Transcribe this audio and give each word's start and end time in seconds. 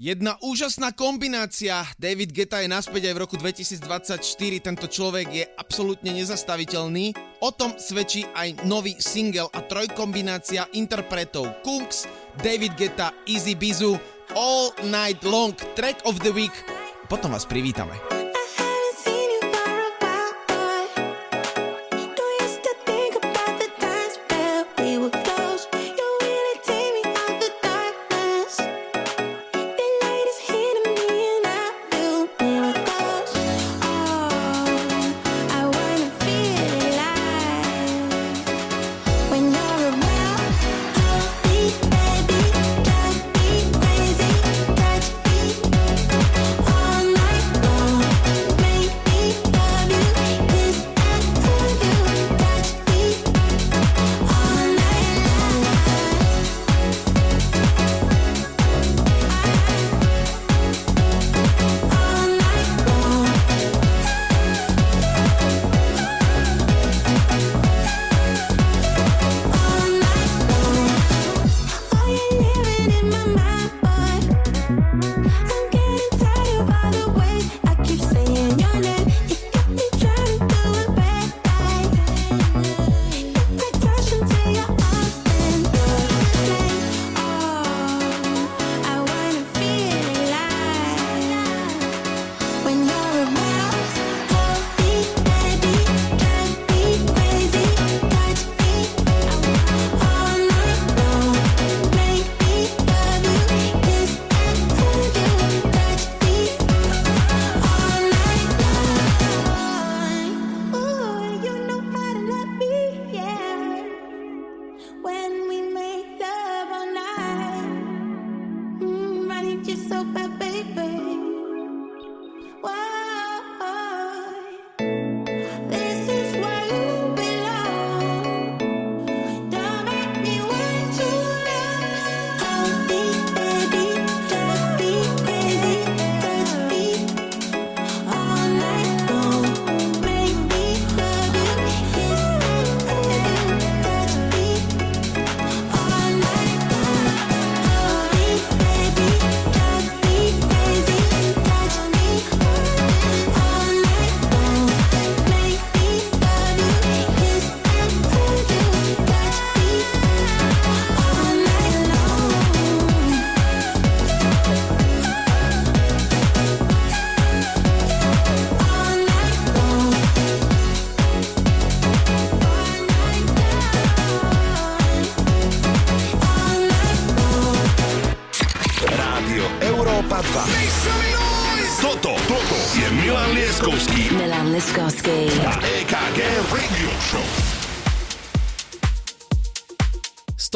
Jedna 0.00 0.40
úžasná 0.40 0.96
kombinácia. 0.96 1.84
David 2.00 2.32
Geta 2.32 2.64
je 2.64 2.72
naspäť 2.72 3.12
aj 3.12 3.14
v 3.20 3.20
roku 3.20 3.36
2024. 3.36 4.24
Tento 4.64 4.88
človek 4.88 5.28
je 5.28 5.44
absolútne 5.60 6.16
nezastaviteľný. 6.16 7.12
O 7.44 7.52
tom 7.52 7.76
svedčí 7.76 8.24
aj 8.32 8.64
nový 8.64 8.96
single 8.96 9.52
a 9.52 9.60
trojkombinácia 9.60 10.72
interpretov 10.72 11.52
Kungs, 11.60 12.08
David 12.40 12.80
Geta, 12.80 13.12
Easy 13.28 13.52
Bizu, 13.52 14.00
All 14.32 14.72
Night 14.88 15.20
Long, 15.20 15.52
Track 15.76 16.00
of 16.08 16.16
the 16.24 16.32
Week. 16.32 16.56
Potom 17.12 17.36
vás 17.36 17.44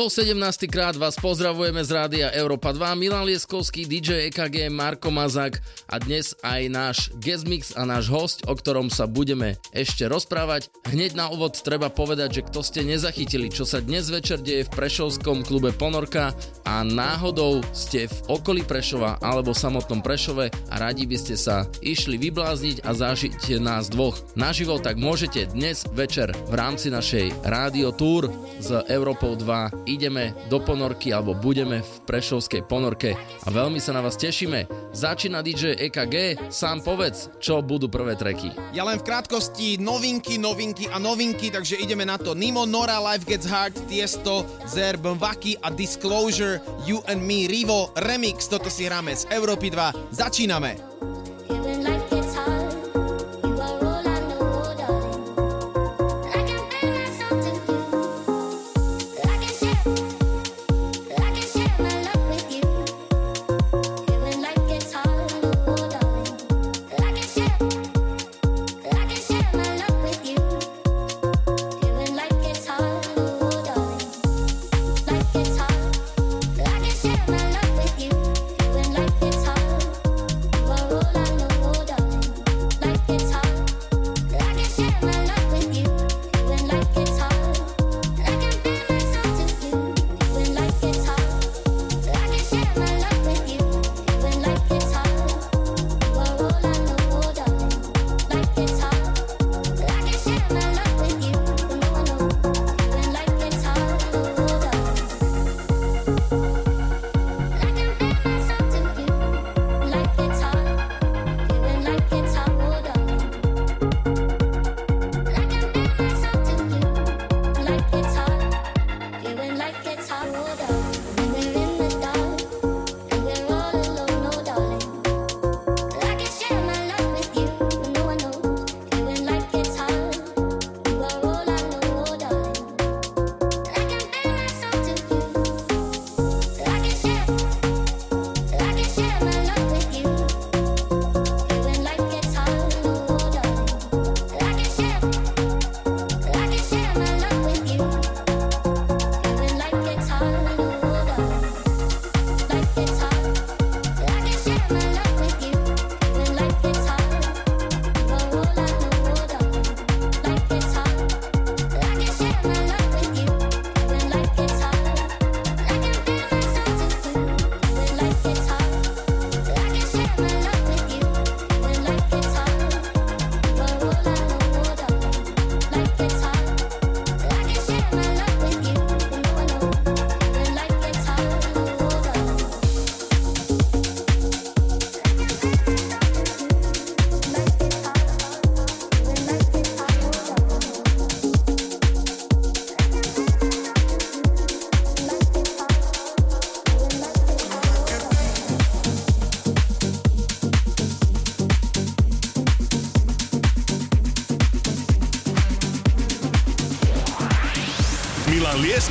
privítame.17. 0.04 0.68
krát 0.68 0.96
vás 1.00 1.16
pozdravujeme 1.16 1.80
z 1.80 1.90
Rádia 1.96 2.28
Európa 2.36 2.76
2. 2.76 2.92
Milan 2.92 3.24
Lieskovský, 3.24 3.88
DJ 3.88 4.28
EKG, 4.28 4.68
Marko 4.68 5.08
Mazak 5.08 5.64
a 5.88 5.96
dnes 5.96 6.36
aj 6.44 6.60
náš 6.68 6.96
guest 7.24 7.48
mix 7.48 7.72
a 7.72 7.88
náš 7.88 8.12
host, 8.12 8.44
o 8.44 8.52
ktorom 8.52 8.92
sa 8.92 9.08
budeme 9.08 9.56
ešte 9.72 10.04
rozprávať. 10.04 10.68
Hneď 10.92 11.16
na 11.16 11.32
úvod 11.32 11.56
treba 11.56 11.88
povedať, 11.88 12.36
že 12.36 12.44
kto 12.44 12.60
ste 12.60 12.84
nezachytili, 12.84 13.48
čo 13.48 13.64
sa 13.64 13.80
dnes 13.80 14.12
večer 14.12 14.44
deje 14.44 14.68
v 14.68 14.74
Prešovskom 14.76 15.40
klube 15.40 15.72
Ponorka 15.72 16.36
a 16.74 16.86
náhodou 16.86 17.58
ste 17.74 18.06
v 18.06 18.18
okolí 18.38 18.62
Prešova 18.62 19.18
alebo 19.18 19.50
samotnom 19.50 19.98
Prešove 19.98 20.54
a 20.70 20.74
radi 20.78 21.10
by 21.10 21.16
ste 21.18 21.34
sa 21.34 21.66
išli 21.82 22.18
vyblázniť 22.22 22.86
a 22.86 22.90
zažiť 22.94 23.58
nás 23.58 23.90
dvoch 23.90 24.22
naživo, 24.38 24.78
tak 24.78 24.94
môžete 24.94 25.50
dnes 25.50 25.82
večer 25.90 26.30
v 26.46 26.54
rámci 26.54 26.94
našej 26.94 27.34
rádio 27.42 27.90
tour 27.90 28.30
z 28.62 28.78
Európou 28.86 29.34
2 29.34 29.90
ide 29.90 30.04
ideme 30.04 30.36
do 30.52 30.60
ponorky 30.60 31.16
alebo 31.16 31.32
budeme 31.32 31.80
v 31.80 31.94
Prešovskej 32.04 32.68
ponorke 32.68 33.16
a 33.16 33.48
veľmi 33.48 33.80
sa 33.80 33.96
na 33.96 34.04
vás 34.04 34.20
tešíme. 34.20 34.92
Začína 34.92 35.40
DJ 35.40 35.80
EKG, 35.88 36.36
sám 36.52 36.84
povedz, 36.84 37.32
čo 37.40 37.64
budú 37.64 37.88
prvé 37.88 38.12
treky. 38.20 38.52
Ja 38.76 38.84
len 38.84 39.00
v 39.00 39.08
krátkosti 39.08 39.80
novinky, 39.80 40.36
novinky 40.36 40.92
a 40.92 41.00
novinky, 41.00 41.48
takže 41.48 41.80
ideme 41.80 42.04
na 42.04 42.20
to. 42.20 42.36
Nimo, 42.36 42.68
Nora, 42.68 43.00
Life 43.00 43.24
Gets 43.24 43.48
Hard, 43.48 43.74
Tiesto, 43.88 44.44
Zer, 44.68 45.00
Vaki 45.00 45.56
a 45.64 45.72
Disclosure, 45.72 46.60
You 46.84 47.00
and 47.08 47.22
Me, 47.22 47.46
Rivo, 47.46 47.94
Remix, 47.96 48.50
toto 48.50 48.68
si 48.68 48.84
hráme 48.84 49.16
z 49.16 49.30
Európy 49.30 49.70
2. 49.70 50.12
Začíname! 50.12 51.13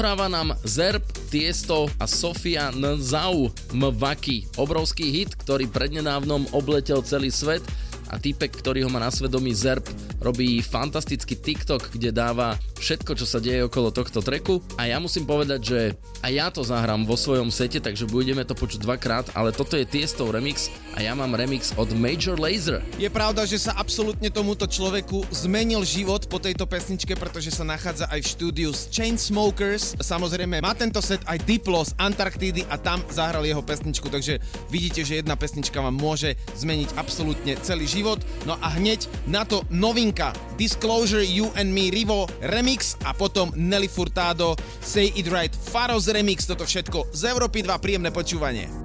Dohráva 0.00 0.32
nám 0.32 0.56
Zerb, 0.64 1.04
Tiesto 1.28 1.84
a 2.00 2.08
Sofia 2.08 2.72
Nzau. 2.72 3.52
Mvaki. 3.68 4.48
Obrovský 4.56 5.12
hit, 5.12 5.36
ktorý 5.36 5.68
prednedávnom 5.68 6.48
obletel 6.56 7.04
celý 7.04 7.28
svet. 7.28 7.60
A 8.08 8.16
týpek, 8.16 8.48
ktorý 8.48 8.80
ho 8.80 8.88
má 8.88 8.96
na 8.96 9.12
svedomí 9.12 9.52
Zerb, 9.52 9.84
robí 10.24 10.64
fantastický 10.64 11.36
TikTok, 11.36 11.92
kde 11.92 12.16
dáva 12.16 12.56
všetko, 12.80 13.12
čo 13.12 13.28
sa 13.28 13.44
deje 13.44 13.68
okolo 13.68 13.92
tohto 13.92 14.24
treku. 14.24 14.64
A 14.80 14.88
ja 14.88 14.96
musím 14.96 15.28
povedať, 15.28 15.60
že 15.68 15.80
aj 16.24 16.32
ja 16.32 16.48
to 16.48 16.64
zahrám 16.64 17.04
vo 17.04 17.20
svojom 17.20 17.52
sete, 17.52 17.76
takže 17.76 18.08
budeme 18.08 18.48
to 18.48 18.56
počuť 18.56 18.80
dvakrát, 18.80 19.36
ale 19.36 19.52
toto 19.52 19.76
je 19.76 19.84
Tiesto 19.84 20.24
remix 20.32 20.72
a 20.94 21.04
ja 21.04 21.14
mám 21.14 21.34
remix 21.38 21.70
od 21.78 21.94
Major 21.94 22.34
Laser. 22.40 22.82
Je 22.98 23.06
pravda, 23.06 23.46
že 23.46 23.60
sa 23.62 23.76
absolútne 23.78 24.26
tomuto 24.32 24.66
človeku 24.66 25.28
zmenil 25.30 25.86
život 25.86 26.26
po 26.26 26.42
tejto 26.42 26.66
pesničke, 26.66 27.14
pretože 27.14 27.54
sa 27.54 27.62
nachádza 27.62 28.10
aj 28.10 28.20
v 28.22 28.30
štúdiu 28.32 28.70
s 28.74 28.90
Chainsmokers. 28.90 29.94
Samozrejme 30.00 30.64
má 30.64 30.72
tento 30.74 30.98
set 30.98 31.22
aj 31.28 31.42
Diplo 31.46 31.84
z 31.86 31.94
Antarktídy 32.00 32.66
a 32.66 32.80
tam 32.80 33.04
zahral 33.12 33.46
jeho 33.46 33.62
pesničku, 33.62 34.10
takže 34.10 34.42
vidíte, 34.72 35.06
že 35.06 35.22
jedna 35.22 35.38
pesnička 35.38 35.78
vám 35.78 35.94
môže 35.94 36.34
zmeniť 36.58 36.96
absolútne 36.98 37.54
celý 37.62 37.86
život. 37.86 38.18
No 38.48 38.58
a 38.58 38.72
hneď 38.74 39.06
na 39.30 39.46
to 39.46 39.62
novinka 39.70 40.34
Disclosure 40.56 41.24
You 41.24 41.52
and 41.56 41.70
Me 41.70 41.92
Rivo 41.92 42.26
remix 42.40 42.96
a 43.06 43.14
potom 43.14 43.52
Nelly 43.54 43.88
Furtado, 43.88 44.56
Say 44.80 45.12
It 45.14 45.28
Right, 45.28 45.52
Faros 45.52 46.08
Remix, 46.08 46.48
toto 46.48 46.64
všetko 46.64 47.12
z 47.12 47.22
Európy 47.30 47.62
2, 47.64 47.76
príjemné 47.78 48.10
počúvanie. 48.10 48.79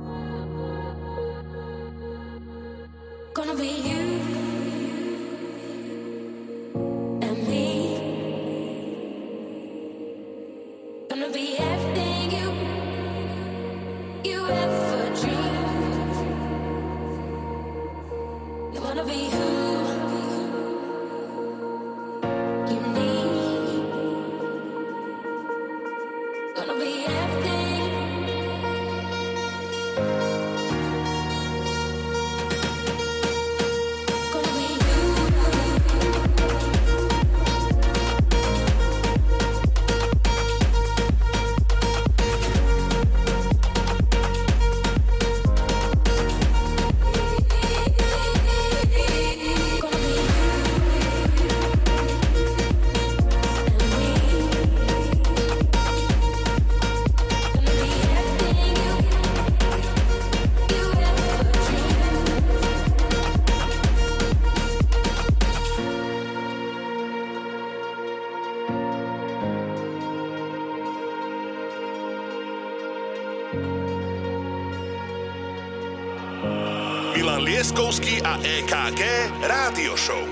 Rádio 79.41 79.97
Show. 79.97 80.24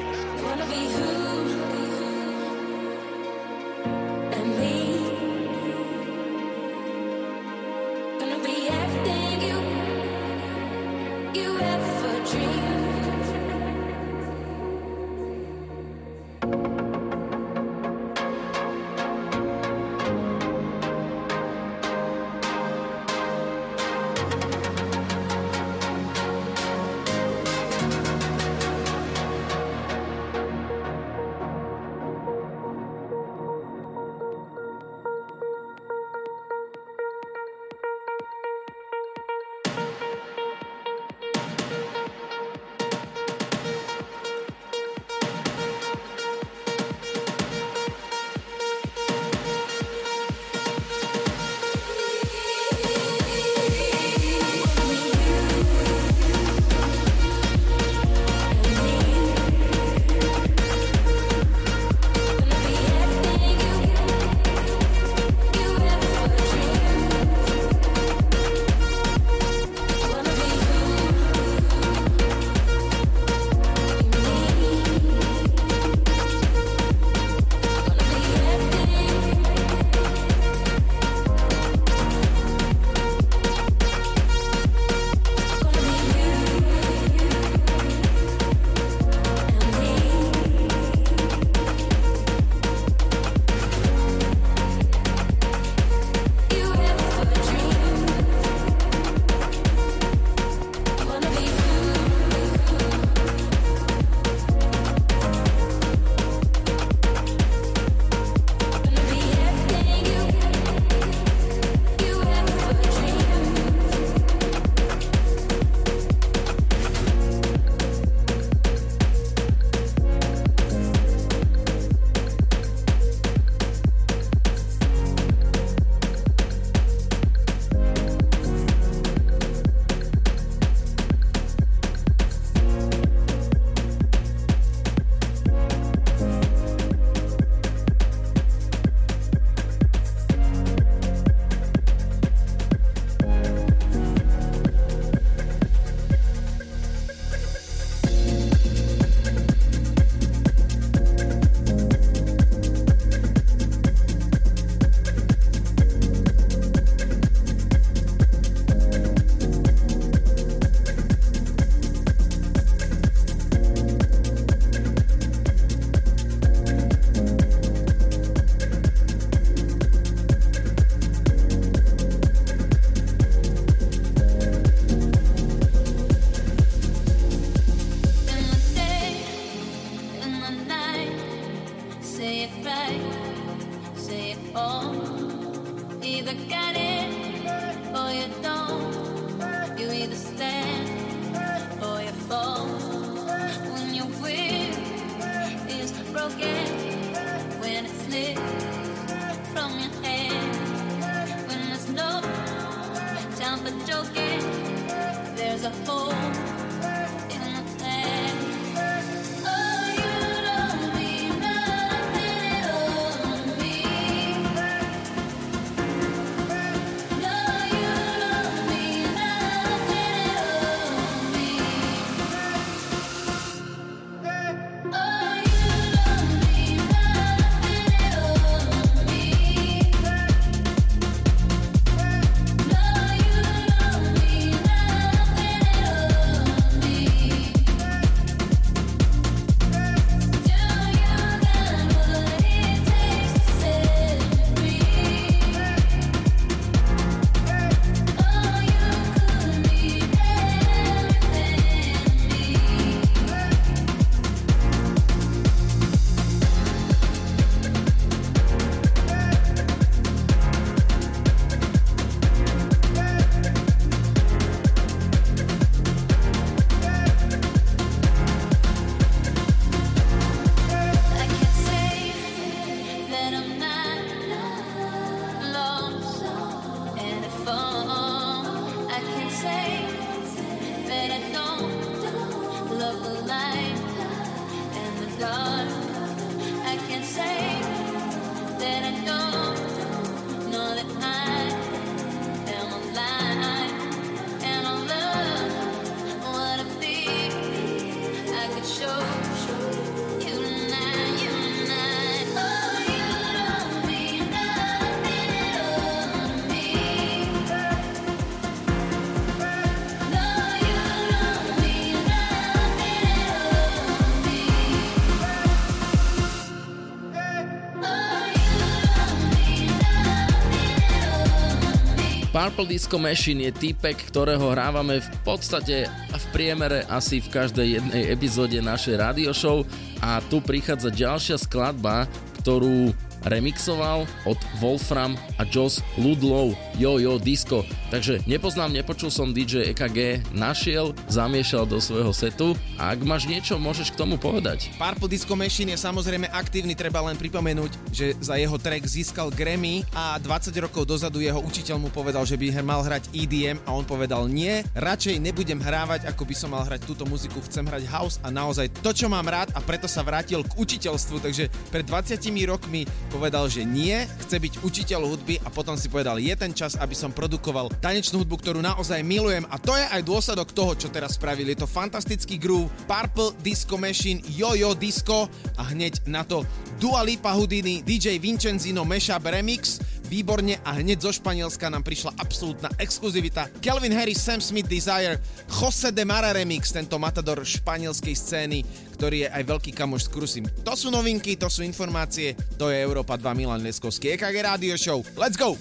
Purple 322.43 322.75
Disco 322.75 322.99
Machine 322.99 323.47
je 323.47 323.55
týpek, 323.55 324.11
ktorého 324.11 324.51
hrávame 324.51 324.99
v 324.99 325.09
podstate 325.23 325.87
v 326.11 326.25
priemere 326.35 326.83
asi 326.91 327.23
v 327.23 327.31
každej 327.31 327.67
jednej 327.79 328.11
epizóde 328.11 328.59
našej 328.59 328.99
radio 328.99 329.31
show. 329.31 329.63
A 330.03 330.19
tu 330.27 330.43
prichádza 330.43 330.91
ďalšia 330.91 331.39
skladba, 331.39 332.03
ktorú 332.43 332.91
remixoval 333.25 334.07
od 334.27 334.39
Wolfram 334.59 335.15
a 335.39 335.43
Joss 335.47 335.83
Ludlow 335.95 336.55
Yo 336.79 336.99
Yo 336.99 337.19
Disco. 337.19 337.63
Takže 337.93 338.25
nepoznám, 338.25 338.73
nepočul 338.73 339.13
som 339.13 339.31
DJ 339.31 339.69
EKG, 339.71 340.25
našiel, 340.33 340.97
zamiešal 341.05 341.69
do 341.69 341.77
svojho 341.77 342.09
setu 342.09 342.57
a 342.81 342.95
ak 342.97 343.05
máš 343.05 343.29
niečo, 343.29 343.61
môžeš 343.61 343.93
k 343.93 343.99
tomu 344.01 344.17
povedať. 344.17 344.73
Purple 344.81 345.09
Disco 345.11 345.37
Machine 345.37 345.77
je 345.77 345.79
samozrejme 345.79 346.25
aktívny, 346.33 346.73
treba 346.73 347.05
len 347.05 347.13
pripomenúť, 347.13 347.71
že 347.93 348.17
za 348.17 348.35
jeho 348.41 348.57
track 348.57 348.81
získal 348.89 349.29
Grammy 349.29 349.85
a 349.93 350.17
20 350.17 350.49
rokov 350.57 350.89
dozadu 350.89 351.21
jeho 351.21 351.37
učiteľ 351.37 351.77
mu 351.77 351.89
povedal, 351.93 352.25
že 352.25 352.33
by 352.33 352.65
mal 352.65 352.81
hrať 352.81 353.13
EDM 353.13 353.61
a 353.69 353.77
on 353.77 353.85
povedal 353.85 354.25
nie, 354.25 354.65
radšej 354.73 355.21
nebudem 355.21 355.61
hrávať, 355.61 356.09
ako 356.09 356.25
by 356.25 356.35
som 356.35 356.49
mal 356.57 356.65
hrať 356.65 356.89
túto 356.89 357.05
muziku, 357.05 357.39
chcem 357.45 357.63
hrať 357.63 357.85
house 357.93 358.17
a 358.25 358.33
naozaj 358.33 358.73
to, 358.81 358.89
čo 358.89 359.05
mám 359.05 359.29
rád 359.29 359.53
a 359.53 359.61
preto 359.61 359.85
sa 359.85 360.01
vrátil 360.01 360.41
k 360.41 360.57
učiteľstvu, 360.57 361.21
takže 361.21 361.47
pred 361.69 361.85
20 361.85 362.17
rokmi 362.49 362.89
povedal, 363.13 363.45
že 363.45 363.61
nie, 363.61 363.93
chce 364.25 364.41
byť 364.41 364.53
učiteľ 364.65 365.05
hudby 365.05 365.37
a 365.45 365.53
potom 365.53 365.77
si 365.77 365.85
povedal, 365.85 366.17
je 366.17 366.33
ten 366.33 366.49
čas, 366.49 366.73
aby 366.81 366.97
som 366.97 367.13
produkoval 367.13 367.69
tanečnú 367.77 368.25
hudbu, 368.25 368.41
ktorú 368.41 368.59
naozaj 368.65 369.05
milujem 369.05 369.45
a 369.53 369.61
to 369.61 369.77
je 369.77 369.85
aj 369.85 370.01
dôsledok 370.01 370.49
toho, 370.49 370.73
čo 370.73 370.89
teraz 370.89 371.21
spravili. 371.21 371.53
Je 371.53 371.61
to 371.61 371.69
fantastický 371.69 372.41
groove, 372.41 372.73
Purple 372.89 373.37
Disco 373.45 373.77
Machine, 373.77 374.25
Yo-Yo 374.25 374.73
Disco 374.73 375.29
a 375.61 375.63
hneď 375.69 376.09
na 376.09 376.25
to 376.25 376.41
Dua 376.81 377.05
Lipa 377.05 377.37
Houdini, 377.37 377.85
DJ 377.85 378.17
Vincenzino 378.17 378.81
Mashup 378.81 379.29
Remix, 379.29 379.77
výborne 380.13 380.61
a 380.61 380.77
hneď 380.77 381.09
zo 381.09 381.09
Španielska 381.09 381.73
nám 381.73 381.81
prišla 381.81 382.13
absolútna 382.21 382.69
exkluzivita. 382.77 383.49
Kelvin 383.57 383.97
Harris, 383.97 384.21
Sam 384.21 384.37
Smith 384.37 384.69
Desire, 384.69 385.17
Jose 385.49 385.89
de 385.89 386.05
Mara 386.05 386.29
Remix, 386.29 386.69
tento 386.69 387.01
matador 387.01 387.41
španielskej 387.41 388.13
scény, 388.13 388.61
ktorý 388.93 389.25
je 389.25 389.29
aj 389.33 389.43
veľký 389.49 389.73
kamoš 389.73 390.05
s 390.05 390.09
Krusim. 390.13 390.45
To 390.61 390.77
sú 390.77 390.93
novinky, 390.93 391.33
to 391.33 391.49
sú 391.49 391.65
informácie, 391.65 392.37
to 392.61 392.69
je 392.69 392.77
Európa 392.77 393.17
2 393.17 393.25
Milan 393.33 393.65
Leskovský, 393.65 394.13
EKG 394.13 394.37
Radio 394.45 394.77
Show. 394.77 395.01
Let's 395.17 395.33
go! 395.33 395.57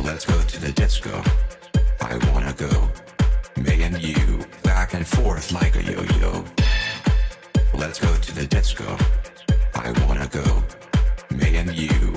Let's 0.00 0.24
go 0.24 0.40
to 0.40 0.56
the 0.64 0.72
disco. 0.72 1.12
I 2.00 2.16
wanna 2.32 2.56
go. 2.56 2.72
Me 3.60 3.84
and 3.84 4.00
you, 4.00 4.40
back 4.64 4.96
and 4.96 5.04
forth 5.04 5.52
like 5.52 5.76
a 5.76 5.84
yo-yo. 5.84 6.40
Let's 7.76 8.00
go 8.00 8.08
to 8.08 8.30
the 8.32 8.48
disco. 8.48 8.96
I 9.76 9.92
wanna 10.08 10.24
go. 10.32 10.64
Me 11.36 11.60
and 11.60 11.76
you, 11.76 12.16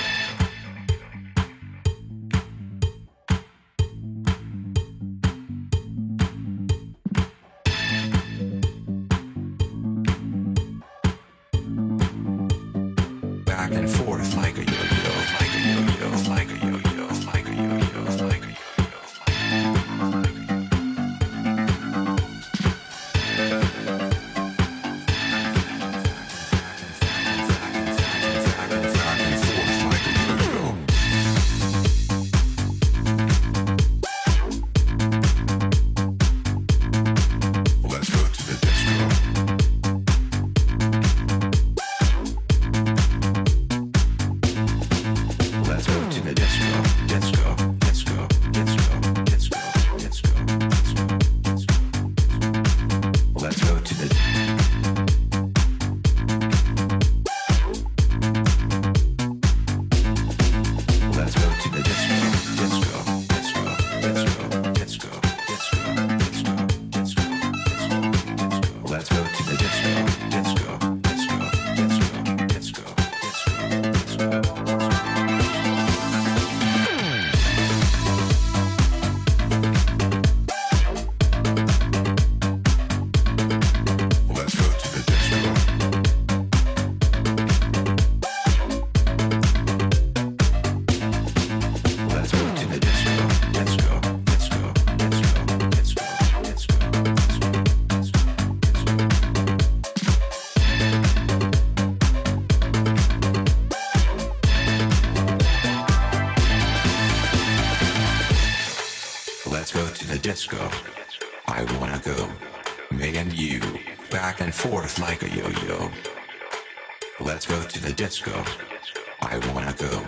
Go 118.19 118.31
the 118.31 118.65
disco. 118.75 119.01
I 119.21 119.39
wanna 119.53 119.73
go. 119.73 120.03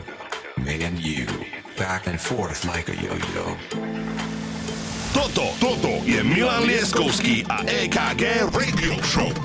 Me 0.61 0.83
and 0.83 0.99
you, 0.99 1.25
back 1.77 2.07
and 2.07 2.19
forth 2.19 2.65
like 2.65 2.89
a 2.89 2.95
yo-yo. 2.95 3.55
Toto, 5.13 5.53
toto 5.59 6.03
je 6.03 6.23
Milan 6.23 6.67
Lieskovský 6.67 7.45
a 7.47 7.63
EKG 7.63 8.51
Radio 8.51 8.99
Show. 9.03 9.42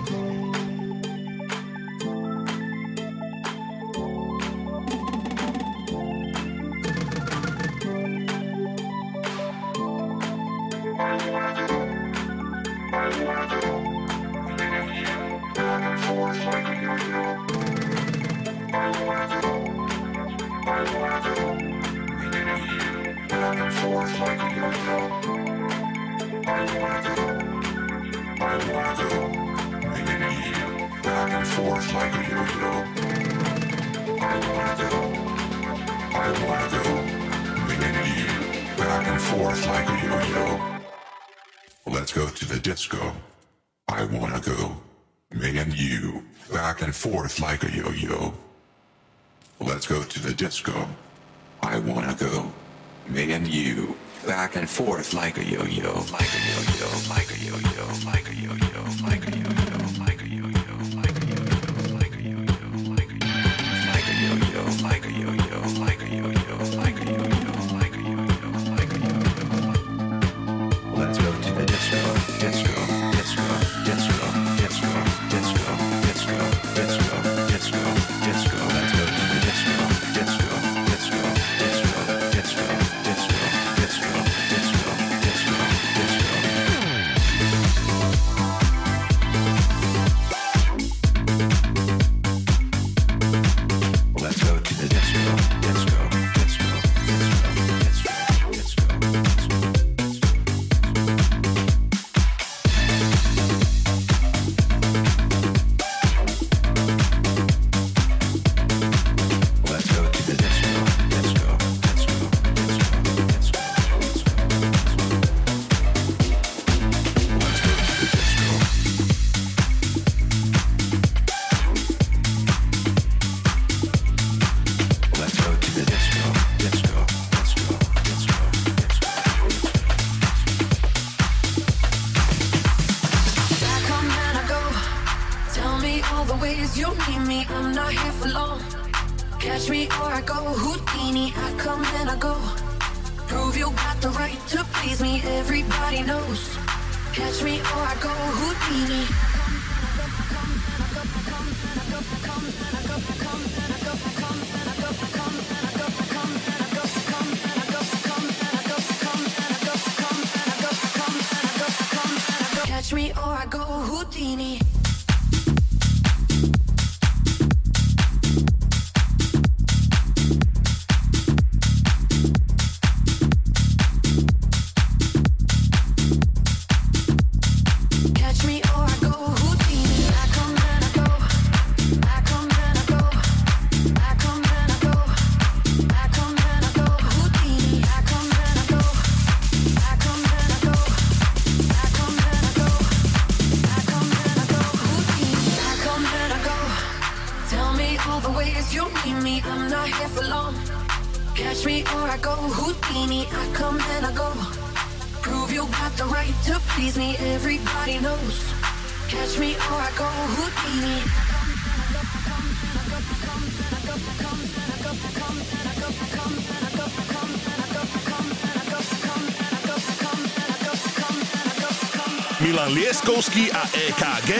Lieskovský 222.69 223.49
a 223.53 223.65
EKG 223.73 224.31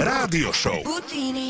Rádio 0.00 0.52
Show. 0.52 0.80
Houdini. 0.88 1.47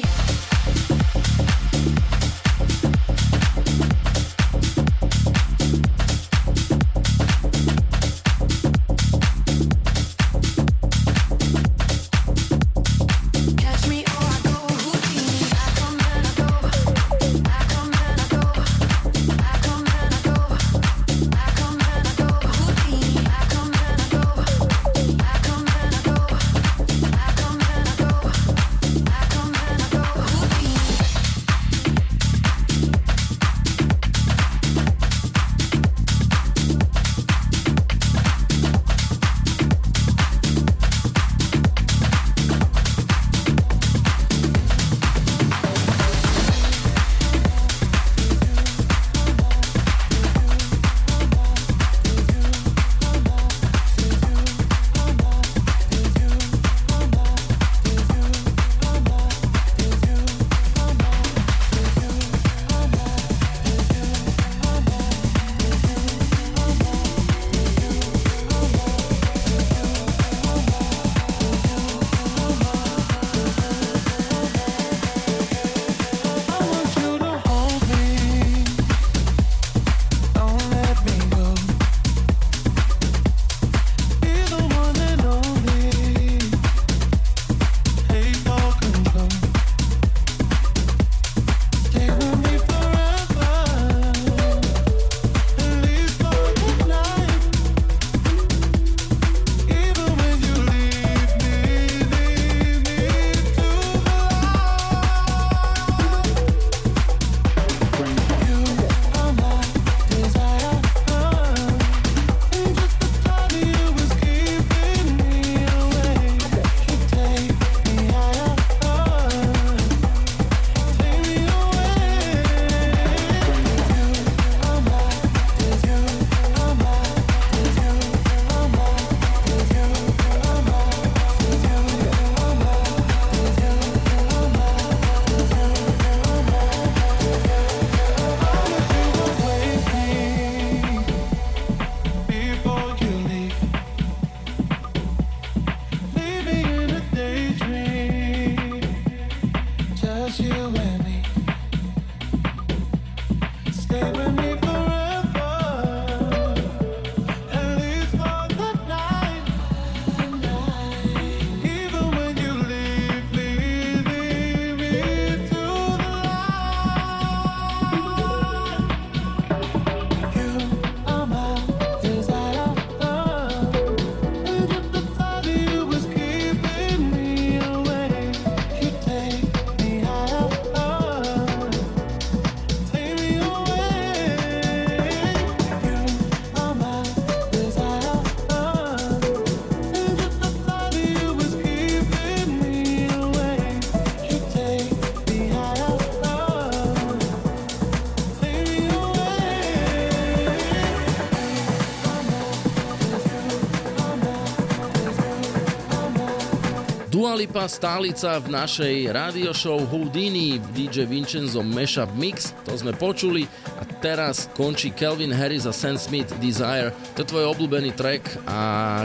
Dua 207.18 207.34
Lipa 207.34 207.66
stálica 207.66 208.38
v 208.38 208.54
našej 208.54 209.10
radio 209.10 209.50
show 209.50 209.74
Houdini 209.90 210.62
DJ 210.70 211.02
Vincenzo 211.02 211.66
Mashup 211.66 212.14
Mix, 212.14 212.54
to 212.62 212.78
sme 212.78 212.94
počuli 212.94 213.42
a 213.74 213.82
teraz 213.98 214.46
končí 214.54 214.94
Kelvin 214.94 215.34
Harris 215.34 215.66
a 215.66 215.74
Sam 215.74 215.98
Smith 215.98 216.30
Desire. 216.38 216.94
To 217.18 217.26
je 217.26 217.30
tvoj 217.34 217.58
obľúbený 217.58 217.90
track 217.98 218.22
a 218.46 218.58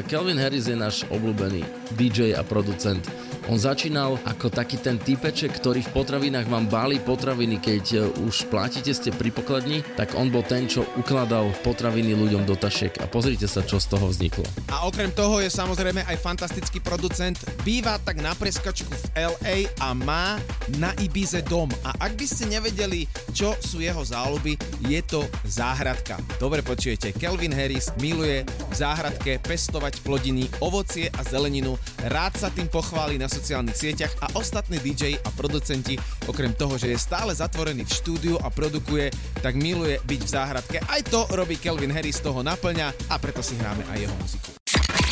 Kelvin 0.05 0.37
Harris 0.37 0.69
je 0.69 0.77
náš 0.77 1.09
obľúbený 1.09 1.65
DJ 1.97 2.37
a 2.37 2.45
producent. 2.45 3.01
On 3.51 3.59
začínal 3.59 4.15
ako 4.23 4.47
taký 4.47 4.79
ten 4.79 4.95
typeček, 4.95 5.51
ktorý 5.51 5.83
v 5.83 5.91
potravinách 5.91 6.47
vám 6.47 6.71
báli 6.71 7.03
potraviny, 7.03 7.59
keď 7.59 7.83
e, 7.91 7.99
už 8.23 8.47
platíte 8.47 8.95
ste 8.95 9.11
pri 9.11 9.35
pokladni, 9.35 9.83
tak 9.99 10.15
on 10.15 10.31
bol 10.31 10.47
ten, 10.47 10.63
čo 10.63 10.87
ukladal 10.95 11.51
potraviny 11.59 12.15
ľuďom 12.15 12.47
do 12.47 12.55
tašiek 12.55 13.03
a 13.03 13.05
pozrite 13.11 13.43
sa, 13.51 13.59
čo 13.59 13.83
z 13.83 13.91
toho 13.91 14.07
vzniklo. 14.07 14.47
A 14.71 14.87
okrem 14.87 15.11
toho 15.11 15.43
je 15.43 15.51
samozrejme 15.51 16.07
aj 16.07 16.23
fantastický 16.23 16.79
producent. 16.79 17.35
Býva 17.67 17.99
tak 17.99 18.23
na 18.23 18.31
preskačku 18.31 18.87
v 18.87 19.05
LA 19.19 19.67
a 19.83 19.91
má 19.91 20.39
na 20.79 20.95
Ibize 21.03 21.43
dom. 21.43 21.67
A 21.83 21.91
ak 21.99 22.15
by 22.15 22.23
ste 22.23 22.47
nevedeli, 22.47 23.11
čo 23.35 23.59
sú 23.59 23.83
jeho 23.83 24.07
záľuby, 24.07 24.55
je 24.87 25.03
to 25.03 25.27
záhradka. 25.43 26.15
Dobre 26.39 26.63
počujete, 26.63 27.11
Kelvin 27.11 27.51
Harris 27.51 27.91
miluje 27.99 28.47
v 28.47 28.73
záhradke 28.73 29.35
pestovať 29.43 29.99
plodiny, 29.99 30.47
ovocie 30.63 31.11
a 31.11 31.27
zeleninu. 31.27 31.75
Rád 32.07 32.39
sa 32.39 32.47
tým 32.47 32.71
pochváli 32.71 33.19
na 33.19 33.32
sociálnych 33.33 33.73
sieťach 33.73 34.13
a 34.21 34.37
ostatní 34.37 34.77
DJ 34.77 35.17
a 35.17 35.29
producenti, 35.33 35.97
okrem 36.29 36.53
toho, 36.53 36.77
že 36.77 36.93
je 36.93 36.97
stále 37.01 37.33
zatvorený 37.33 37.89
v 37.89 37.95
štúdiu 37.97 38.35
a 38.37 38.53
produkuje, 38.53 39.09
tak 39.41 39.57
miluje 39.57 39.97
byť 40.05 40.21
v 40.21 40.29
záhradke. 40.29 40.77
Aj 40.85 41.01
to 41.01 41.25
robí 41.33 41.57
Kelvin 41.57 41.89
Harris, 41.89 42.21
toho 42.21 42.45
naplňa 42.45 43.09
a 43.09 43.15
preto 43.17 43.41
si 43.41 43.57
hráme 43.57 43.81
aj 43.89 43.97
jeho 44.05 44.15
muziku. 44.21 44.49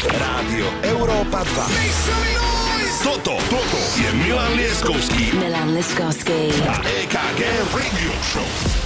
Rádio 0.06 0.68
Európa 0.86 1.42
2. 1.46 2.62
Toto, 3.02 3.34
toto 3.50 3.80
je 3.98 4.10
Milan 4.14 4.54
Lieskovský 4.54 5.34
Milan 5.34 5.74
Liskovský. 5.74 6.54
a 6.70 6.76
EKG 6.86 7.42
Radio 7.74 8.12
Show. 8.22 8.81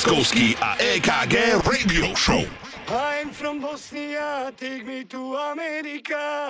Milan 0.00 0.16
Lieskovský 0.16 0.56
a 0.64 0.80
EKG 0.80 1.60
Radio 1.60 2.16
Show. 2.16 2.40
I'm 2.88 3.28
from 3.36 3.60
Bosnia, 3.60 4.48
take 4.56 4.88
me 4.88 5.04
to 5.04 5.36
America. 5.36 6.48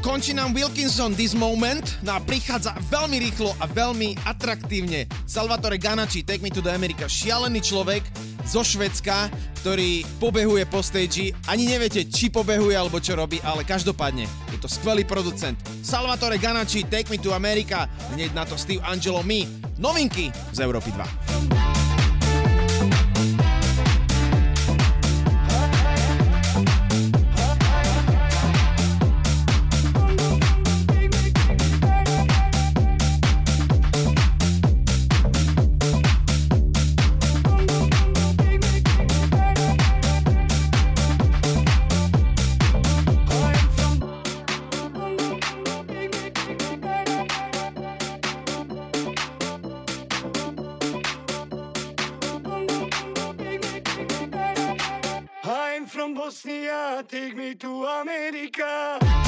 Končí 0.00 0.32
nám 0.32 0.56
Wilkinson 0.56 1.12
This 1.12 1.36
Moment, 1.36 2.00
no 2.00 2.16
a 2.16 2.20
prichádza 2.24 2.72
veľmi 2.88 3.20
rýchlo 3.20 3.52
a 3.60 3.68
veľmi 3.68 4.24
atraktívne 4.24 5.04
Salvatore 5.28 5.76
Ganachi, 5.76 6.24
Take 6.24 6.40
Me 6.40 6.48
to 6.48 6.64
the 6.64 6.72
America, 6.72 7.04
šialený 7.04 7.60
človek 7.60 8.08
zo 8.48 8.64
Švedska, 8.64 9.28
ktorý 9.60 10.08
pobehuje 10.16 10.64
po 10.72 10.80
stage. 10.80 11.36
Ani 11.52 11.68
neviete, 11.68 12.08
či 12.08 12.32
pobehuje 12.32 12.72
alebo 12.72 12.96
čo 12.96 13.12
robí, 13.12 13.44
ale 13.44 13.60
každopádne 13.60 14.24
je 14.56 14.56
to 14.56 14.72
skvelý 14.72 15.04
producent. 15.04 15.60
Salvatore 15.84 16.40
Ganachi, 16.40 16.88
Take 16.88 17.12
Me 17.12 17.20
to 17.20 17.36
America, 17.36 17.84
hneď 18.16 18.32
na 18.32 18.48
to 18.48 18.56
Steve 18.56 18.80
Angelo 18.88 19.20
Me, 19.20 19.44
novinky 19.76 20.32
z 20.56 20.64
Európy 20.64 20.96
2. 20.96 21.67
Bosnia, 56.38 57.04
take 57.08 57.36
me 57.36 57.56
to 57.56 57.84
America. 57.84 59.27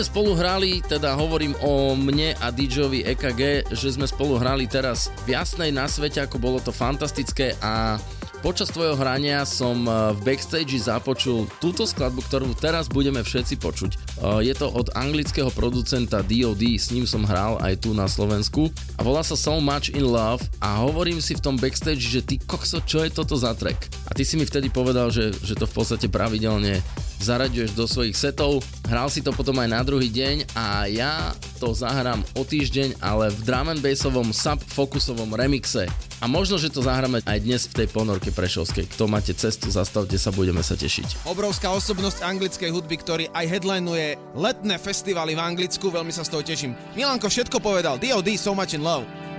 Sme 0.00 0.16
spolu 0.16 0.32
hrali, 0.32 0.80
teda 0.80 1.12
hovorím 1.12 1.52
o 1.60 1.92
mne 1.92 2.32
a 2.40 2.48
DJovi 2.48 3.04
EKG, 3.04 3.68
že 3.68 3.92
sme 3.92 4.08
spolu 4.08 4.40
hrali 4.40 4.64
teraz 4.64 5.12
v 5.28 5.36
Jasnej 5.36 5.76
na 5.76 5.84
svete, 5.84 6.24
ako 6.24 6.40
bolo 6.40 6.56
to 6.56 6.72
fantastické 6.72 7.52
a 7.60 8.00
počas 8.40 8.72
tvojho 8.72 8.96
hrania 8.96 9.44
som 9.44 9.84
eh, 9.84 10.16
v 10.16 10.24
backstage 10.24 10.72
započul 10.80 11.52
túto 11.60 11.84
skladbu, 11.84 12.24
ktorú 12.24 12.48
teraz 12.56 12.88
budeme 12.88 13.20
všetci 13.20 13.60
počuť. 13.60 13.90
Eh, 13.92 14.48
Je 14.48 14.54
to 14.56 14.72
od 14.72 14.88
anglického 14.96 15.52
producenta 15.52 16.24
DOD, 16.24 16.80
s 16.80 16.88
ním 16.96 17.04
som 17.04 17.20
hral 17.28 17.60
aj 17.60 17.84
tu 17.84 17.92
na 17.92 18.08
Slovensku 18.08 18.72
a 18.96 19.04
volá 19.04 19.20
sa 19.20 19.36
So 19.36 19.60
Much 19.60 19.92
In 19.92 20.08
Love 20.08 20.40
a 20.64 20.80
hovorím 20.80 21.20
si 21.20 21.36
v 21.36 21.44
tom 21.44 21.60
backstage, 21.60 22.00
že 22.00 22.24
ty 22.24 22.40
kokso, 22.40 22.80
čo 22.88 23.04
je 23.04 23.12
toto 23.12 23.36
za 23.36 23.52
track? 23.52 23.92
A 24.08 24.16
ty 24.16 24.24
si 24.24 24.40
mi 24.40 24.48
vtedy 24.48 24.72
povedal, 24.72 25.12
že, 25.12 25.36
že 25.44 25.52
to 25.60 25.68
v 25.68 25.76
podstate 25.76 26.08
pravidelne 26.08 26.80
zaraďuješ 27.22 27.76
do 27.76 27.84
svojich 27.84 28.16
setov. 28.16 28.64
Hral 28.88 29.12
si 29.12 29.20
to 29.20 29.30
potom 29.30 29.56
aj 29.60 29.68
na 29.68 29.80
druhý 29.84 30.08
deň 30.08 30.56
a 30.56 30.88
ja 30.88 31.36
to 31.60 31.76
zahrám 31.76 32.24
o 32.34 32.42
týždeň, 32.42 32.98
ale 33.04 33.28
v 33.30 33.40
drum 33.44 33.68
and 33.68 33.84
bassovom 33.84 34.32
subfokusovom 34.32 35.36
remixe. 35.36 35.84
A 36.20 36.28
možno, 36.28 36.60
že 36.60 36.68
to 36.68 36.84
zahráme 36.84 37.24
aj 37.24 37.38
dnes 37.40 37.64
v 37.68 37.84
tej 37.84 37.88
ponorke 37.88 38.28
prešovskej. 38.28 38.92
Kto 38.92 39.08
máte 39.08 39.32
cestu, 39.32 39.72
zastavte 39.72 40.20
sa, 40.20 40.28
budeme 40.28 40.60
sa 40.60 40.76
tešiť. 40.76 41.24
Obrovská 41.24 41.72
osobnosť 41.72 42.20
anglickej 42.20 42.68
hudby, 42.68 42.96
ktorý 43.00 43.24
aj 43.32 43.46
headlinuje 43.48 44.20
letné 44.36 44.76
festivaly 44.76 45.32
v 45.32 45.40
Anglicku, 45.40 45.88
veľmi 45.88 46.12
sa 46.12 46.24
z 46.24 46.32
toho 46.36 46.42
teším. 46.44 46.76
Milanko 46.92 47.32
všetko 47.32 47.56
povedal, 47.64 47.96
D.O.D. 47.96 48.36
So 48.36 48.52
Much 48.52 48.76
In 48.76 48.84
Love. 48.84 49.29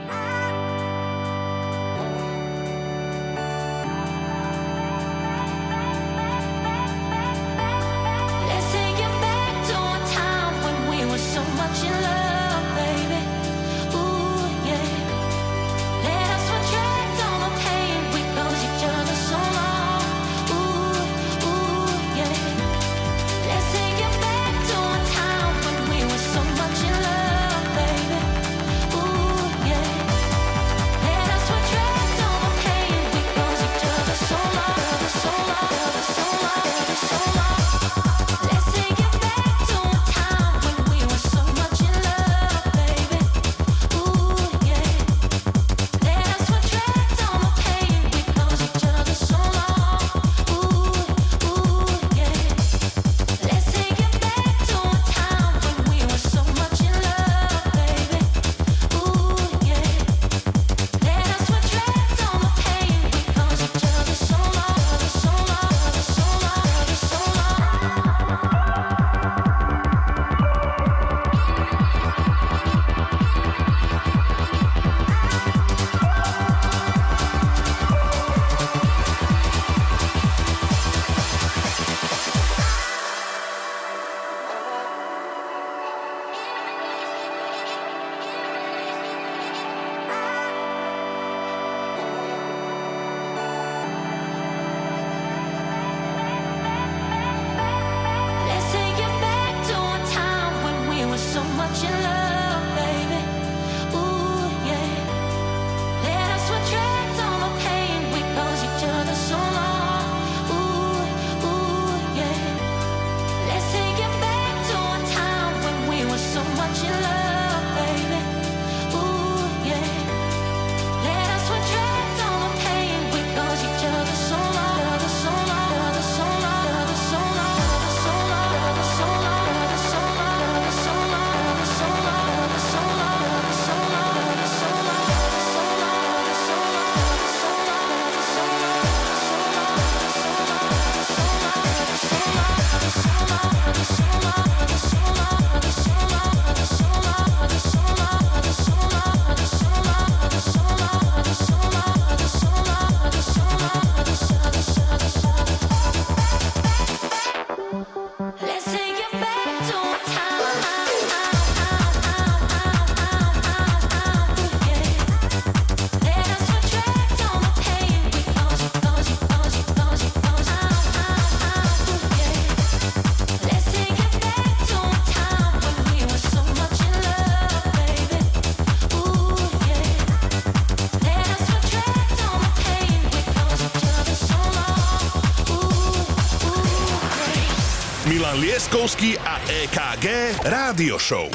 Laskovský 188.72 189.19
a 189.19 189.36
EKG 189.67 190.32
Rádio 190.47 190.95
Show. 190.95 191.28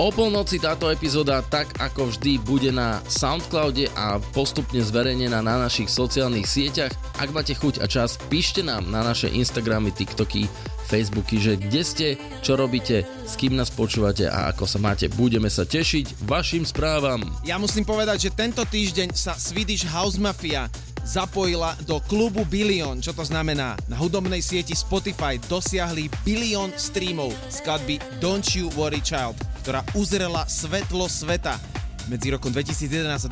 O 0.00 0.08
polnoci 0.08 0.56
táto 0.56 0.88
epizóda 0.88 1.44
tak 1.44 1.76
ako 1.76 2.08
vždy 2.08 2.40
bude 2.40 2.72
na 2.72 3.04
Soundcloude 3.04 3.84
a 3.92 4.16
postupne 4.32 4.80
zverejnená 4.80 5.44
na 5.44 5.60
našich 5.60 5.92
sociálnych 5.92 6.48
sieťach. 6.48 6.88
Ak 7.20 7.28
máte 7.36 7.52
chuť 7.52 7.84
a 7.84 7.86
čas, 7.86 8.16
píšte 8.32 8.64
nám 8.64 8.88
na 8.88 9.04
naše 9.04 9.28
Instagramy, 9.28 9.92
TikToky, 9.92 10.48
Facebooky, 10.88 11.36
že 11.36 11.60
kde 11.60 11.82
ste, 11.84 12.08
čo 12.40 12.56
robíte, 12.56 13.04
s 13.28 13.36
kým 13.36 13.52
nás 13.52 13.68
počúvate 13.68 14.24
a 14.24 14.48
ako 14.48 14.64
sa 14.64 14.80
máte. 14.80 15.12
Budeme 15.12 15.52
sa 15.52 15.68
tešiť 15.68 16.24
vašim 16.24 16.64
správam. 16.64 17.20
Ja 17.44 17.60
musím 17.60 17.84
povedať, 17.84 18.24
že 18.24 18.30
tento 18.32 18.64
týždeň 18.64 19.12
sa 19.12 19.36
Swedish 19.36 19.84
House 19.84 20.16
Mafia 20.16 20.72
zapojila 21.04 21.76
do 21.84 22.00
klubu 22.08 22.48
Billion, 22.48 23.04
čo 23.04 23.12
to 23.12 23.24
znamená. 23.24 23.76
Na 23.84 24.00
hudobnej 24.00 24.40
sieti 24.40 24.72
Spotify 24.72 25.36
dosiahli 25.48 26.08
bilión 26.24 26.72
streamov 26.76 27.36
skladby 27.52 28.00
Don't 28.20 28.48
You 28.56 28.72
Worry 28.76 29.04
Child, 29.04 29.36
ktorá 29.60 29.84
uzrela 29.92 30.48
svetlo 30.48 31.04
sveta 31.04 31.60
medzi 32.08 32.32
rokom 32.32 32.50
2011 32.50 33.06
a 33.06 33.28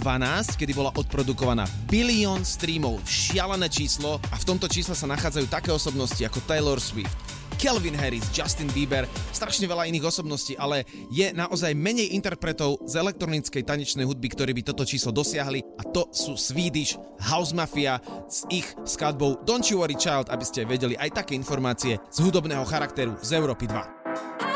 2012, 0.00 0.58
kedy 0.58 0.72
bola 0.74 0.90
odprodukovaná 0.96 1.68
bilión 1.86 2.42
streamov, 2.42 2.98
šialené 3.04 3.68
číslo 3.68 4.18
a 4.32 4.36
v 4.40 4.46
tomto 4.48 4.66
čísle 4.66 4.96
sa 4.96 5.06
nachádzajú 5.06 5.46
také 5.46 5.70
osobnosti 5.70 6.18
ako 6.18 6.40
Taylor 6.48 6.80
Swift, 6.82 7.14
Kelvin 7.62 7.94
Harris, 7.94 8.26
Justin 8.34 8.66
Bieber, 8.74 9.06
strašne 9.30 9.70
veľa 9.70 9.86
iných 9.86 10.08
osobností, 10.08 10.58
ale 10.58 10.82
je 11.14 11.30
naozaj 11.30 11.78
menej 11.78 12.10
interpretov 12.10 12.82
z 12.90 12.98
elektronickej 12.98 13.62
tanečnej 13.62 14.02
hudby, 14.02 14.34
ktorí 14.34 14.50
by 14.50 14.62
toto 14.66 14.82
číslo 14.82 15.14
dosiahli 15.14 15.62
a 15.78 15.86
to 15.86 16.10
sú 16.10 16.34
Swedish 16.34 16.98
House 17.22 17.54
Mafia 17.54 18.02
s 18.26 18.42
ich 18.50 18.66
skladbou 18.82 19.38
Don't 19.46 19.70
You 19.70 19.78
Worry 19.78 19.94
Child, 19.94 20.34
aby 20.34 20.42
ste 20.42 20.66
vedeli 20.66 20.98
aj 20.98 21.22
také 21.22 21.38
informácie 21.38 22.02
z 22.10 22.18
hudobného 22.18 22.66
charakteru 22.66 23.14
z 23.22 23.38
Európy 23.38 23.70
2. 23.70 24.51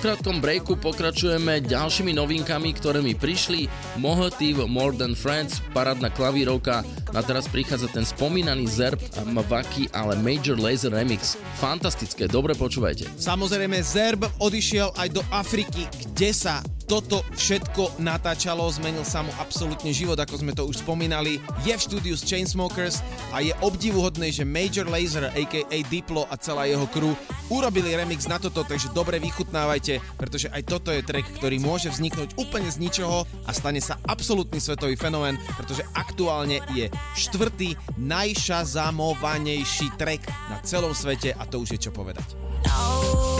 krátkom 0.00 0.40
breaku 0.40 0.80
pokračujeme 0.80 1.60
ďalšími 1.60 2.16
novinkami, 2.16 2.72
ktoré 2.72 3.04
mi 3.04 3.12
prišli. 3.12 3.68
Mohotiv 4.00 4.64
More 4.64 4.96
Than 4.96 5.12
Friends, 5.12 5.60
parádna 5.76 6.08
klavírovka. 6.08 6.80
Na 7.12 7.20
teraz 7.20 7.44
prichádza 7.44 7.92
ten 7.92 8.08
spomínaný 8.08 8.64
Zerb 8.64 8.96
a 9.20 9.28
Mavaki, 9.28 9.92
ale 9.92 10.16
Major 10.16 10.56
Laser 10.56 10.96
Remix. 10.96 11.36
Fantastické, 11.60 12.24
dobre 12.24 12.56
počúvajte. 12.56 13.12
Samozrejme, 13.20 13.76
Zerb 13.84 14.24
odišiel 14.40 14.88
aj 14.96 15.08
do 15.12 15.22
Afriky, 15.28 15.84
kde 16.16 16.32
sa 16.32 16.64
toto 16.88 17.22
všetko 17.38 18.02
natáčalo, 18.02 18.66
zmenil 18.72 19.06
sa 19.06 19.22
mu 19.22 19.30
absolútne 19.38 19.94
život, 19.94 20.18
ako 20.18 20.42
sme 20.42 20.56
to 20.56 20.66
už 20.66 20.82
spomínali. 20.82 21.38
Je 21.62 21.70
v 21.70 21.84
štúdiu 21.86 22.18
s 22.18 22.26
Chainsmokers 22.26 22.98
a 23.30 23.44
je 23.44 23.54
obdivuhodné, 23.62 24.34
že 24.34 24.48
Major 24.48 24.88
Lazer, 24.90 25.30
aka 25.30 25.80
Diplo 25.86 26.26
a 26.26 26.34
celá 26.34 26.66
jeho 26.66 26.88
crew 26.90 27.14
urobili 27.50 27.92
remix 27.98 28.30
na 28.30 28.38
toto, 28.38 28.62
takže 28.62 28.94
dobre 28.94 29.18
vychutnávajte, 29.18 29.98
pretože 30.16 30.48
aj 30.54 30.62
toto 30.64 30.94
je 30.94 31.02
track, 31.02 31.26
ktorý 31.36 31.58
môže 31.58 31.90
vzniknúť 31.90 32.38
úplne 32.38 32.70
z 32.70 32.78
ničoho 32.78 33.26
a 33.44 33.50
stane 33.50 33.82
sa 33.82 33.98
absolútny 34.06 34.62
svetový 34.62 34.94
fenomén, 34.94 35.36
pretože 35.58 35.82
aktuálne 35.92 36.62
je 36.72 36.86
štvrtý 37.18 37.74
najšazamovanejší 37.98 39.90
track 39.98 40.22
na 40.48 40.62
celom 40.62 40.94
svete 40.94 41.34
a 41.34 41.42
to 41.44 41.60
už 41.60 41.76
je 41.76 41.90
čo 41.90 41.92
povedať. 41.92 42.38
No, 42.64 43.39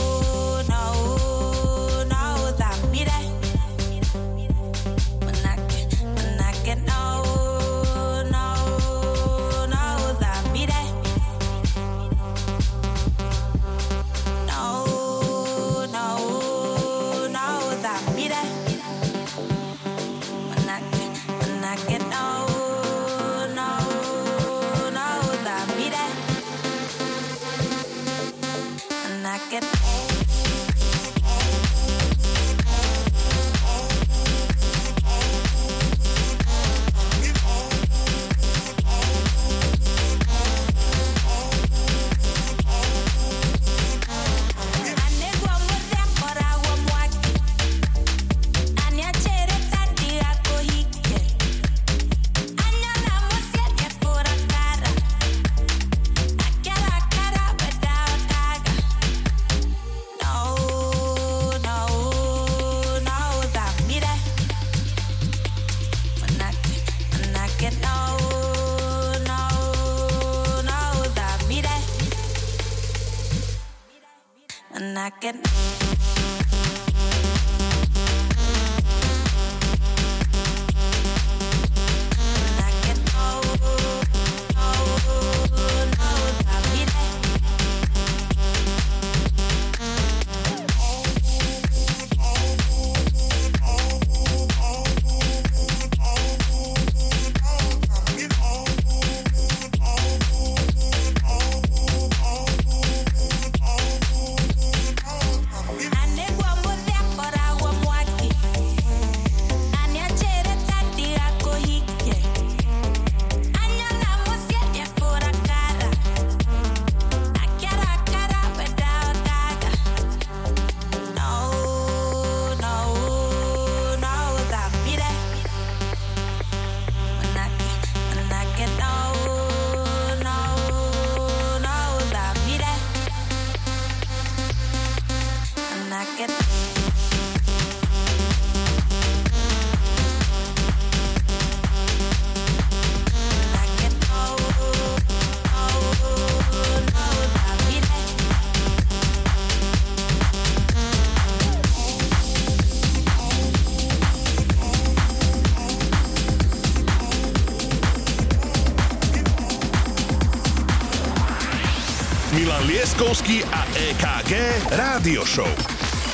Lieskovský 163.01 163.41
a 163.49 163.65
EKG 163.73 164.33
Rádio 164.77 165.25
Show. 165.25 165.49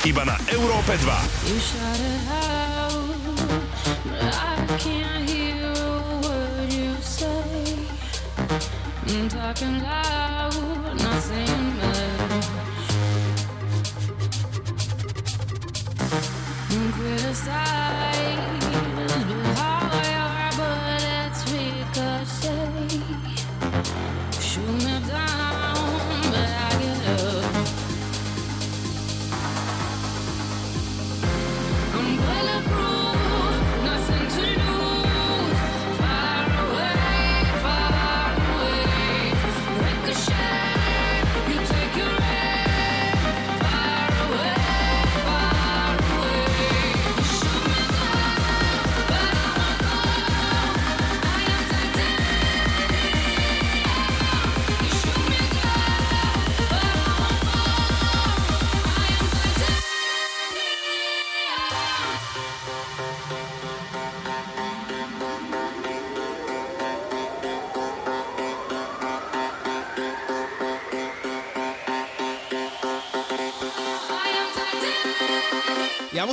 Iba 0.07 0.23
na 0.23 0.39
Európe 0.47 0.95
2. 0.95 1.03
You 1.03 1.59
shout 1.59 1.99
it 1.99 2.23
out, 2.31 3.11
but 4.07 4.31
I 4.31 4.55
can't 4.79 5.27
hear 5.27 5.67
a 5.67 6.23
word 6.23 6.71
you 6.71 6.95
say. 7.03 7.75
I'm 9.03 9.27
talking 9.27 9.83
loud, 9.83 10.06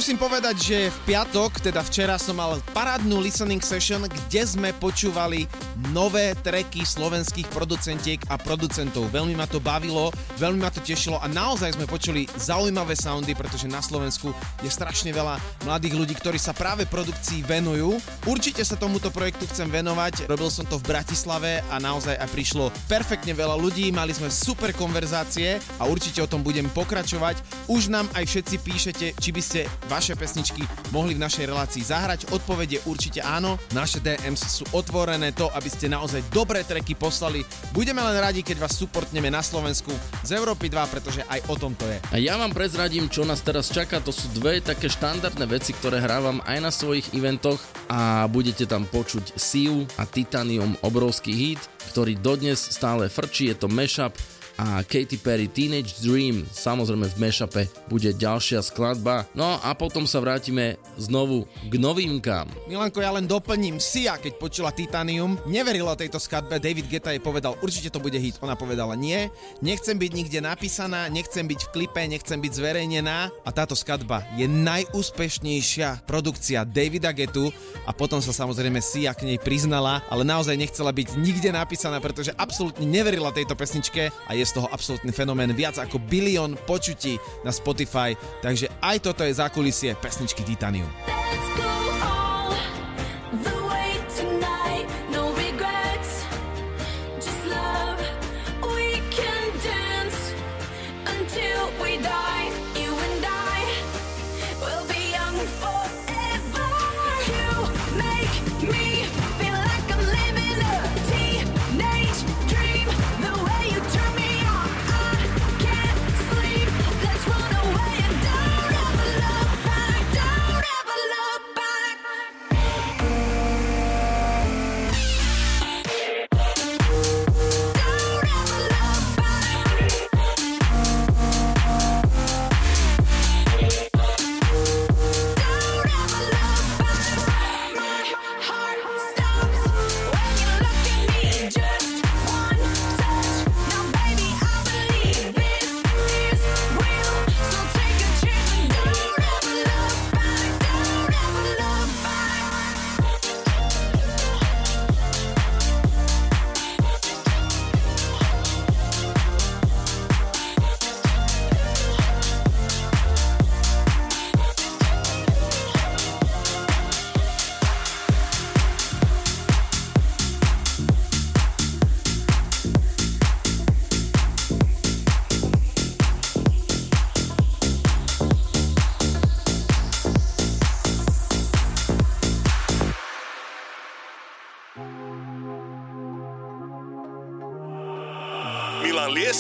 musím 0.04 0.20
povedať, 0.20 0.56
že 0.60 0.78
v 0.92 1.16
piatok, 1.16 1.64
teda 1.64 1.80
včera 1.80 2.20
som 2.20 2.36
mal 2.36 2.60
parádnu 2.76 3.24
listening 3.24 3.64
session, 3.64 4.04
kde 4.04 4.44
sme 4.44 4.76
počúvali 4.76 5.48
nové 5.96 6.36
treky 6.44 6.84
slovenských 6.84 7.48
producentiek 7.48 8.20
a 8.28 8.36
producentov. 8.36 9.08
Veľmi 9.08 9.32
ma 9.32 9.48
to 9.48 9.64
bavilo, 9.64 10.12
veľmi 10.36 10.60
ma 10.60 10.68
to 10.68 10.84
tešilo 10.84 11.16
a 11.24 11.26
naozaj 11.32 11.80
sme 11.80 11.88
počuli 11.88 12.28
zaujímavé 12.36 12.92
soundy, 12.92 13.32
pretože 13.32 13.64
na 13.64 13.80
Slovensku 13.80 14.36
je 14.60 14.68
strašne 14.68 15.08
veľa 15.08 15.40
mladých 15.64 15.96
ľudí, 15.96 16.12
ktorí 16.20 16.36
sa 16.36 16.52
práve 16.52 16.84
produkcii 16.84 17.40
venujú. 17.40 17.96
Určite 18.28 18.60
sa 18.60 18.76
tomuto 18.76 19.08
projektu 19.08 19.48
chcem 19.48 19.72
venovať, 19.72 20.28
robil 20.28 20.52
som 20.52 20.68
to 20.68 20.76
v 20.84 20.84
Bratislave 20.84 21.64
a 21.72 21.80
naozaj 21.80 22.20
aj 22.20 22.28
prišlo 22.28 22.68
perfektne 22.92 23.32
veľa 23.32 23.56
ľudí, 23.56 23.88
mali 23.88 24.12
sme 24.12 24.28
super 24.28 24.76
konverzácie 24.76 25.56
a 25.80 25.88
určite 25.88 26.20
o 26.20 26.28
tom 26.28 26.44
budem 26.44 26.68
pokračovať. 26.76 27.40
Už 27.72 27.88
nám 27.88 28.04
aj 28.12 28.28
všetci 28.28 28.54
píšete, 28.60 29.06
či 29.16 29.30
by 29.32 29.40
ste 29.40 29.60
vaše 29.94 30.18
pesničky 30.18 30.66
mohli 30.90 31.14
v 31.14 31.22
našej 31.22 31.54
relácii 31.54 31.86
zahrať. 31.86 32.34
Odpoveď 32.34 32.68
je 32.68 32.80
určite 32.90 33.20
áno. 33.22 33.54
Naše 33.70 34.02
DMs 34.02 34.42
sú 34.42 34.66
otvorené 34.74 35.30
to, 35.30 35.46
aby 35.54 35.70
ste 35.70 35.86
naozaj 35.86 36.18
dobré 36.34 36.66
treky 36.66 36.98
poslali. 36.98 37.46
Budeme 37.70 38.02
len 38.02 38.18
radi, 38.18 38.42
keď 38.42 38.66
vás 38.66 38.74
supportneme 38.74 39.30
na 39.30 39.38
Slovensku 39.38 39.94
z 40.26 40.34
Európy 40.34 40.66
2, 40.66 40.90
pretože 40.90 41.22
aj 41.30 41.46
o 41.46 41.54
tom 41.54 41.78
to 41.78 41.86
je. 41.86 42.02
A 42.10 42.18
ja 42.18 42.34
vám 42.34 42.50
prezradím, 42.50 43.06
čo 43.06 43.22
nás 43.22 43.46
teraz 43.46 43.70
čaká. 43.70 44.02
To 44.02 44.10
sú 44.10 44.26
dve 44.34 44.58
také 44.58 44.90
štandardné 44.90 45.46
veci, 45.46 45.70
ktoré 45.70 46.02
hrávam 46.02 46.42
aj 46.42 46.58
na 46.58 46.74
svojich 46.74 47.14
eventoch 47.14 47.62
a 47.86 48.26
budete 48.26 48.66
tam 48.66 48.90
počuť 48.90 49.38
Siu 49.38 49.86
a 49.94 50.10
Titanium, 50.10 50.74
obrovský 50.82 51.30
hit, 51.30 51.62
ktorý 51.94 52.18
dodnes 52.18 52.58
stále 52.58 53.06
frčí, 53.06 53.54
je 53.54 53.62
to 53.62 53.70
mashup 53.70 54.10
a 54.54 54.86
Katy 54.86 55.18
Perry 55.18 55.50
Teenage 55.50 55.98
Dream, 55.98 56.46
samozrejme 56.46 57.10
v 57.10 57.16
mashupe 57.18 57.62
bude 57.90 58.14
ďalšia 58.14 58.62
skladba. 58.62 59.26
No 59.34 59.58
a 59.58 59.74
potom 59.74 60.06
sa 60.06 60.22
vrátime 60.22 60.78
znovu 60.94 61.50
k 61.66 61.74
novinkám. 61.74 62.46
Milanko, 62.70 63.02
ja 63.02 63.10
len 63.10 63.26
doplním. 63.26 63.82
Sia, 63.82 64.14
keď 64.14 64.38
počula 64.38 64.70
Titanium, 64.70 65.34
neverila 65.50 65.98
tejto 65.98 66.22
skladbe. 66.22 66.62
David 66.62 66.86
Geta 66.86 67.10
jej 67.10 67.18
povedal, 67.18 67.58
určite 67.66 67.90
to 67.90 67.98
bude 67.98 68.14
hit. 68.14 68.38
Ona 68.46 68.54
povedala, 68.54 68.94
nie, 68.94 69.26
nechcem 69.58 69.98
byť 69.98 70.12
nikde 70.14 70.38
napísaná, 70.38 71.10
nechcem 71.10 71.42
byť 71.42 71.60
v 71.66 71.72
klipe, 71.74 72.02
nechcem 72.06 72.38
byť 72.38 72.52
zverejnená. 72.54 73.34
A 73.42 73.50
táto 73.50 73.74
skladba 73.74 74.22
je 74.38 74.46
najúspešnejšia 74.46 76.06
produkcia 76.06 76.62
Davida 76.62 77.10
Getu 77.10 77.50
a 77.84 77.90
potom 77.90 78.22
sa 78.22 78.30
samozrejme 78.30 78.78
Sia 78.78 79.10
k 79.18 79.26
nej 79.26 79.42
priznala, 79.42 80.04
ale 80.06 80.22
naozaj 80.22 80.54
nechcela 80.54 80.94
byť 80.94 81.18
nikde 81.18 81.50
napísaná, 81.50 81.98
pretože 81.98 82.30
absolútne 82.38 82.86
neverila 82.86 83.34
tejto 83.34 83.58
pesničke 83.58 84.14
a 84.14 84.30
je 84.36 84.43
z 84.44 84.60
toho 84.60 84.68
absolútny 84.70 85.10
fenomén. 85.10 85.50
Viac 85.56 85.80
ako 85.80 85.98
bilión 85.98 86.54
počutí 86.68 87.16
na 87.42 87.50
Spotify, 87.50 88.14
takže 88.44 88.68
aj 88.84 88.96
toto 89.00 89.24
je 89.24 89.32
zákulisie 89.36 89.96
pesničky 89.98 90.44
Titanium. 90.44 90.88
Let's 91.08 91.50
go 91.58 91.83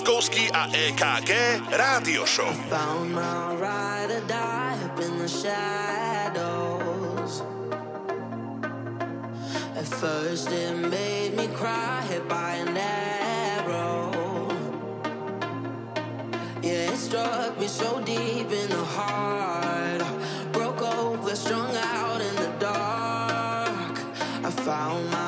Milan 0.04 0.12
Lieskovský 0.20 0.52
a 0.52 0.68
EKG 0.68 1.32
Rádio 1.72 2.28
Show. 2.28 2.52
Found 2.68 3.14
my 3.14 3.56
ride 3.56 4.12
or 4.12 4.20
die 4.28 4.76
up 4.84 5.00
in 5.00 5.16
the 5.18 5.28
shadows. 5.28 7.42
At 9.74 9.88
first 9.88 10.52
it 10.52 10.76
made 10.76 11.34
me 11.36 11.48
cry, 11.56 12.02
hit 12.08 12.28
by 12.28 12.60
an 12.60 12.76
arrow. 12.76 14.12
Yeah, 16.62 16.92
it 16.92 16.98
struck 16.98 17.58
me 17.58 17.66
so 17.66 18.00
deep 18.04 18.52
in 18.52 18.68
the 18.68 18.84
heart. 18.84 20.04
Broke 20.52 20.82
over, 20.82 21.34
strung 21.34 21.74
out 21.76 22.20
in 22.20 22.36
the 22.36 22.52
dark. 22.60 23.98
I 24.44 24.50
found 24.50 25.10
my 25.10 25.23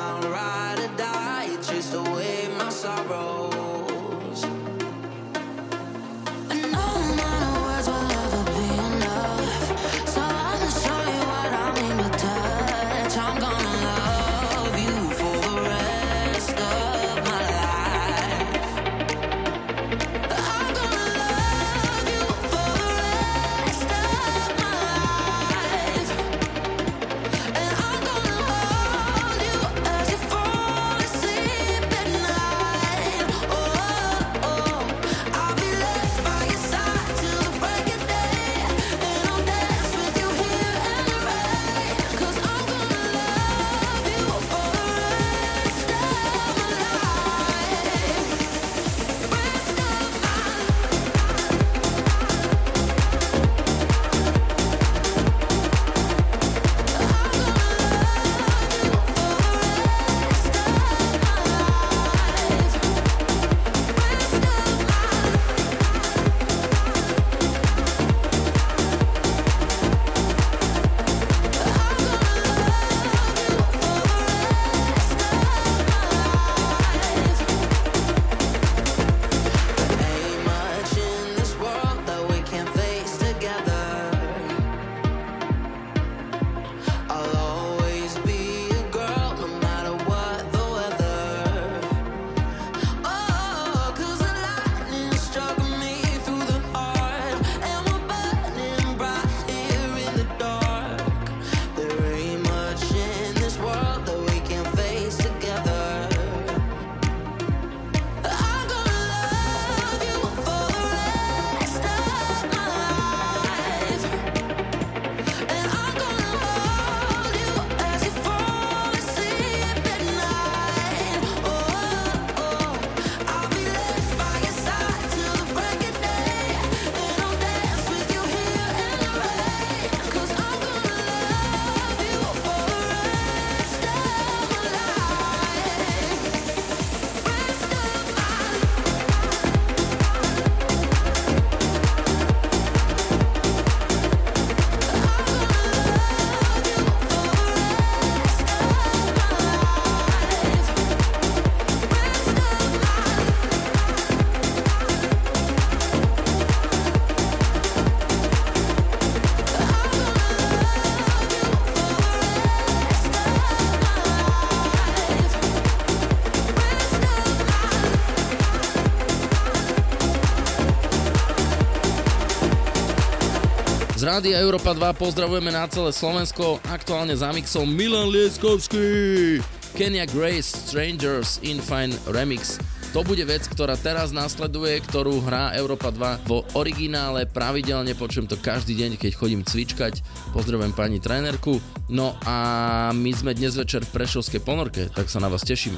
rádia 174.17 174.41
Európa 174.41 174.73
2 174.73 174.97
pozdravujeme 174.97 175.53
na 175.53 175.69
celé 175.69 175.93
Slovensko, 175.93 176.57
aktuálne 176.65 177.13
za 177.13 177.29
mixom 177.29 177.69
Milan 177.69 178.09
Lieskovský. 178.09 179.37
Kenya 179.77 180.09
Grace 180.09 180.57
Strangers 180.57 181.37
in 181.45 181.61
Fine 181.61 181.93
Remix. 182.09 182.57
To 182.97 183.05
bude 183.05 183.21
vec, 183.29 183.45
ktorá 183.45 183.77
teraz 183.77 184.09
nasleduje, 184.09 184.81
ktorú 184.89 185.21
hrá 185.21 185.53
Európa 185.53 185.93
2 185.93 186.25
vo 186.25 186.41
originále. 186.57 187.29
Pravidelne 187.29 187.93
počujem 187.93 188.25
to 188.25 188.41
každý 188.41 188.73
deň, 188.73 188.97
keď 188.97 189.11
chodím 189.13 189.45
cvičkať. 189.45 190.01
Pozdravujem 190.33 190.73
pani 190.73 190.97
trénerku. 190.97 191.61
No 191.85 192.17
a 192.25 192.89
my 192.97 193.13
sme 193.13 193.37
dnes 193.37 193.53
večer 193.53 193.85
v 193.85 194.01
Prešovskej 194.01 194.41
ponorke, 194.41 194.89
tak 194.97 195.13
sa 195.13 195.21
na 195.21 195.29
vás 195.29 195.45
tešíme. 195.45 195.77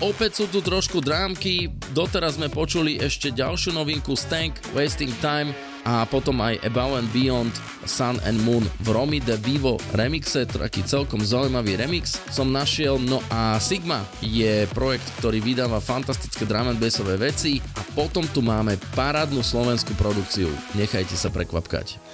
opäť 0.00 0.42
sú 0.42 0.46
tu 0.48 0.64
trošku 0.64 1.04
drámky, 1.04 1.68
doteraz 1.92 2.40
sme 2.40 2.48
počuli 2.48 2.96
ešte 2.96 3.32
ďalšiu 3.32 3.76
novinku 3.76 4.16
Stank, 4.16 4.56
Wasting 4.72 5.12
Time 5.20 5.52
a 5.84 6.04
potom 6.04 6.40
aj 6.44 6.60
Above 6.64 7.00
and 7.00 7.08
Beyond 7.12 7.54
Sun 7.88 8.20
and 8.28 8.36
Moon 8.44 8.64
v 8.84 8.88
Romy 8.92 9.20
de 9.20 9.36
Vivo 9.40 9.80
remixe, 9.96 10.44
taký 10.44 10.84
celkom 10.84 11.24
zaujímavý 11.24 11.80
remix 11.80 12.20
som 12.28 12.52
našiel, 12.52 13.00
no 13.00 13.24
a 13.32 13.56
Sigma 13.60 14.04
je 14.20 14.68
projekt, 14.76 15.08
ktorý 15.20 15.40
vydáva 15.40 15.80
fantastické 15.80 16.44
drum 16.44 16.72
and 16.72 16.80
bassové 16.80 17.16
veci 17.16 17.60
a 17.76 17.82
potom 17.96 18.24
tu 18.28 18.44
máme 18.44 18.76
parádnu 18.92 19.40
slovenskú 19.40 19.96
produkciu, 19.96 20.52
nechajte 20.76 21.16
sa 21.16 21.32
prekvapkať. 21.32 22.09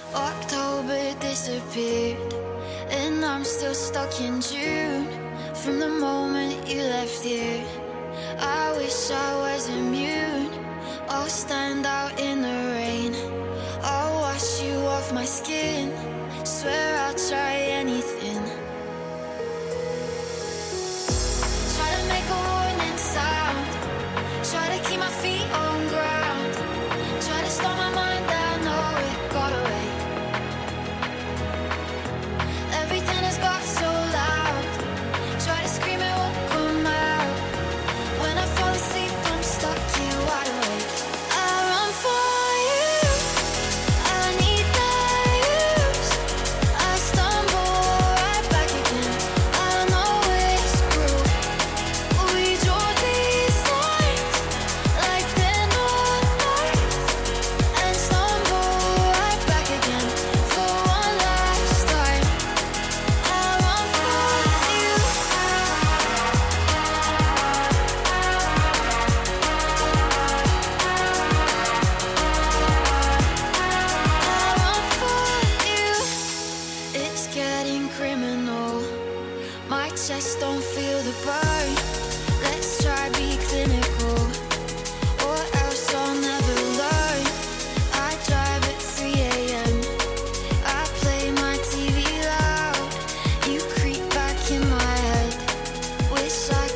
side. 96.29 96.66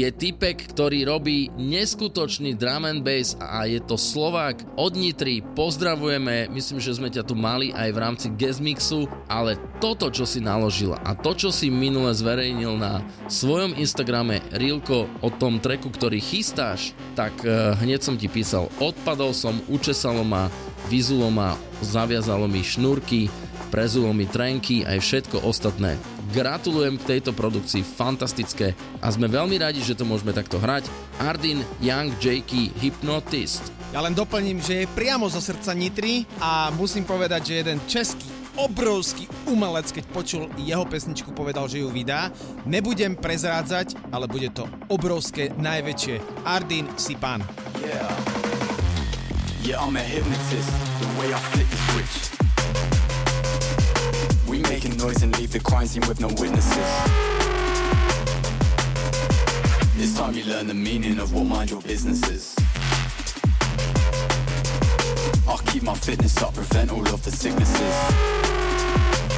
Je 0.00 0.08
typek, 0.08 0.56
ktorý 0.72 1.04
robí 1.04 1.52
neskutočný 1.60 2.56
drum 2.56 2.88
and 2.88 3.04
bass 3.04 3.36
a 3.36 3.68
je 3.68 3.76
to 3.84 4.00
Slovák 4.00 4.80
od 4.80 4.96
Nitry. 4.96 5.44
Pozdravujeme, 5.52 6.48
myslím, 6.48 6.80
že 6.80 6.96
sme 6.96 7.12
ťa 7.12 7.28
tu 7.28 7.36
mali 7.36 7.68
aj 7.76 7.88
v 7.92 8.00
rámci 8.00 8.26
guest 8.32 8.64
mixu, 8.64 9.04
ale 9.28 9.60
toto, 9.76 10.08
čo 10.08 10.24
si 10.24 10.40
naložil 10.40 10.96
a 10.96 11.12
to, 11.12 11.36
čo 11.36 11.52
si 11.52 11.68
minule 11.68 12.16
zverejnil 12.16 12.80
na 12.80 13.04
svojom 13.28 13.76
Instagrame 13.76 14.40
Rilko 14.56 15.04
o 15.20 15.28
tom 15.28 15.60
treku, 15.60 15.92
ktorý 15.92 16.16
chystáš, 16.16 16.96
tak 17.12 17.36
uh, 17.44 17.76
hneď 17.84 18.00
som 18.00 18.16
ti 18.16 18.32
písal, 18.32 18.72
odpadol 18.80 19.36
som, 19.36 19.60
učesalo 19.68 20.24
ma, 20.24 20.48
vyzulo 20.88 21.28
ma, 21.28 21.60
zaviazalo 21.84 22.48
mi 22.48 22.64
šnúrky, 22.64 23.28
prezulo 23.68 24.16
mi 24.16 24.24
trenky 24.24 24.82
aj 24.88 24.98
všetko 25.04 25.44
ostatné. 25.44 26.00
Gratulujem 26.30 26.94
k 26.94 27.18
tejto 27.18 27.34
produkcii, 27.34 27.82
fantastické 27.82 28.78
a 29.02 29.10
sme 29.10 29.26
veľmi 29.26 29.58
radi, 29.58 29.82
že 29.82 29.98
to 29.98 30.06
môžeme 30.06 30.30
takto 30.30 30.62
hrať. 30.62 30.86
Ardin 31.18 31.66
Young 31.82 32.14
Jakey 32.22 32.70
Hypnotist. 32.78 33.74
Ja 33.90 33.98
len 33.98 34.14
doplním, 34.14 34.62
že 34.62 34.86
je 34.86 34.92
priamo 34.94 35.26
zo 35.26 35.42
srdca 35.42 35.74
Nitry 35.74 36.22
a 36.38 36.70
musím 36.78 37.02
povedať, 37.02 37.50
že 37.50 37.54
jeden 37.66 37.78
český 37.90 38.30
obrovský 38.54 39.26
umelec, 39.50 39.90
keď 39.90 40.04
počul 40.14 40.46
jeho 40.54 40.86
pesničku, 40.86 41.34
povedal, 41.34 41.66
že 41.66 41.82
ju 41.82 41.90
vydá. 41.90 42.30
Nebudem 42.62 43.18
prezrádzať, 43.18 43.98
ale 44.14 44.30
bude 44.30 44.54
to 44.54 44.70
obrovské, 44.86 45.50
najväčšie. 45.58 46.46
Ardin 46.46 46.86
si 46.94 47.18
pán. 47.18 47.42
Yeah. 47.82 48.06
Yeah, 49.66 49.82
I'm 49.82 49.98
a 49.98 50.02
hypnotist. 50.06 50.70
The 51.02 51.10
way 51.18 51.34
I 51.34 51.40
flip 51.50 51.66
the 51.66 51.80
switch. 51.90 52.39
We 54.62 54.68
making 54.68 54.98
noise 54.98 55.22
and 55.22 55.34
leave 55.38 55.52
the 55.52 55.60
crime 55.60 55.86
scene 55.86 56.06
with 56.06 56.20
no 56.20 56.26
witnesses. 56.26 56.76
It's 59.96 60.18
time 60.18 60.34
you 60.34 60.44
learn 60.44 60.66
the 60.66 60.74
meaning 60.74 61.18
of 61.18 61.32
what 61.32 61.44
mind 61.44 61.70
your 61.70 61.80
business 61.80 62.20
is. 62.28 62.54
I'll 65.48 65.56
keep 65.72 65.82
my 65.82 65.94
fitness 65.94 66.36
up, 66.42 66.52
prevent 66.52 66.92
all 66.92 67.08
of 67.08 67.24
the 67.24 67.30
sicknesses. 67.30 69.29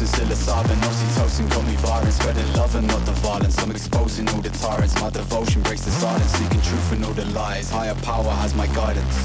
Microdosing 0.00 0.24
psilocybin, 0.24 0.80
oxytocin 0.80 1.50
got 1.50 1.66
me 1.66 1.76
violent 1.76 2.12
Spreading 2.12 2.52
love 2.54 2.74
and 2.74 2.86
not 2.88 3.04
the 3.04 3.12
violence. 3.20 3.58
I'm 3.58 3.70
exposing 3.70 4.28
all 4.30 4.40
the 4.40 4.48
tyrants 4.48 4.98
My 5.00 5.10
devotion 5.10 5.62
breaks 5.62 5.82
the 5.82 5.90
silence 5.90 6.32
Seeking 6.32 6.62
truth 6.62 6.92
and 6.92 7.04
all 7.04 7.12
the 7.12 7.26
lies. 7.26 7.70
Higher 7.70 7.94
power 7.96 8.30
has 8.40 8.54
my 8.54 8.66
guidance. 8.68 9.16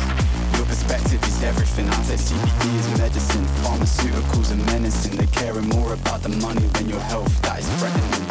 Your 0.57 0.65
perspective 0.65 1.23
is 1.23 1.43
everything. 1.43 1.87
I 1.87 1.95
take 2.03 2.19
CBD 2.19 2.79
is 2.79 2.99
medicine 2.99 3.45
Pharmaceuticals 3.63 4.51
are 4.51 4.65
menacing. 4.65 5.15
They're 5.15 5.27
caring 5.27 5.69
more 5.69 5.93
about 5.93 6.21
the 6.23 6.29
money 6.29 6.67
than 6.75 6.89
your 6.89 6.99
health 6.99 7.31
That 7.43 7.59
is 7.59 7.69
threatening. 7.79 8.25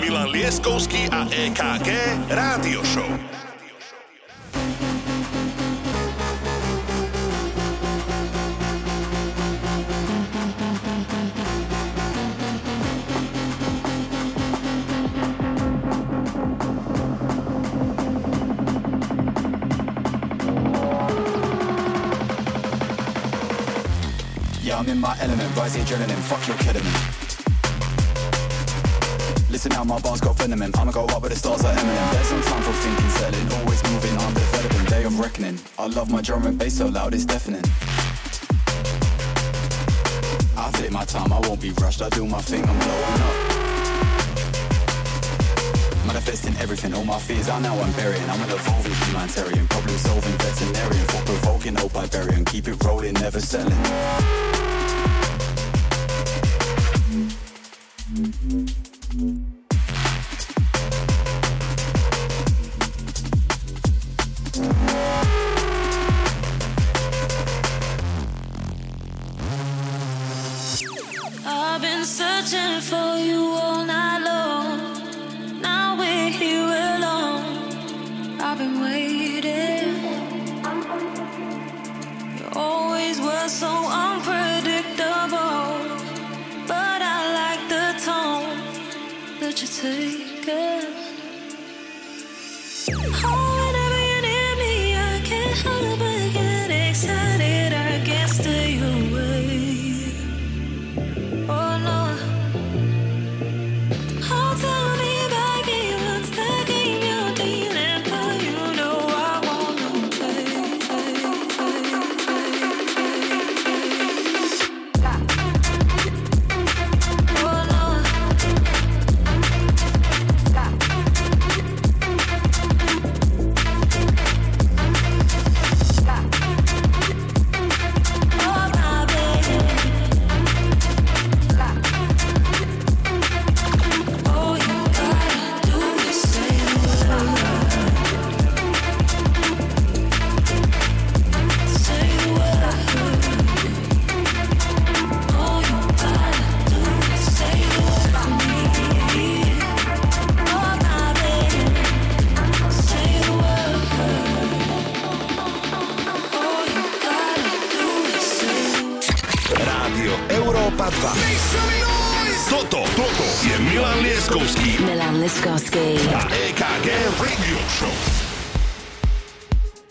Milan 0.00 0.28
Lieskovský 0.32 1.06
a 1.12 1.22
EKG 1.30 1.90
Rádio 2.34 2.82
Show. 2.82 3.37
I'm 24.78 24.88
in 24.88 25.00
my 25.00 25.18
element, 25.20 25.56
rising 25.56 25.82
adrenaline, 25.82 26.22
fuck 26.30 26.46
your 26.46 26.56
ketamine. 26.58 26.94
Listen 29.50 29.72
now, 29.72 29.82
my 29.82 29.98
bars 29.98 30.20
got 30.20 30.36
venom 30.36 30.62
in. 30.62 30.70
I'ma 30.78 30.92
go 30.92 31.04
up 31.06 31.20
with 31.20 31.32
the 31.32 31.36
stars 31.36 31.64
like 31.64 31.76
Eminem. 31.76 32.12
There's 32.12 32.30
no 32.30 32.40
time 32.42 32.62
for 32.62 32.72
thinking, 32.74 33.10
settling, 33.10 33.52
always 33.58 33.82
moving, 33.90 34.16
I'm 34.16 34.32
developing, 34.34 34.84
day 34.84 35.02
of 35.02 35.18
reckoning. 35.18 35.58
I 35.80 35.88
love 35.88 36.12
my 36.12 36.20
drum 36.20 36.46
and 36.46 36.56
bass 36.56 36.78
so 36.78 36.86
loud, 36.86 37.12
it's 37.12 37.24
deafening. 37.24 37.64
I 40.56 40.70
take 40.74 40.92
my 40.92 41.04
time, 41.04 41.32
I 41.32 41.40
won't 41.40 41.60
be 41.60 41.70
rushed, 41.70 42.00
I 42.00 42.08
do 42.10 42.24
my 42.24 42.40
thing, 42.40 42.62
I'm 42.62 42.78
blowing 42.78 43.22
up. 43.26 43.36
Manifesting 46.06 46.56
everything, 46.58 46.94
all 46.94 47.04
my 47.04 47.18
fears 47.18 47.48
are 47.48 47.60
now 47.60 47.76
I'm 47.76 47.92
burying. 47.94 48.30
I'm 48.30 48.40
an 48.42 48.50
evolving 48.50 48.94
humanitarian, 49.08 49.66
problem 49.66 49.98
solving 49.98 50.38
veterinarian, 50.38 51.06
for 51.08 51.22
provoking, 51.22 51.74
hope 51.74 51.96
I 51.96 52.06
bury 52.06 52.34
and 52.36 52.46
keep 52.46 52.68
it 52.68 52.80
rolling, 52.84 53.14
never 53.14 53.40
selling. 53.40 54.47
Mm-hmm. 58.46 59.47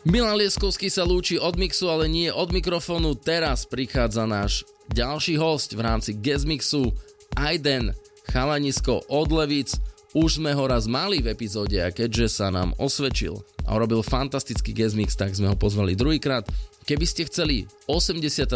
Milan 0.08 0.40
Lieskovský 0.40 0.88
sa 0.88 1.04
lúči 1.04 1.36
od 1.36 1.60
mixu, 1.60 1.92
ale 1.92 2.08
nie 2.08 2.32
od 2.32 2.56
mikrofónu. 2.56 3.20
Teraz 3.20 3.68
prichádza 3.68 4.24
náš 4.24 4.64
ďalší 4.88 5.36
host 5.36 5.76
v 5.76 5.84
rámci 5.84 6.16
guest 6.16 6.48
mixu 6.48 6.96
Aiden 7.36 7.92
Chalanisko 8.32 9.04
od 9.12 9.28
Levic. 9.36 9.76
Už 10.16 10.40
sme 10.40 10.56
ho 10.56 10.64
raz 10.64 10.88
mali 10.88 11.20
v 11.20 11.36
epizóde 11.36 11.84
a 11.84 11.92
keďže 11.92 12.40
sa 12.40 12.48
nám 12.48 12.72
osvedčil 12.80 13.36
a 13.68 13.76
urobil 13.76 14.00
fantastický 14.00 14.72
guest 14.72 14.96
mix, 14.96 15.14
tak 15.14 15.36
sme 15.36 15.52
ho 15.52 15.56
pozvali 15.60 15.94
druhýkrát. 15.94 16.48
Keby 16.88 17.04
ste 17.04 17.28
chceli, 17.28 17.68
83. 17.92 18.48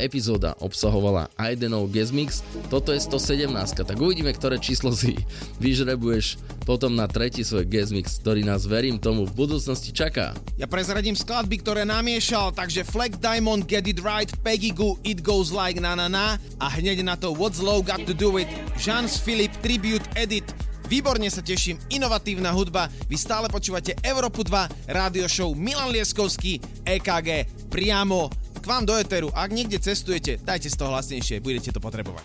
epizóda 0.00 0.56
obsahovala 0.64 1.28
Aidenov 1.36 1.92
guest 1.92 2.16
mix, 2.16 2.40
toto 2.72 2.96
je 2.96 3.00
117, 3.04 3.52
tak 3.84 4.00
uvidíme, 4.00 4.32
ktoré 4.32 4.56
číslo 4.56 4.88
si 4.96 5.20
vyžrebuješ 5.64 6.40
potom 6.64 6.96
na 6.96 7.04
tretí 7.04 7.44
svoj 7.44 7.68
guest 7.68 7.92
mix, 7.92 8.16
ktorý 8.24 8.40
nás, 8.40 8.64
verím 8.64 8.96
tomu, 8.96 9.28
v 9.28 9.36
budúcnosti 9.36 9.92
čaká. 9.92 10.32
Ja 10.56 10.64
prezradím 10.64 11.12
skladby, 11.12 11.60
ktoré 11.60 11.84
namiešal, 11.84 12.56
takže 12.56 12.88
Fleck 12.88 13.20
Diamond 13.20 13.68
Get 13.68 13.84
It 13.84 14.00
Right, 14.00 14.32
Peggy 14.40 14.72
Goo 14.72 14.96
It 15.04 15.20
Goes 15.20 15.52
Like 15.52 15.76
Na 15.76 15.92
Na 15.92 16.08
Na 16.08 16.40
a 16.56 16.66
hneď 16.72 17.04
na 17.04 17.20
to 17.20 17.36
What's 17.36 17.60
Low 17.60 17.84
Got 17.84 18.08
To 18.08 18.16
Do 18.16 18.40
It, 18.40 18.48
Jeans 18.80 19.20
Philip 19.20 19.52
Tribute 19.60 20.08
Edit, 20.16 20.48
Výborne 20.84 21.26
sa 21.32 21.40
teším, 21.40 21.80
inovatívna 21.88 22.52
hudba. 22.52 22.92
Vy 23.08 23.16
stále 23.16 23.48
počúvate 23.48 23.96
Európu 24.04 24.44
2, 24.44 24.92
rádio 24.92 25.24
show 25.26 25.50
Milan 25.56 25.90
Lieskovský, 25.90 26.60
EKG, 26.84 27.48
priamo 27.72 28.28
k 28.60 28.64
vám 28.64 28.84
do 28.84 28.96
Eteru. 28.96 29.32
Ak 29.32 29.52
niekde 29.52 29.80
cestujete, 29.80 30.40
dajte 30.40 30.68
z 30.68 30.76
toho 30.76 30.92
hlasnejšie, 30.92 31.40
budete 31.40 31.72
to 31.72 31.80
potrebovať. 31.80 32.24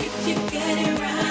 If 0.00 0.14
you 0.26 0.36
get 0.50 0.78
it 0.78 0.94
right 0.98 1.29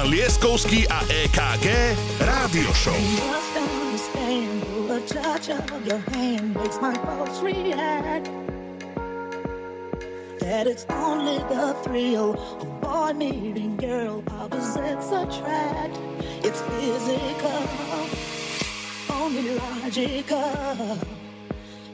Milan 0.00 0.16
Lieskovský 0.16 0.88
a 0.88 1.04
EKG 1.12 1.92
Rádio 2.24 2.72
Show. 2.72 2.96
That 10.40 10.64
it's 10.66 10.86
only 10.88 11.36
the 11.52 11.76
thrill 11.84 12.32
of 12.32 12.80
boy 12.80 13.12
meeting 13.12 13.76
girl 13.76 14.24
opposites 14.40 15.12
attract. 15.12 16.00
It's 16.48 16.64
physical, 16.64 17.60
only 19.12 19.52
logical. 19.52 20.96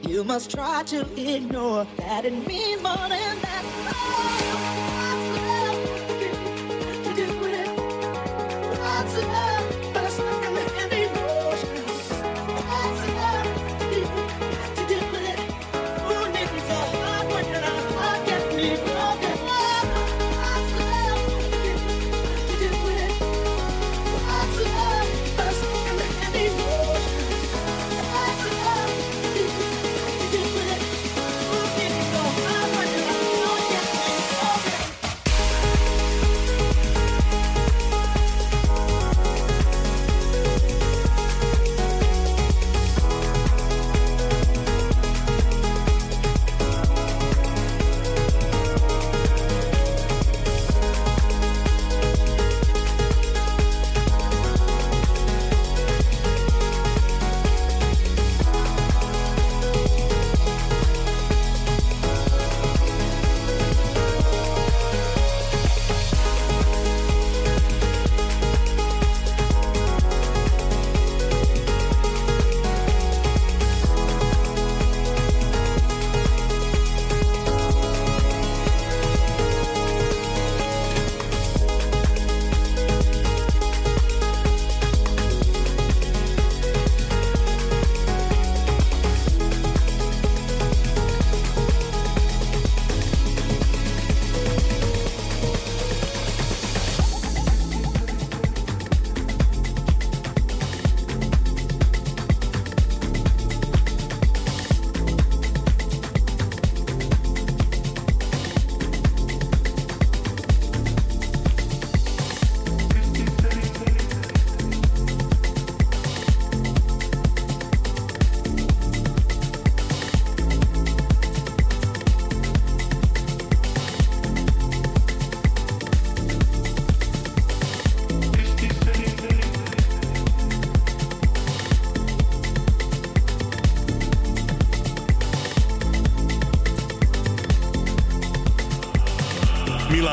You 0.07 0.23
must 0.23 0.49
try 0.49 0.83
to 0.95 1.03
ignore 1.19 1.85
that 1.97 2.23
it 2.23 2.47
means 2.47 2.81
more 2.81 3.09
than 3.11 3.35
that. 3.43 3.46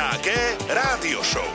A 0.00 0.16
EKG 0.16 0.56
Rádio 0.68 1.22
Show. 1.22 1.49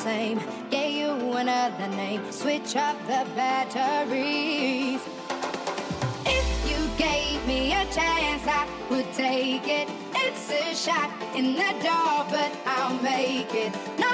Same. 0.00 0.40
Gave 0.70 0.94
you 0.94 1.10
another 1.36 1.88
name. 1.88 2.22
Switch 2.32 2.74
up 2.74 2.96
the 3.06 3.22
batteries. 3.36 5.00
If 6.24 6.46
you 6.70 6.80
gave 6.96 7.46
me 7.46 7.72
a 7.72 7.84
chance, 7.92 8.44
I 8.46 8.66
would 8.88 9.12
take 9.12 9.68
it. 9.68 9.88
It's 10.14 10.50
a 10.50 10.74
shot 10.74 11.10
in 11.34 11.52
the 11.54 11.72
dark, 11.82 12.30
but 12.30 12.52
I'll 12.64 12.96
make 13.02 13.52
it. 13.54 13.72
No, 13.98 14.12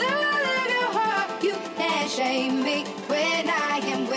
the 0.00 0.10
love 0.24 0.70
your 0.76 0.90
heart, 0.98 1.42
you 1.42 1.54
can't 1.76 2.10
shame 2.10 2.62
me. 2.62 2.84
When 3.08 3.50
I 3.50 3.80
am 3.92 4.06
with 4.06 4.15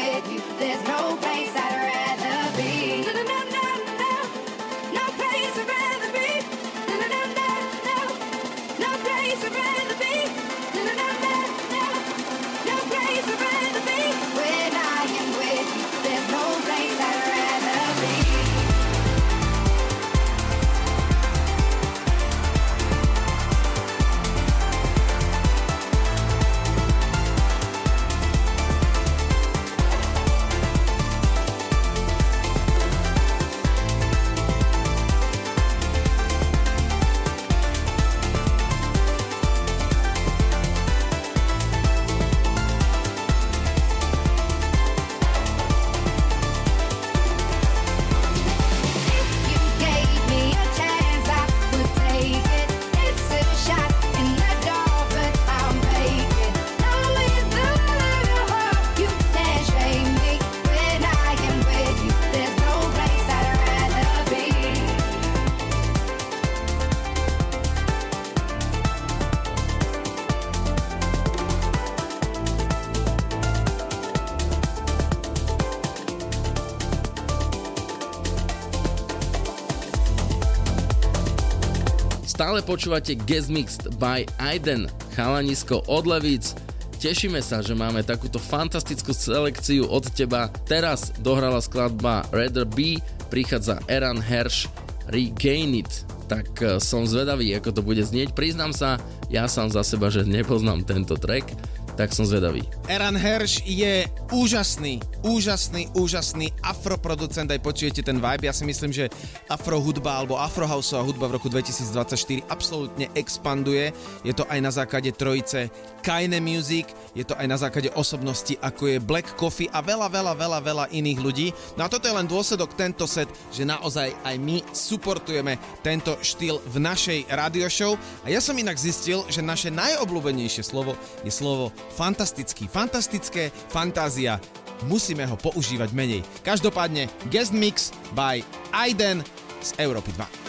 Stále 82.60 82.76
počúvate 82.76 83.16
Guest 83.24 83.48
Mixed 83.48 83.88
by 84.04 84.28
Aiden, 84.36 84.92
chalanisko 85.16 85.80
od 85.88 86.04
Levíc. 86.04 86.60
Tešíme 87.00 87.40
sa, 87.40 87.64
že 87.64 87.72
máme 87.72 88.04
takúto 88.04 88.36
fantastickú 88.36 89.16
selekciu 89.16 89.88
od 89.88 90.04
teba. 90.12 90.52
Teraz 90.68 91.16
dohrala 91.24 91.64
skladba 91.64 92.28
Rather 92.36 92.68
Be, 92.68 93.00
prichádza 93.32 93.80
Eran 93.88 94.20
Hersh 94.20 94.68
Regain 95.08 95.72
It. 95.72 96.04
Tak 96.28 96.52
eh, 96.60 96.84
som 96.84 97.08
zvedavý, 97.08 97.56
ako 97.56 97.80
to 97.80 97.80
bude 97.80 98.04
znieť. 98.04 98.36
Priznám 98.36 98.76
sa, 98.76 99.00
ja 99.32 99.48
sám 99.48 99.72
za 99.72 99.80
seba, 99.80 100.12
že 100.12 100.28
nepoznám 100.28 100.84
tento 100.84 101.16
track, 101.16 101.56
tak 102.00 102.16
som 102.16 102.24
zvedavý. 102.24 102.64
Eran 102.88 103.20
Hersh 103.20 103.68
je 103.68 104.08
úžasný, 104.32 105.04
úžasný, 105.20 105.92
úžasný 106.00 106.48
afroproducent, 106.64 107.52
aj 107.52 107.60
počujete 107.60 108.00
ten 108.00 108.24
vibe. 108.24 108.48
Ja 108.48 108.56
si 108.56 108.64
myslím, 108.64 108.96
že 108.96 109.12
afro 109.52 109.84
hudba 109.84 110.16
alebo 110.16 110.40
afrohouseová 110.40 111.04
hudba 111.04 111.28
v 111.28 111.36
roku 111.36 111.52
2024 111.52 112.48
absolútne 112.48 113.12
expanduje. 113.20 113.92
Je 114.24 114.32
to 114.32 114.48
aj 114.48 114.60
na 114.64 114.72
základe 114.72 115.12
trojice 115.12 115.68
Kaine 116.02 116.40
Music, 116.40 116.88
je 117.14 117.26
to 117.26 117.36
aj 117.36 117.48
na 117.50 117.58
základe 117.60 117.92
osobnosti 117.94 118.56
ako 118.62 118.96
je 118.96 118.98
Black 119.04 119.36
Coffee 119.36 119.72
a 119.72 119.84
veľa, 119.84 120.08
veľa, 120.08 120.34
veľa, 120.36 120.60
veľa 120.64 120.86
iných 120.94 121.20
ľudí. 121.20 121.48
No 121.76 121.86
a 121.86 121.92
toto 121.92 122.08
je 122.08 122.16
len 122.16 122.28
dôsledok 122.28 122.76
tento 122.76 123.06
set, 123.10 123.28
že 123.52 123.68
naozaj 123.68 124.14
aj 124.24 124.36
my 124.40 124.62
supportujeme 124.72 125.60
tento 125.84 126.16
štýl 126.20 126.62
v 126.64 126.78
našej 126.80 127.20
radio 127.32 127.68
show. 127.68 127.96
A 128.24 128.32
ja 128.32 128.40
som 128.40 128.56
inak 128.56 128.80
zistil, 128.80 129.24
že 129.28 129.44
naše 129.44 129.72
najobľúbenejšie 129.74 130.64
slovo 130.64 130.96
je 131.24 131.32
slovo 131.34 131.72
fantastický. 131.96 132.68
Fantastické, 132.72 133.52
fantázia. 133.72 134.40
Musíme 134.88 135.28
ho 135.28 135.36
používať 135.36 135.92
menej. 135.92 136.24
Každopádne 136.40 137.12
Guest 137.28 137.52
Mix 137.52 137.92
by 138.16 138.40
Aiden 138.72 139.28
z 139.60 139.76
Európy 139.76 140.16
2. 140.16 140.49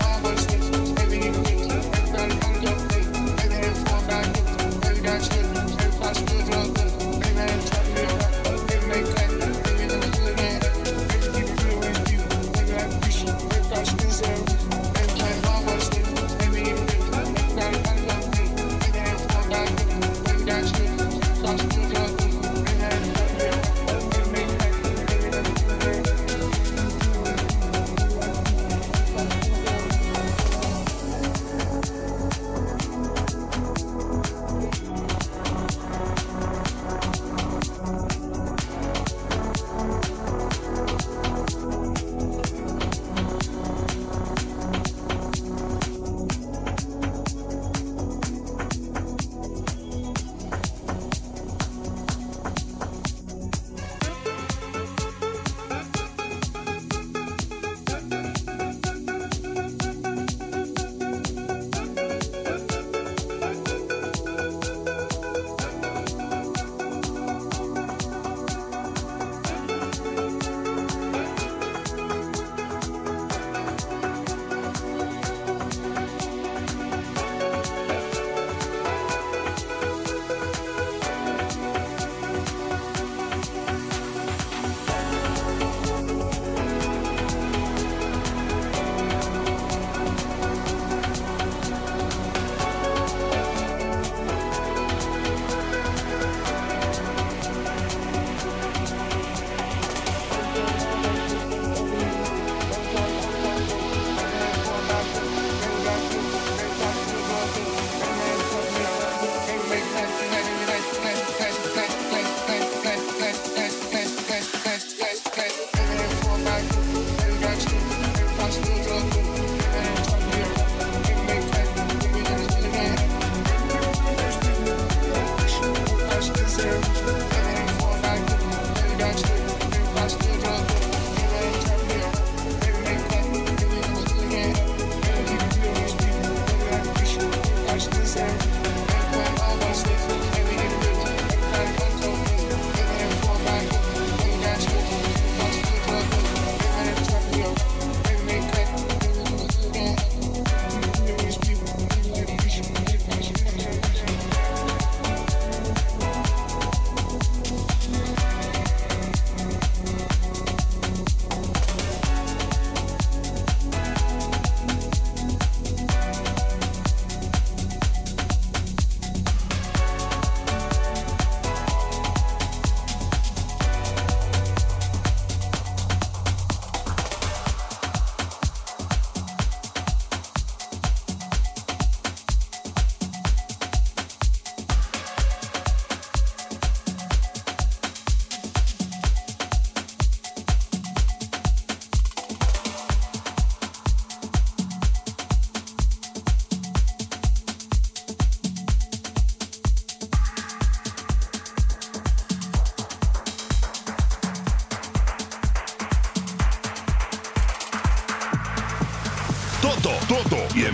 Just, 6.13 6.27
just, 6.27 6.60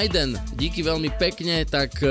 Bol 0.00 0.08
Aiden, 0.08 0.32
díky 0.56 0.80
veľmi 0.80 1.12
pekne, 1.20 1.60
tak 1.68 2.00
e, 2.00 2.08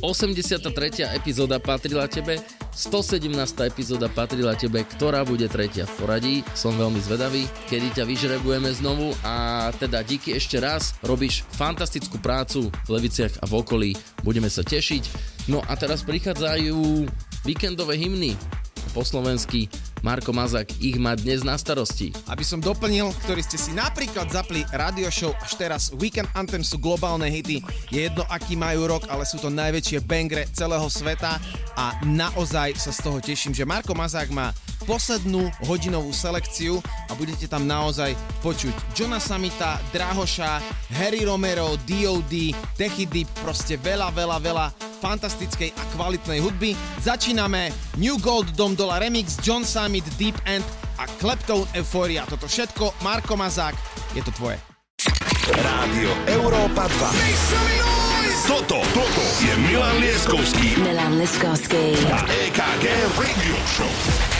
83. 0.00 0.72
epizóda 1.12 1.60
patrila 1.60 2.08
tebe, 2.08 2.40
117. 2.72 3.28
epizóda 3.68 4.08
patrila 4.08 4.56
tebe, 4.56 4.88
ktorá 4.88 5.20
bude 5.28 5.44
tretia 5.52 5.84
v 5.84 5.92
poradí. 6.00 6.36
Som 6.56 6.80
veľmi 6.80 6.96
zvedavý, 6.96 7.44
kedy 7.68 8.00
ťa 8.00 8.08
vyžrebujeme 8.08 8.72
znovu 8.72 9.12
a 9.20 9.68
teda 9.76 10.00
díky 10.00 10.32
ešte 10.32 10.64
raz, 10.64 10.96
robíš 11.04 11.44
fantastickú 11.52 12.16
prácu 12.24 12.72
v 12.72 12.88
Leviciach 12.88 13.36
a 13.36 13.44
v 13.44 13.52
okolí, 13.52 13.90
budeme 14.24 14.48
sa 14.48 14.64
tešiť. 14.64 15.04
No 15.52 15.60
a 15.68 15.76
teraz 15.76 16.00
prichádzajú 16.00 17.04
víkendové 17.44 18.00
hymny 18.00 18.32
po 18.96 19.04
slovensky 19.04 19.68
Marko 20.00 20.32
Mazak 20.32 20.72
ich 20.80 20.96
má 20.96 21.12
dnes 21.12 21.44
na 21.44 21.60
starosti. 21.60 22.12
Aby 22.24 22.44
som 22.44 22.60
doplnil, 22.60 23.12
ktorí 23.24 23.44
ste 23.44 23.60
si 23.60 23.76
napríklad 23.76 24.32
zapli 24.32 24.64
radio 24.72 25.12
show 25.12 25.36
až 25.44 25.60
teraz 25.60 25.92
Weekend 26.00 26.28
Anthem 26.32 26.64
sú 26.64 26.80
globálne 26.80 27.28
hity. 27.28 27.60
Je 27.92 28.08
jedno, 28.08 28.24
aký 28.32 28.56
majú 28.56 28.88
rok, 28.88 29.04
ale 29.12 29.28
sú 29.28 29.36
to 29.36 29.52
najväčšie 29.52 30.00
bangre 30.04 30.48
celého 30.56 30.88
sveta 30.88 31.36
a 31.76 32.00
naozaj 32.08 32.80
sa 32.80 32.92
z 32.92 33.00
toho 33.04 33.18
teším, 33.20 33.52
že 33.52 33.68
Marko 33.68 33.92
Mazák 33.92 34.32
má 34.32 34.52
poslednú 34.84 35.48
hodinovú 35.66 36.12
selekciu 36.12 36.80
a 37.08 37.12
budete 37.16 37.46
tam 37.50 37.64
naozaj 37.68 38.16
počuť 38.40 38.72
Johna 38.96 39.20
Samita, 39.20 39.80
Drahoša, 39.92 40.60
Harry 40.96 41.24
Romero, 41.24 41.76
D.O.D., 41.84 42.52
Techy 42.76 43.04
proste 43.44 43.76
veľa, 43.76 44.08
veľa, 44.12 44.38
veľa 44.40 44.66
fantastickej 45.00 45.72
a 45.72 45.82
kvalitnej 45.96 46.40
hudby. 46.40 46.76
Začíname 47.00 47.72
New 47.96 48.16
Gold 48.20 48.52
Dom 48.56 48.76
Dola 48.76 49.00
Remix, 49.00 49.40
John 49.40 49.64
Summit, 49.64 50.04
Deep 50.16 50.36
End 50.44 50.64
a 51.00 51.08
Kleptone 51.20 51.68
Euphoria. 51.76 52.28
Toto 52.28 52.48
všetko, 52.48 53.00
Marko 53.04 53.36
Mazák, 53.36 53.76
je 54.12 54.22
to 54.24 54.32
tvoje. 54.36 54.60
Rádio 55.48 56.12
Európa 56.28 56.86
2. 56.86 58.20
Toto, 58.46 58.82
toto 58.92 59.24
je 59.40 59.52
Milan 59.68 60.00
Lieskovský 60.00 60.80
Milan 60.82 61.18
Liskovský. 61.18 61.96
a 62.12 62.20
EKG 62.28 62.84
Radio 63.16 63.56
Show. 63.68 64.39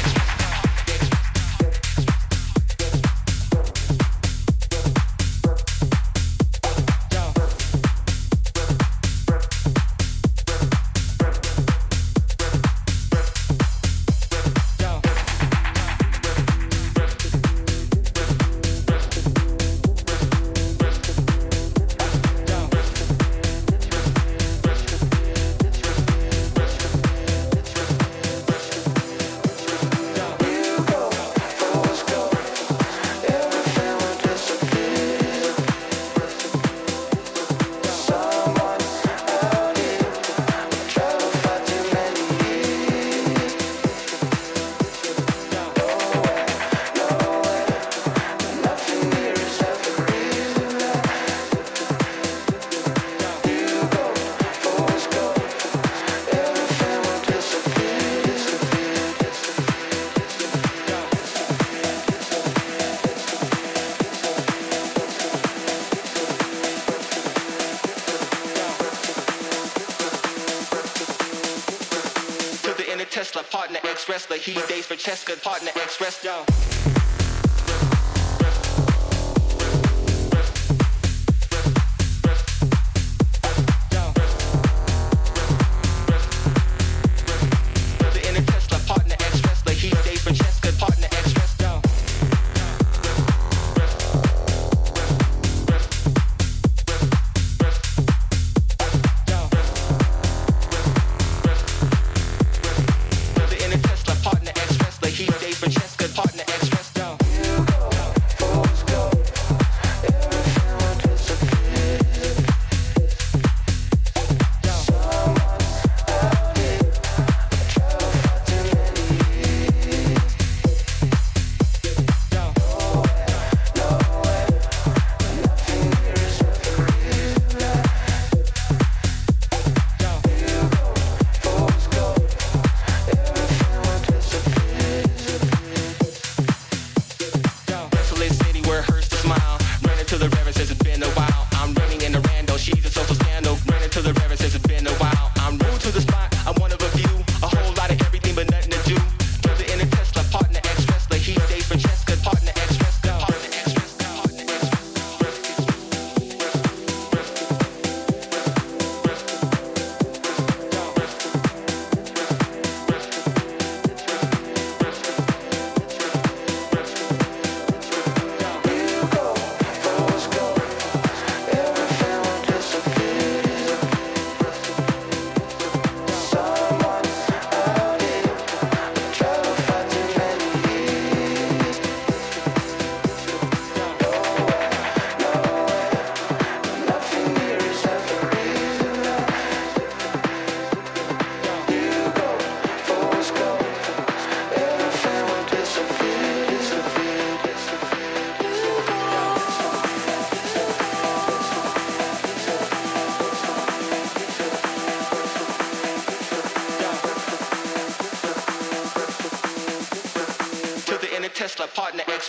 test 75.11 75.27
good 75.27 75.43
partner. 75.43 75.73
Express 75.75 76.23
yo 76.23 76.50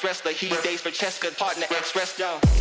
express 0.03 0.21
the 0.21 0.31
heat 0.31 0.63
days 0.63 0.81
for 0.81 0.89
Cheska 0.89 1.37
partner 1.37 1.67
express 1.77 2.17
yo. 2.17 2.60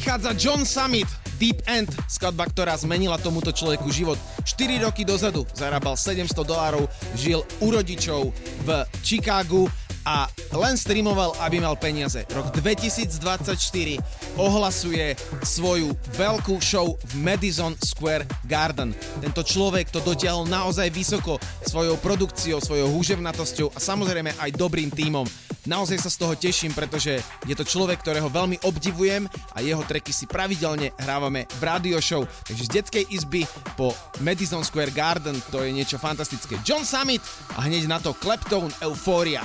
Prichádza 0.00 0.32
John 0.32 0.64
Summit, 0.64 1.04
Deep 1.36 1.60
End, 1.68 1.92
skladba, 2.08 2.48
ktorá 2.48 2.72
zmenila 2.72 3.20
tomuto 3.20 3.52
človeku 3.52 3.92
život. 3.92 4.16
4 4.48 4.80
roky 4.80 5.04
dozadu 5.04 5.44
zarábal 5.52 5.92
700 5.92 6.40
dolárov, 6.40 6.88
žil 7.20 7.44
u 7.60 7.68
rodičov 7.68 8.32
v 8.64 8.68
Chicagu 9.04 9.68
a 10.08 10.24
len 10.56 10.80
streamoval, 10.80 11.36
aby 11.44 11.60
mal 11.60 11.76
peniaze. 11.76 12.24
Rok 12.32 12.48
2024 12.64 14.40
ohlasuje 14.40 15.20
svoju 15.44 15.92
veľkú 16.16 16.56
show 16.64 16.96
v 16.96 17.12
Madison 17.20 17.76
Square 17.76 18.24
Garden. 18.48 18.96
Tento 19.20 19.44
človek 19.44 19.92
to 19.92 20.00
dotiahol 20.00 20.48
naozaj 20.48 20.88
vysoko 20.88 21.36
svojou 21.68 22.00
produkciou, 22.00 22.56
svojou 22.56 22.88
húževnatosťou 22.88 23.76
a 23.76 23.78
samozrejme 23.84 24.32
aj 24.40 24.56
dobrým 24.56 24.88
tímom. 24.88 25.28
Naozaj 25.68 25.98
sa 26.00 26.10
z 26.12 26.20
toho 26.20 26.34
teším, 26.36 26.72
pretože 26.72 27.20
je 27.44 27.54
to 27.56 27.64
človek, 27.64 28.00
ktorého 28.00 28.32
veľmi 28.32 28.64
obdivujem 28.64 29.28
a 29.52 29.58
jeho 29.60 29.84
treky 29.84 30.12
si 30.12 30.24
pravidelne 30.24 30.92
hrávame 31.00 31.44
v 31.58 31.62
radio 31.64 31.98
show. 32.00 32.24
Takže 32.48 32.64
z 32.64 32.74
detskej 32.80 33.04
izby 33.12 33.44
po 33.76 33.92
Madison 34.24 34.64
Square 34.64 34.94
Garden 34.96 35.36
to 35.52 35.60
je 35.60 35.72
niečo 35.72 36.00
fantastické. 36.00 36.56
John 36.64 36.88
Summit 36.88 37.20
a 37.56 37.64
hneď 37.68 37.88
na 37.88 38.00
to 38.00 38.16
Kleptone 38.16 38.72
Euphoria. 38.80 39.44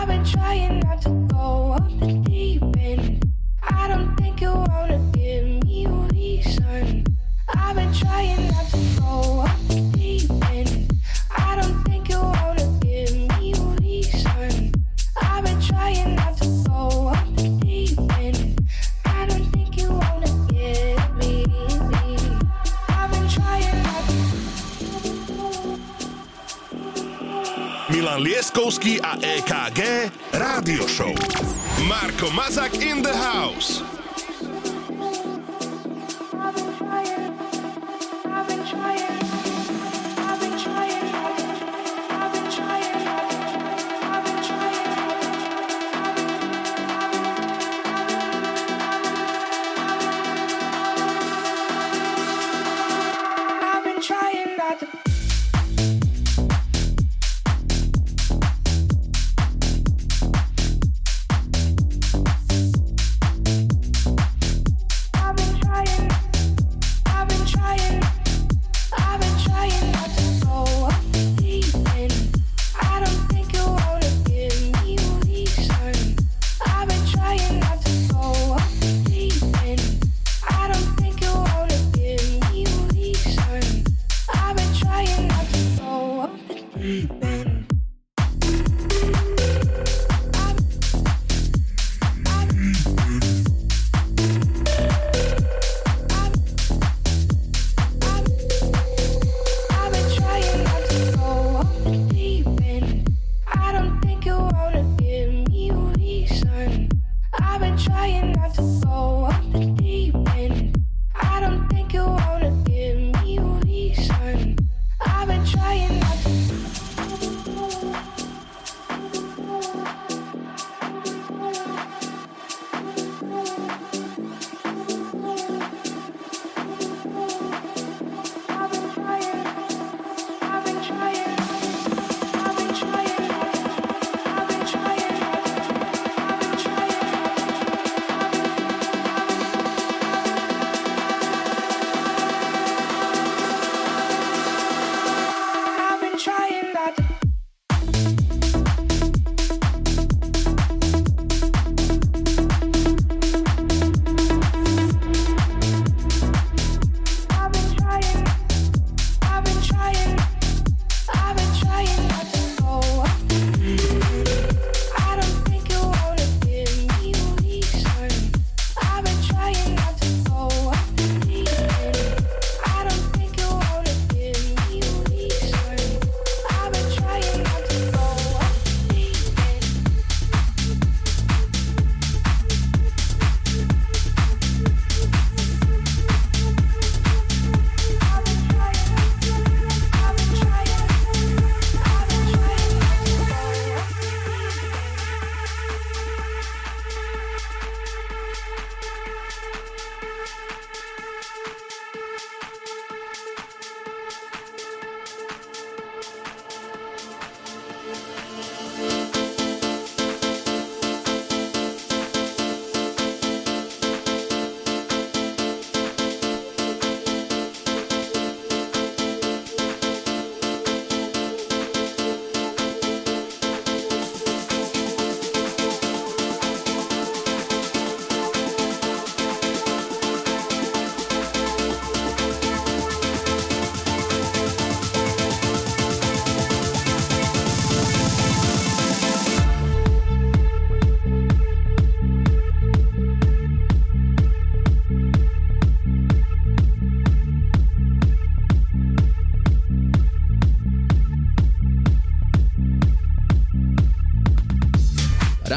I've 0.00 0.08
been 0.08 0.24
trying 0.24 0.80
not 0.80 1.00
to 1.00 1.10
go 1.24 1.72
off 1.72 2.00
the 2.00 2.12
deep 2.24 2.72
end. 2.78 3.24
I 3.62 3.88
don't 3.88 4.14
think 4.16 4.40
you 4.40 4.52
wanna 4.52 5.09
Lieskovský 28.50 29.00
a 29.00 29.16
EKG 29.16 30.10
Rádio 30.36 30.84
Show. 30.84 31.16
Marko 31.88 32.28
Mazak 32.36 32.76
in 32.76 33.00
the 33.00 33.16
house. 33.16 33.99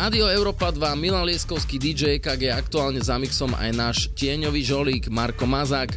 Rádio 0.03 0.27
Európa 0.27 0.67
2, 0.67 0.99
Milan 0.99 1.23
Lieskovský 1.23 1.79
DJ 1.79 2.19
EKG, 2.19 2.51
aktuálne 2.51 2.99
za 2.99 3.15
mixom 3.15 3.55
aj 3.55 3.71
náš 3.71 3.97
tieňový 4.11 4.59
žolík 4.59 5.07
Marko 5.07 5.47
Mazák, 5.47 5.95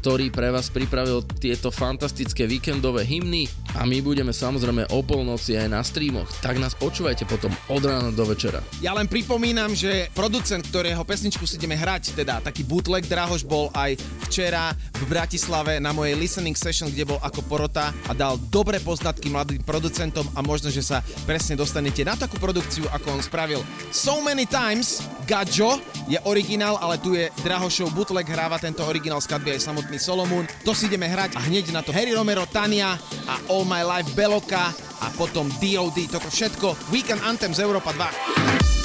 ktorý 0.00 0.32
pre 0.32 0.48
vás 0.48 0.72
pripravil 0.72 1.20
tieto 1.36 1.68
fantastické 1.68 2.48
víkendové 2.48 3.04
hymny 3.04 3.44
a 3.76 3.84
my 3.84 4.00
budeme 4.00 4.32
samozrejme 4.32 4.88
o 4.96 5.04
polnoci 5.04 5.60
aj 5.60 5.68
na 5.68 5.84
streamoch, 5.84 6.32
tak 6.40 6.56
nás 6.56 6.72
počúvajte 6.72 7.28
potom 7.28 7.52
od 7.68 7.84
rána 7.84 8.08
do 8.08 8.24
večera. 8.24 8.64
Ja 8.80 8.96
len 8.96 9.04
pripomínam, 9.04 9.76
že 9.76 10.08
producent, 10.16 10.64
ktorého 10.72 11.04
pesničku 11.04 11.44
si 11.44 11.60
ideme 11.60 11.76
hrať, 11.76 12.16
teda 12.16 12.40
taký 12.40 12.64
bootleg 12.64 13.04
Drahoš 13.04 13.44
bol 13.44 13.68
aj 13.76 14.00
včera 14.26 14.72
v 14.72 15.04
Bratislave 15.10 15.82
na 15.82 15.90
mojej 15.90 16.14
listening 16.14 16.54
session, 16.54 16.88
kde 16.88 17.08
bol 17.08 17.20
ako 17.20 17.42
porota 17.46 17.90
a 18.06 18.12
dal 18.14 18.38
dobré 18.50 18.78
poznatky 18.78 19.28
mladým 19.28 19.62
producentom 19.66 20.24
a 20.32 20.40
možno, 20.40 20.70
že 20.70 20.82
sa 20.82 21.02
presne 21.26 21.58
dostanete 21.58 22.06
na 22.06 22.14
takú 22.14 22.38
produkciu, 22.38 22.86
ako 22.90 23.18
on 23.18 23.22
spravil. 23.22 23.60
So 23.90 24.22
Many 24.22 24.46
Times, 24.46 25.02
Gajo 25.26 25.82
je 26.06 26.18
originál, 26.26 26.78
ale 26.78 26.98
tu 26.98 27.14
je 27.14 27.30
Drahošov 27.42 27.94
bootleg, 27.94 28.26
hráva 28.26 28.58
tento 28.62 28.82
originál 28.86 29.22
skladby 29.22 29.58
aj 29.58 29.66
samotný 29.66 29.98
Solomon. 29.98 30.46
To 30.66 30.72
si 30.74 30.86
ideme 30.86 31.06
hrať 31.10 31.38
a 31.38 31.40
hneď 31.46 31.74
na 31.74 31.82
to 31.82 31.94
Harry 31.94 32.14
Romero, 32.14 32.46
Tania 32.48 32.98
a 33.26 33.34
All 33.50 33.66
My 33.66 33.82
Life 33.82 34.14
Beloka 34.14 34.70
a 35.02 35.06
potom 35.18 35.50
DOD. 35.58 35.98
Toto 36.10 36.30
všetko 36.30 36.94
Weekend 36.94 37.22
Anthem 37.26 37.54
z 37.54 37.62
Európa 37.62 37.90
2. 37.94 38.81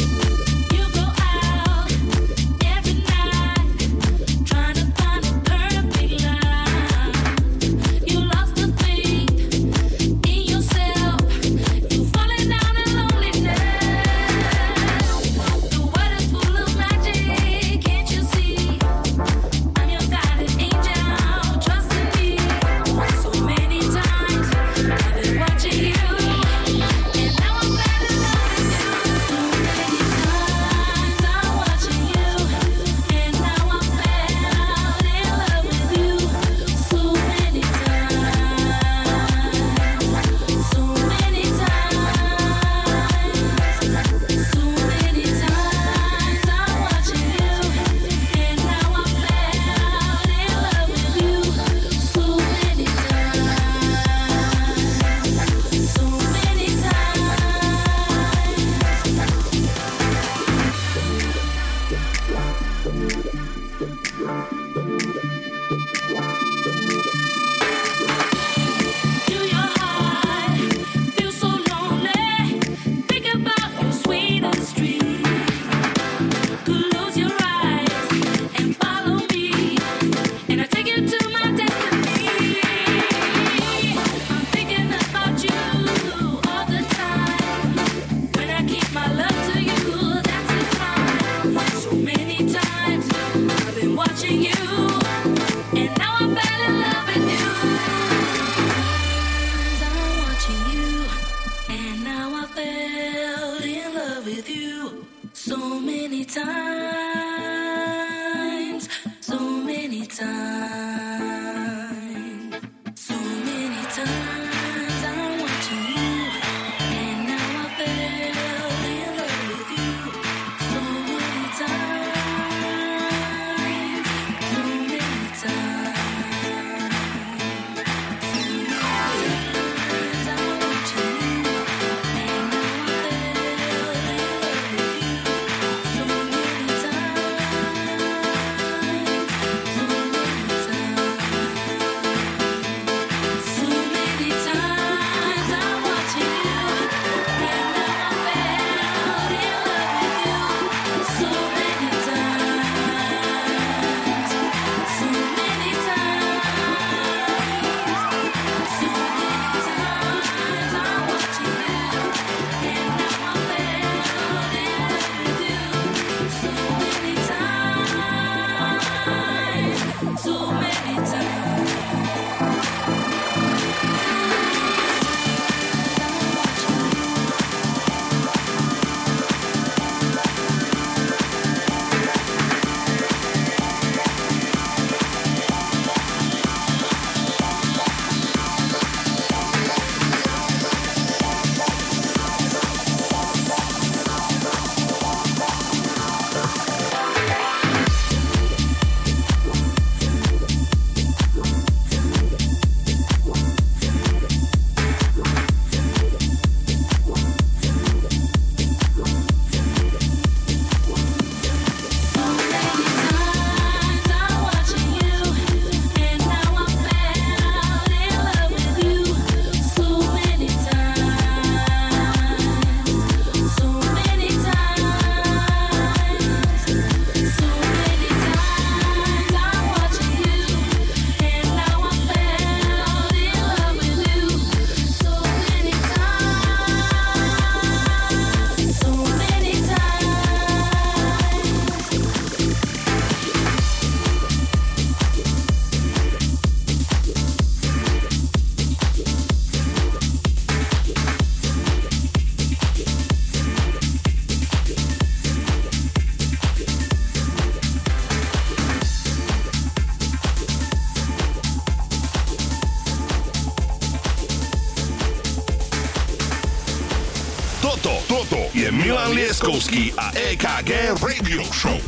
Milan 269.08 269.24
Lieskovský 269.24 269.96
a 269.96 270.12
EKG 270.12 271.00
Radio 271.00 271.40
Show. 271.56 271.80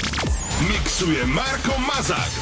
Mixuje 0.72 1.28
Marko 1.28 1.76
Mazák. 1.76 2.39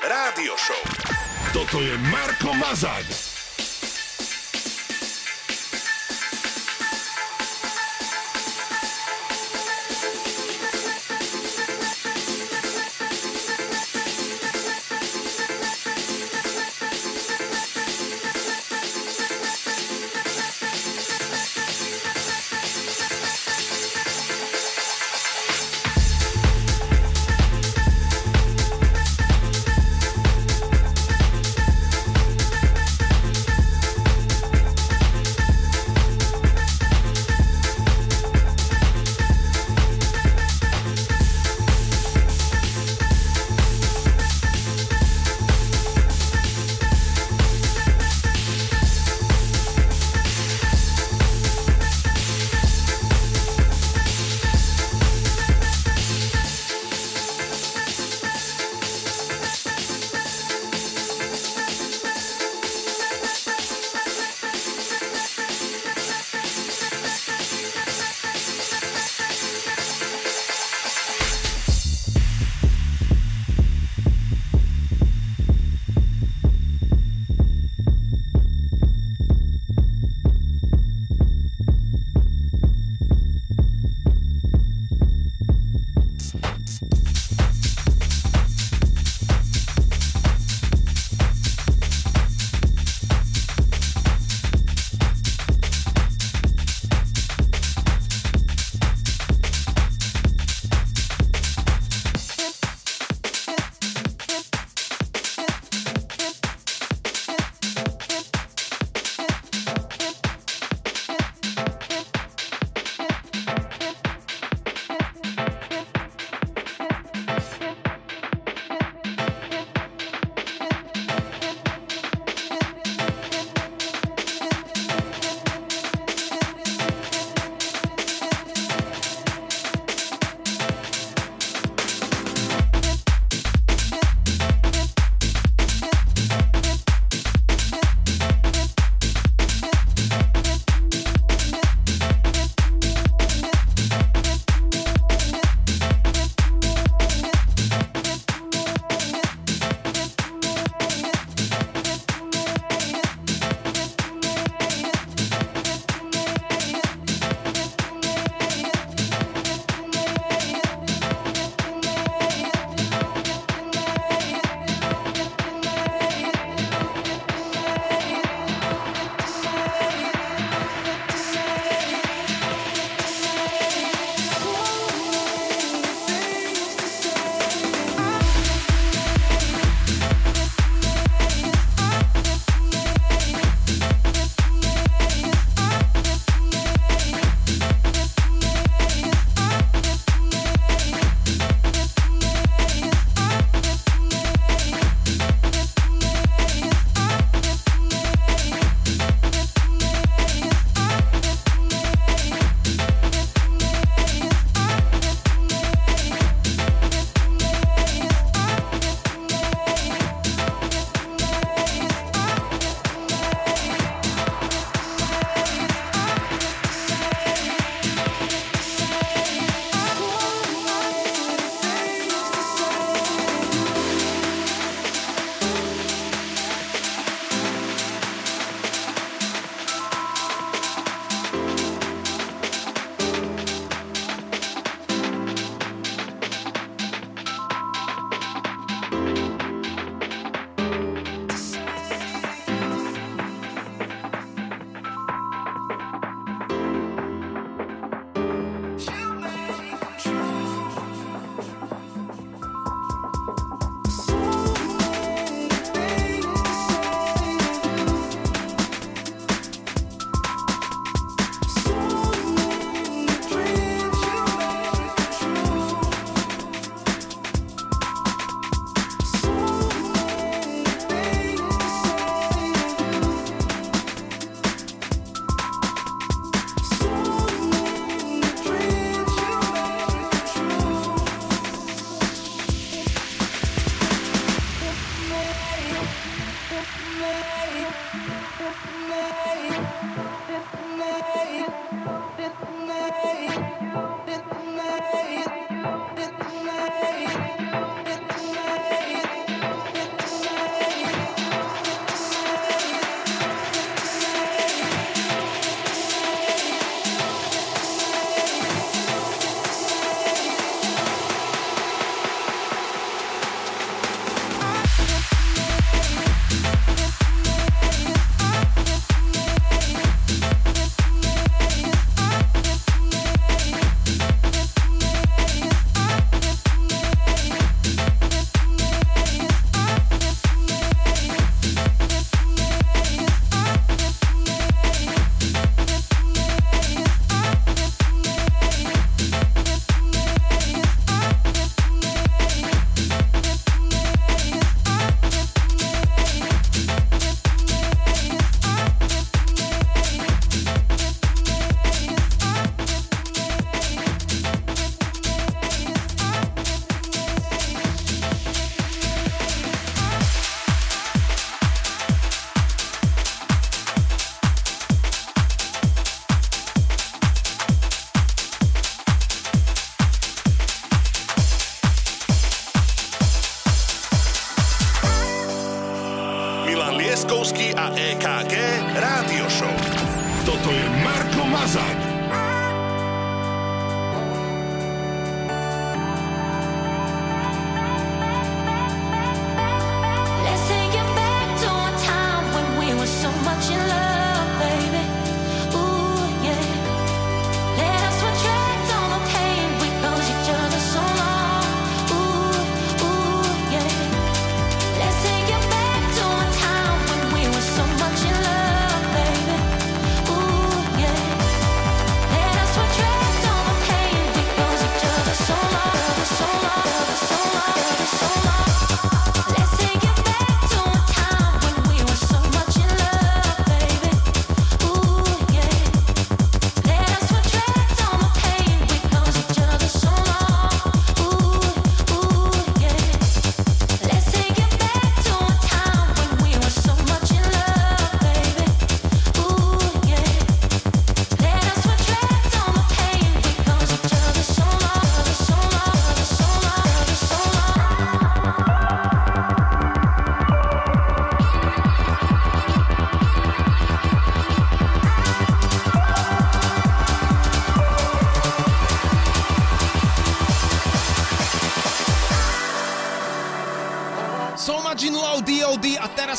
Rádio 0.00 0.56
Show. 0.56 0.80
Toto 1.52 1.80
je 1.84 1.98
Marko 1.98 2.54
Mazák. 2.54 3.29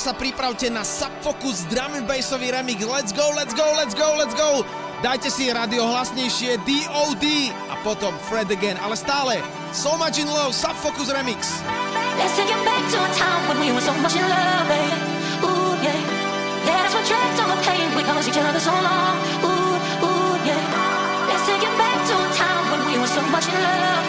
sa 0.01 0.17
pripravte 0.17 0.65
na 0.73 0.81
Subfocus 0.81 1.69
drum 1.69 1.93
and 1.93 2.09
bassový 2.09 2.49
remix. 2.49 2.81
Let's 2.81 3.13
go, 3.13 3.30
let's 3.38 3.53
go, 3.53 3.69
let's 3.77 3.93
go, 3.93 4.17
let's 4.17 4.33
go! 4.33 4.65
Dajte 5.05 5.30
si 5.30 5.53
radio 5.53 5.85
hlasnejšie 5.85 6.57
DOD 6.65 7.25
a 7.69 7.77
potom 7.85 8.09
Fred 8.25 8.49
again, 8.49 8.81
ale 8.81 8.97
stále 8.97 9.38
So 9.69 9.93
Much 10.01 10.17
in 10.17 10.25
Love 10.25 10.57
Subfocus 10.57 11.13
Remix. 11.13 11.61
Let's 12.17 12.33
take 12.33 12.49
it 12.49 12.61
back 12.65 12.81
to 12.81 12.97
a 12.97 13.09
time 13.13 13.45
when 13.45 13.61
we 13.61 13.69
were 13.69 13.85
so 13.85 13.93
much 14.01 14.17
in 14.17 14.25
love, 14.25 14.65
baby. 14.65 14.97
Ooh, 15.45 15.77
yeah. 15.85 16.01
That's 16.65 16.97
what 16.97 17.05
dragged 17.05 17.38
on 17.38 17.49
the 17.53 17.61
pain. 17.61 17.85
We 17.93 18.01
caused 18.01 18.25
each 18.25 18.41
other 18.41 18.57
so 18.57 18.73
long. 18.73 19.15
Ooh, 19.45 19.77
ooh, 20.01 20.33
yeah. 20.49 21.30
Let's 21.30 21.45
take 21.45 21.61
it 21.61 21.75
back 21.77 21.97
to 22.09 22.13
a 22.17 22.30
time 22.33 22.65
when 22.73 22.81
we 22.89 22.97
were 22.97 23.09
so 23.09 23.21
much 23.30 23.45
in 23.45 23.53
love. 23.53 24.00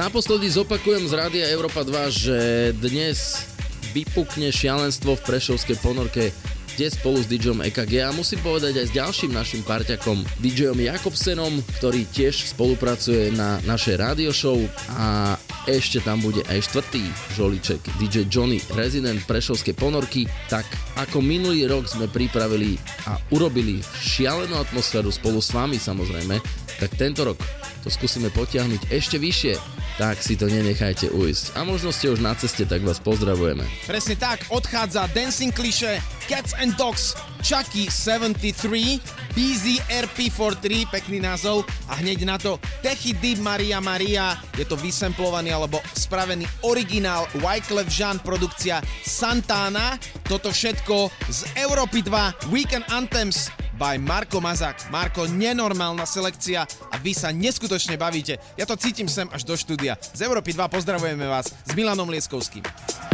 Naposledy 0.00 0.48
zopakujem 0.48 1.04
z 1.04 1.12
Rádia 1.12 1.44
Európa 1.52 1.84
2, 1.84 2.08
že 2.08 2.38
dnes 2.80 3.44
vypukne 3.92 4.48
šialenstvo 4.48 5.12
v 5.12 5.24
Prešovskej 5.28 5.76
ponorke 5.76 6.32
kde 6.80 6.96
spolu 6.96 7.20
s 7.20 7.28
DJom 7.28 7.60
EKG 7.68 8.08
a 8.08 8.16
musím 8.16 8.40
povedať 8.40 8.80
aj 8.80 8.86
s 8.88 8.96
ďalším 8.96 9.36
našim 9.36 9.60
parťakom 9.60 10.24
DJom 10.40 10.80
Jakobsenom, 10.80 11.60
ktorý 11.76 12.08
tiež 12.08 12.48
spolupracuje 12.56 13.36
na 13.36 13.60
našej 13.68 14.00
rádio 14.00 14.32
show 14.32 14.56
a 14.96 15.36
ešte 15.68 16.00
tam 16.00 16.24
bude 16.24 16.40
aj 16.48 16.64
štvrtý 16.72 17.04
žoliček 17.36 17.84
DJ 18.00 18.24
Johnny 18.24 18.64
Resident 18.72 19.20
Prešovskej 19.28 19.76
ponorky, 19.76 20.24
tak 20.48 20.64
ako 20.96 21.20
minulý 21.20 21.68
rok 21.68 21.84
sme 21.84 22.08
pripravili 22.08 22.80
a 23.04 23.20
urobili 23.36 23.84
šialenú 24.00 24.56
atmosféru 24.56 25.12
spolu 25.12 25.44
s 25.44 25.52
vami 25.52 25.76
samozrejme, 25.76 26.40
tak 26.80 26.96
tento 26.96 27.28
rok 27.28 27.59
to 27.80 27.88
skúsime 27.88 28.28
potiahnuť 28.32 28.92
ešte 28.92 29.16
vyššie, 29.16 29.54
tak 29.96 30.20
si 30.20 30.36
to 30.36 30.48
nenechajte 30.48 31.12
ujsť. 31.12 31.56
A 31.56 31.64
možno 31.64 31.92
ste 31.92 32.12
už 32.12 32.20
na 32.20 32.36
ceste, 32.36 32.64
tak 32.64 32.84
vás 32.84 33.00
pozdravujeme. 33.00 33.64
Presne 33.88 34.16
tak, 34.16 34.44
odchádza 34.52 35.08
Dancing 35.12 35.52
Cliché, 35.52 36.04
Cats 36.30 36.54
and 36.62 36.78
Dogs, 36.78 37.18
Chucky 37.42 37.90
73, 37.90 39.02
BZRP43, 39.34 40.86
pekný 40.86 41.18
názov, 41.18 41.66
a 41.90 41.98
hneď 41.98 42.22
na 42.22 42.38
to 42.38 42.62
Techy 42.86 43.18
Deep 43.18 43.42
Maria 43.42 43.82
Maria, 43.82 44.38
je 44.54 44.62
to 44.62 44.78
vysemplovaný 44.78 45.50
alebo 45.50 45.82
spravený 45.90 46.46
originál 46.62 47.26
Wyclef 47.42 47.90
Jean 47.90 48.22
produkcia 48.22 48.78
Santana, 49.02 49.98
toto 50.22 50.54
všetko 50.54 51.10
z 51.26 51.50
Európy 51.66 52.06
2 52.06 52.54
Weekend 52.54 52.86
Anthems 52.94 53.50
by 53.74 53.98
Marko 53.98 54.38
Mazak. 54.38 54.86
Marko, 54.94 55.26
nenormálna 55.26 56.06
selekcia 56.06 56.62
a 56.62 56.94
vy 57.02 57.10
sa 57.10 57.34
neskutočne 57.34 57.98
bavíte. 57.98 58.38
Ja 58.54 58.70
to 58.70 58.78
cítim 58.78 59.10
sem 59.10 59.26
až 59.34 59.42
do 59.42 59.58
štúdia. 59.58 59.98
Z 59.98 60.22
Európy 60.22 60.54
2 60.54 60.62
pozdravujeme 60.70 61.26
vás 61.26 61.50
s 61.50 61.70
Milanom 61.74 62.06
Lieskovským. 62.06 62.62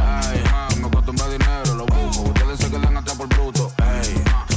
Ay, 0.05 0.37
ah, 0.53 0.69
me 0.77 0.91
se 2.67 2.73
quedan 2.73 2.97
atrás 2.97 3.17
por 3.17 3.29
bruto. 3.29 3.73
Ey, 3.79 4.15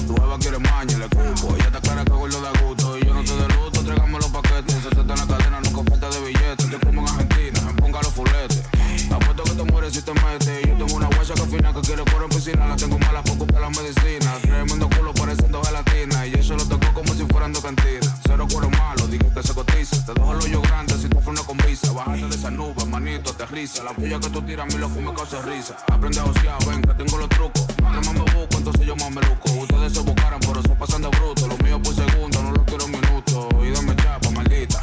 tu 0.07 0.15
jeva 0.15 0.37
quiere 0.39 0.59
maña, 0.59 0.97
le 0.97 1.07
cupo. 1.09 1.55
Ella 1.55 1.65
está 1.65 1.81
clara 1.81 2.03
que 2.03 2.11
gordo 2.11 2.41
da 2.41 2.51
gusto. 2.61 2.97
Y 2.97 3.05
yo 3.05 3.13
no 3.13 3.23
te 3.23 3.35
de 3.35 3.47
luto, 3.49 3.83
tráigame 3.83 4.17
los 4.17 4.27
paquetes. 4.27 4.75
Se 4.83 4.89
te 4.89 5.01
en 5.01 5.07
la 5.07 5.27
cadena, 5.27 5.61
nunca 5.61 5.91
falta 5.91 6.09
de 6.09 6.19
billetes. 6.25 6.69
Te 6.69 6.79
como 6.85 7.01
en 7.01 7.07
Argentina, 7.07 7.59
ponga 7.77 8.01
los 8.01 8.13
fuletes. 8.13 8.63
Apuesto 9.11 9.43
que 9.43 9.51
te 9.51 9.63
mueres 9.63 9.93
si 9.93 10.01
te 10.01 10.13
metes. 10.13 10.67
Yo 10.67 10.85
tengo 10.85 10.95
una 10.95 11.09
guacha 11.29 11.43
que 11.43 11.57
fina 11.57 11.73
que 11.73 11.81
quiere 11.81 12.03
correr 12.05 12.23
en 12.23 12.29
piscina. 12.29 12.67
La 12.67 12.75
tengo 12.75 12.99
mala 12.99 13.23
poco 13.23 13.45
para 13.45 13.61
la 13.61 13.69
medicina. 13.69 14.37
Tremendo 14.41 14.89
culo 14.89 15.13
pareciendo 15.13 15.61
gelatina. 15.63 16.27
Y 16.27 16.33
eso 16.33 16.55
lo 16.55 16.65
tocó 16.65 16.93
como 16.93 17.13
si 17.13 17.25
fueran 17.25 17.53
dos 17.53 17.61
cantinas. 17.61 18.13
Cero 18.25 18.47
cuero 18.51 18.69
malo, 18.69 19.07
dije 19.07 19.25
que 19.33 19.43
se 19.43 19.53
cotiza. 19.53 20.05
Te 20.05 20.13
dejo 20.13 20.31
el 20.33 20.37
hoyo 20.39 20.61
grande 20.61 20.97
si 20.97 21.07
tú 21.07 21.19
una 21.25 21.41
con 21.43 21.57
visa. 21.57 21.91
Bájate 21.91 22.25
de 22.25 22.35
esa 22.35 22.51
nube, 22.51 22.85
manito, 22.85 23.31
aterriza. 23.31 23.83
La 23.83 23.91
puya 23.91 24.19
que 24.19 24.29
tú 24.29 24.41
tiras 24.41 24.65
a 24.65 24.75
mí 24.75 24.79
lo 24.79 24.93
que 24.93 25.01
me 25.01 25.13
causa 25.13 25.41
risa. 25.43 25.77
Aprende 25.91 26.19
a 26.19 26.25
osear, 26.25 26.65
ven 26.65 26.81
que 26.81 26.93
tengo 26.93 27.17
los 27.17 27.29
trucos. 27.29 27.65
Mientras 27.81 28.05
más 28.05 28.13
me 28.13 28.33
busco, 28.33 28.57
entonces 28.57 28.85
yo 28.85 28.95
más 28.95 29.11
me 29.11 29.21
luco. 29.21 29.51
Ustedes 29.51 29.93
se 29.93 29.99
buscaran, 30.01 30.39
pero 30.39 30.59
eso 30.59 30.75
pasan 30.75 31.01
de 31.01 31.09
bruto. 31.09 31.47
Lo 31.47 31.57
mío 31.57 31.81
por 31.81 31.93
segundo, 31.93 32.41
no 32.41 32.51
lo 32.51 32.65
quiero 32.65 32.85
en 32.85 32.91
minuto. 32.91 33.49
Y 33.63 33.71
dame 33.71 33.95
chapa, 33.95 34.31
maldita. 34.31 34.81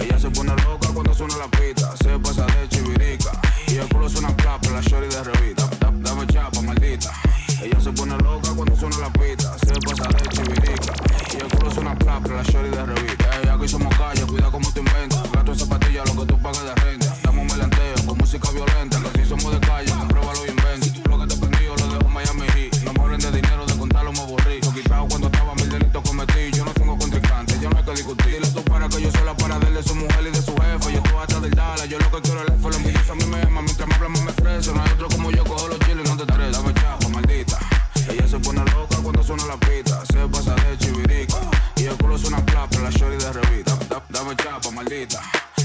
Ella 0.00 0.18
se 0.18 0.30
pone 0.30 0.54
loca 0.62 0.88
cuando 0.94 1.12
suena 1.12 1.36
la 1.36 1.48
pita. 1.48 1.96
Se 1.96 2.18
pasa 2.18 2.46
de 2.46 2.68
chivirica. 2.68 3.32
Y 3.66 3.76
el 3.76 3.88
culo 3.88 4.08
suena 4.08 4.34
plapa, 4.36 4.70
la 4.70 4.80
shorty 4.80 5.14
de 5.14 5.24
la 12.34 12.42
shorty 12.42 12.70
de 12.70 12.86
revista. 12.86 13.40
Ey, 13.40 13.48
aquí 13.48 13.68
somos 13.68 13.94
calle, 13.96 14.22
cuida 14.26 14.50
como 14.50 14.70
te 14.72 14.80
inventas. 14.80 15.22
Gato 15.32 15.52
en 15.52 15.58
zapatilla, 15.58 16.04
lo 16.04 16.20
que 16.20 16.26
tú 16.26 16.42
pagas 16.42 16.64
de 16.64 16.74
renta. 16.74 17.16
Damos 17.22 17.44
melanteo 17.46 17.94
con 18.06 18.18
música 18.18 18.50
violenta. 18.50 19.00
Que 19.12 19.22
si 19.22 19.28
somos 19.28 19.52
de 19.52 19.60
calle, 19.60 19.90
compruébalo 19.90 20.46
y 20.46 20.50
inventa. 20.50 21.08
Lo 21.08 21.18
que 21.20 21.26
te 21.26 21.36
prendió 21.36 21.76
lo 21.76 21.86
dejo 21.86 22.06
en 22.06 22.12
Miami 22.12 22.46
Heat. 22.54 22.82
No 22.84 22.92
me 22.92 23.00
hablen 23.00 23.20
de 23.20 23.30
dinero, 23.30 23.66
de 23.66 23.78
contarlo 23.78 24.12
me 24.12 24.20
aburrí. 24.20 24.60
Lo 24.62 24.72
quitado 24.72 25.08
cuando 25.08 25.26
estaba 25.28 25.54
mil 25.54 25.68
delitos 25.68 26.02
cometí. 26.02 26.50
Yo 26.52 26.64
no 26.64 26.72
tengo 26.72 26.98
contrincante, 26.98 27.58
yo 27.60 27.70
no 27.70 27.78
hay 27.78 27.84
que 27.84 27.92
discutir. 27.92 28.26
Dile 28.26 28.48
tú 28.48 28.62
para 28.64 28.88
que 28.88 29.00
yo 29.00 29.10
soy 29.10 29.24
la 29.24 29.34
para 29.36 29.58
de 29.58 29.82
su 29.82 29.94
mujer 29.94 30.26
y 30.26 30.30
de 30.30 30.42
su 30.42 30.54
jefe. 30.56 30.92
Yo 30.92 30.98
estoy 30.98 31.18
hasta 31.20 31.40
del 31.40 31.50
Dala, 31.52 31.86
yo 31.86 31.98
lo 31.98 32.10
que 32.10 32.20
quiero 32.22 32.42
es 32.42 32.48
el 32.48 32.54
F. 32.54 32.70
La 32.70 32.76
envidiosa 32.76 33.12
a 33.12 33.16
mí 33.16 33.24
me 33.24 33.42
ama, 33.42 33.62
mientras 33.62 33.88
me 33.88 33.94
hablan 33.94 34.12
me 34.12 34.30
ofrece. 34.30 34.72
No 34.72 34.82
hay 34.82 34.90
otro 34.92 35.08
como 35.08 35.30
yo, 35.30 35.44
cojo 35.44 35.68
los 35.68 35.78
chiles, 35.80 36.08
no 36.08 36.16
te 36.16 36.22
estreses. 36.22 36.52
Dame 36.52 36.74
chapa, 36.74 37.08
maldita. 37.08 37.58
Ella 38.08 38.28
se 38.28 38.38
pone 38.38 38.64
loca 38.64 38.96
cuando 39.02 39.22
suena 39.22 39.46
la 39.46 39.56
pita. 39.56 39.87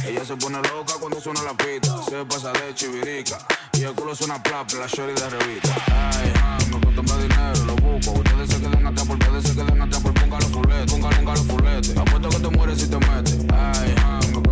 Ella 0.05 0.23
se 0.23 0.35
pone 0.35 0.57
loca 0.69 0.93
cuando 0.99 1.19
suena 1.19 1.41
la 1.43 1.53
pita. 1.53 2.03
Se 2.03 2.23
pasa 2.25 2.51
de 2.51 2.75
chivirica. 2.75 3.37
Y 3.73 3.83
el 3.83 3.93
culo 3.93 4.13
suena 4.15 4.41
plapa, 4.41 4.75
la 4.77 4.87
shorty 4.87 5.19
de 5.19 5.29
revista. 5.29 5.75
Ay, 5.87 6.33
me 6.69 6.77
acostumbra 6.77 7.17
dinero, 7.17 7.65
lo 7.65 7.75
busco. 7.77 8.11
Ustedes 8.11 8.49
se 8.49 8.59
quedan 8.59 8.85
atrás 8.85 9.07
por 9.07 9.17
ustedes 9.17 9.43
se 9.43 9.55
quedan 9.55 9.81
atrás 9.81 10.01
por 10.01 10.13
fuletes. 10.51 10.91
Ponga, 10.91 11.09
ponga 11.09 11.31
los 11.31 11.47
fuletes. 11.47 11.97
Apuesto 11.97 12.29
que 12.29 12.37
te 12.37 12.49
mueres 12.49 12.81
si 12.81 12.87
te 12.87 12.97
metes. 12.97 13.37
Ay, 13.51 13.95
me 14.31 14.42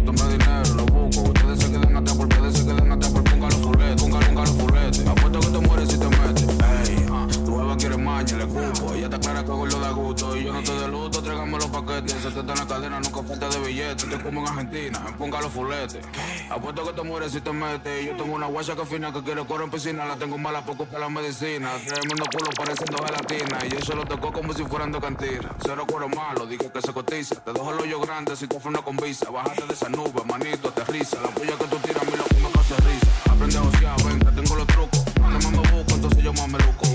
Ella 8.22 9.06
está 9.06 9.19
clara 9.19 9.43
que 9.43 9.50
gordo 9.50 9.80
da 9.80 9.91
gusto. 9.91 10.38
Y 10.38 10.43
yo 10.43 10.53
no 10.53 10.61
te 10.61 10.72
de 10.74 10.88
luto, 10.88 11.24
tráigame 11.24 11.58
los 11.58 11.66
paquetes. 11.67 12.14
Se 12.22 12.30
te 12.30 12.40
en 12.40 12.48
la 12.48 12.67
cadena, 12.67 13.00
nunca 13.00 13.24
falta 13.24 13.50
de 13.50 13.59
billetes. 13.59 14.08
Te 14.08 14.22
como 14.22 14.41
en 14.41 14.48
Argentina, 14.48 15.00
ponga 15.17 15.41
los 15.41 15.51
fuletes. 15.51 16.06
Apuesto 16.51 16.85
que 16.85 16.93
te 16.93 17.01
mueres 17.01 17.32
si 17.32 17.41
te 17.41 17.51
metes. 17.51 18.06
Yo 18.06 18.16
tengo 18.16 18.35
una 18.35 18.45
guacha 18.45 18.75
que 18.75 18.85
fina 18.85 19.11
que 19.11 19.24
quiere 19.24 19.43
correr 19.43 19.66
en 19.66 19.72
piscina. 19.72 20.06
La 20.06 20.17
tengo 20.17 20.38
mala 20.38 20.64
poco 20.64 20.85
para 20.85 21.00
la 21.00 21.09
medicina. 21.09 21.72
Tremendo 21.83 22.25
culo 22.32 22.51
pareciendo 22.56 22.98
gelatina. 23.03 23.58
Y 23.66 23.75
eso 23.75 23.95
lo 23.95 24.06
tocó 24.06 24.32
como 24.32 24.53
si 24.53 24.64
fueran 24.66 24.91
dos 24.91 25.01
cantinas. 25.01 25.53
Cero 25.66 25.83
cuero 25.90 26.08
malo, 26.08 26.45
dije 26.45 26.69
que 26.72 26.82
se 26.82 26.93
cotiza. 26.93 27.35
Te 27.43 27.53
dejo 27.53 27.72
el 27.72 27.80
hoyo 27.80 28.01
grande 28.01 28.35
si 28.35 28.45
tú 28.45 28.61
una 28.64 28.83
con 28.83 28.98
visa. 28.98 29.32
Bájate 29.32 29.66
de 29.66 29.74
esa 29.74 29.90
nube, 29.90 30.22
manito, 30.25 30.67
aterriza. 30.67 31.19
La 31.22 31.30
puya 31.30 31.58
que 31.58 31.66
tú 31.66 31.77
tiras 31.77 32.03
a 32.03 32.06
mí 32.06 32.11
lo 32.11 32.48
me 32.48 32.53
causa 32.53 32.75
risa. 32.75 33.32
Aprende 33.32 33.58
a 33.58 33.61
osear, 33.64 34.03
ven, 34.03 34.19
que 34.19 34.41
tengo 34.41 34.56
los 34.58 34.67
trucos. 34.67 35.03
Mientras 35.17 35.43
más 35.43 35.51
me 35.51 35.72
busco, 35.72 35.95
entonces 35.95 36.24
yo 36.24 36.33
más 36.33 36.48
me 36.48 36.59
luco. 36.59 36.91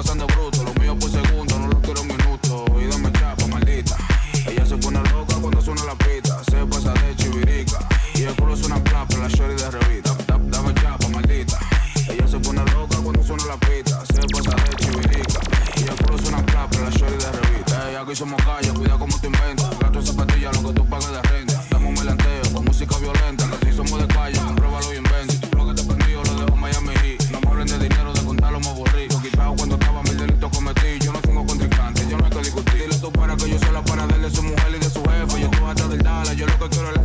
Pasan 0.00 0.18
de 0.18 0.24
bruto. 0.26 0.62
Lo 0.64 0.72
mío 0.80 0.96
por 0.98 1.10
segundo, 1.10 1.58
no 1.58 1.68
lo 1.68 1.80
quiero 1.82 2.00
en 2.00 2.08
minuto. 2.08 2.64
Y 2.80 2.86
dame 2.86 3.12
chapa, 3.12 3.46
maldita. 3.46 3.96
Ella 4.46 4.64
se 4.64 4.76
pone 4.78 4.98
loca 5.10 5.34
cuando 5.40 5.60
suena 5.60 5.84
la 5.84 5.94
pita. 5.94 6.42
Se 6.44 6.64
pasa 6.66 6.92
de 6.94 7.16
chivirica. 7.16 7.78
Y 8.14 8.22
el 8.22 8.34
culo 8.36 8.56
suena 8.56 8.82
plapa, 8.82 9.16
la 9.18 9.28
shorty 9.28 9.62
de 9.62 9.70
revista. 9.70 10.14
Da- 10.26 10.38
Dame 10.38 10.72
chapa, 10.74 11.08
maldita. 11.08 11.58
Ella 12.08 12.26
se 12.26 12.38
pone 12.38 12.64
loca 12.72 12.96
cuando 13.04 13.22
suena 13.22 13.44
la 13.46 13.56
pita. 13.58 14.02
Se 14.06 14.20
pasa 14.32 14.56
de 14.64 14.76
chivirica. 14.76 15.40
Y 15.76 15.82
el 15.82 15.96
culo 15.96 16.18
suena 16.18 16.46
plapa, 16.46 16.78
la 16.78 16.90
shorty 16.90 17.18
de 17.24 17.32
revista. 17.32 17.90
Ey, 17.90 17.96
aquí 17.96 18.16
somos 18.16 18.42
calle, 18.42 18.70
cuida 18.72 18.98
como 18.98 19.18
te 19.20 19.26
inventas. 19.26 19.78
Gato 19.78 19.98
en 19.98 20.59
Cochoro 36.60 36.99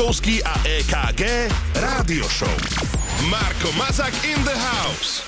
Lieskovský 0.00 0.40
a 0.40 0.56
EKG 0.64 1.52
Rádio 1.76 2.24
Show. 2.24 2.56
Marko 3.28 3.68
Mazak 3.76 4.16
in 4.24 4.40
the 4.48 4.56
house. 4.56 5.20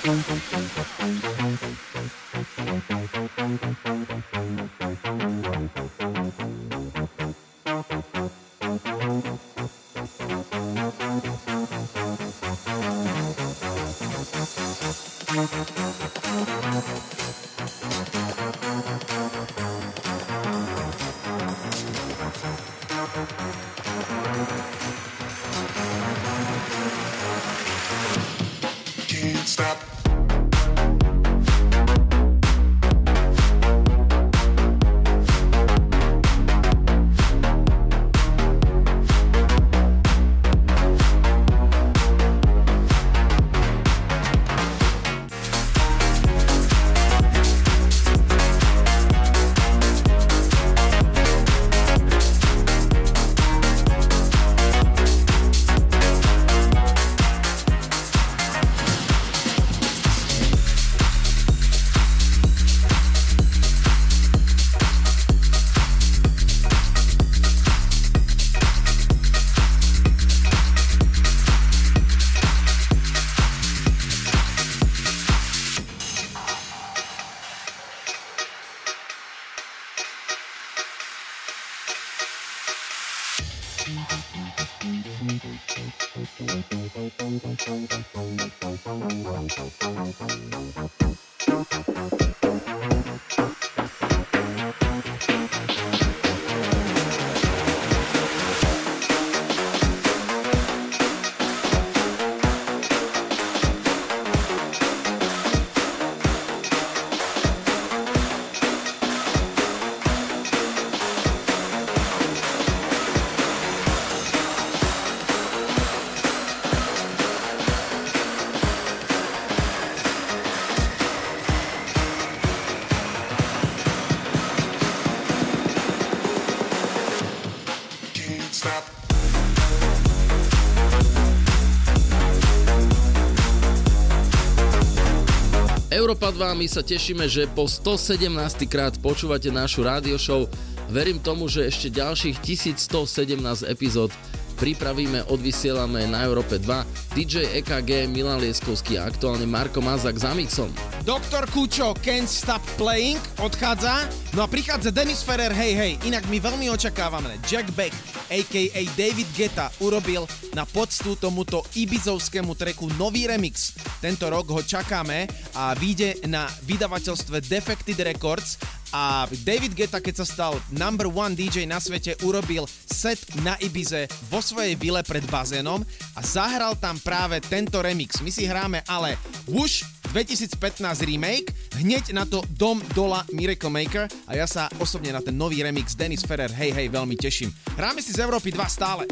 Európa 136.13 136.29
2, 136.29 136.61
my 136.61 136.69
sa 136.69 136.85
tešíme, 136.85 137.25
že 137.25 137.49
po 137.49 137.65
117 137.65 138.29
krát 138.69 138.93
počúvate 139.01 139.49
našu 139.49 139.81
rádio 139.81 140.13
show. 140.21 140.45
Verím 140.85 141.17
tomu, 141.17 141.49
že 141.49 141.65
ešte 141.65 141.89
ďalších 141.89 142.37
1117 142.37 143.41
epizód 143.65 144.13
pripravíme, 144.61 145.25
odvysielame 145.25 146.05
na 146.05 146.21
Európe 146.21 146.61
2. 146.61 147.02
DJ 147.13 147.45
EKG, 147.61 148.09
Milan 148.09 148.41
Lieskovský 148.41 148.97
a 148.97 149.05
aktuálne 149.05 149.45
Marko 149.45 149.85
Mazak 149.85 150.17
za 150.17 150.33
mixom. 150.33 150.73
Doktor 151.05 151.45
Kučo, 151.53 151.93
Can't 152.01 152.25
Stop 152.25 152.65
Playing, 152.73 153.21
odchádza. 153.37 154.09
No 154.33 154.41
a 154.41 154.49
prichádza 154.49 154.89
Dennis 154.89 155.21
Ferrer, 155.21 155.53
hej, 155.53 155.77
hej, 155.77 155.91
inak 156.09 156.25
my 156.25 156.41
veľmi 156.41 156.73
očakávame. 156.73 157.37
Jack 157.45 157.69
Beck, 157.77 157.93
a.k.a. 158.33 158.81
David 158.97 159.29
Geta, 159.37 159.69
urobil 159.77 160.25
na 160.57 160.65
poctu 160.65 161.13
tomuto 161.13 161.61
ibizovskému 161.77 162.57
treku 162.57 162.89
nový 162.97 163.29
remix. 163.29 163.77
Tento 164.01 164.25
rok 164.33 164.49
ho 164.49 164.65
čakáme 164.65 165.29
a 165.53 165.77
vyjde 165.77 166.25
na 166.25 166.49
vydavateľstve 166.65 167.45
Defected 167.45 168.01
Records 168.01 168.57
a 168.93 169.25
David 169.41 169.73
Geta, 169.73 169.97
keď 169.97 170.21
sa 170.21 170.25
stal 170.25 170.53
number 170.69 171.09
one 171.09 171.33
DJ 171.33 171.65
na 171.65 171.81
svete, 171.81 172.13
urobil 172.21 172.69
set 172.85 173.19
na 173.41 173.57
Ibize 173.57 174.05
vo 174.29 174.39
svojej 174.39 174.77
vile 174.77 175.01
pred 175.01 175.25
bazénom 175.25 175.81
a 176.13 176.21
zahral 176.21 176.77
tam 176.77 177.01
práve 177.01 177.41
tento 177.41 177.81
remix. 177.81 178.21
My 178.21 178.29
si 178.29 178.45
hráme 178.45 178.85
ale 178.85 179.17
Wush 179.49 179.81
2015 180.13 181.09
remake, 181.09 181.49
hneď 181.81 182.13
na 182.13 182.29
to 182.29 182.45
Dom 182.53 182.77
Dola 182.93 183.25
Miracle 183.33 183.73
Maker 183.73 184.05
a 184.29 184.37
ja 184.37 184.45
sa 184.45 184.69
osobne 184.77 185.09
na 185.09 185.25
ten 185.25 185.33
nový 185.33 185.65
remix 185.65 185.97
Dennis 185.97 186.21
Ferrer 186.21 186.53
hej 186.53 186.69
hej 186.69 186.87
veľmi 186.93 187.17
teším. 187.17 187.49
Hráme 187.73 187.99
si 188.05 188.13
z 188.13 188.21
Európy 188.21 188.53
2 188.53 188.61
stále. 188.69 189.09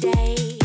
day 0.00 0.55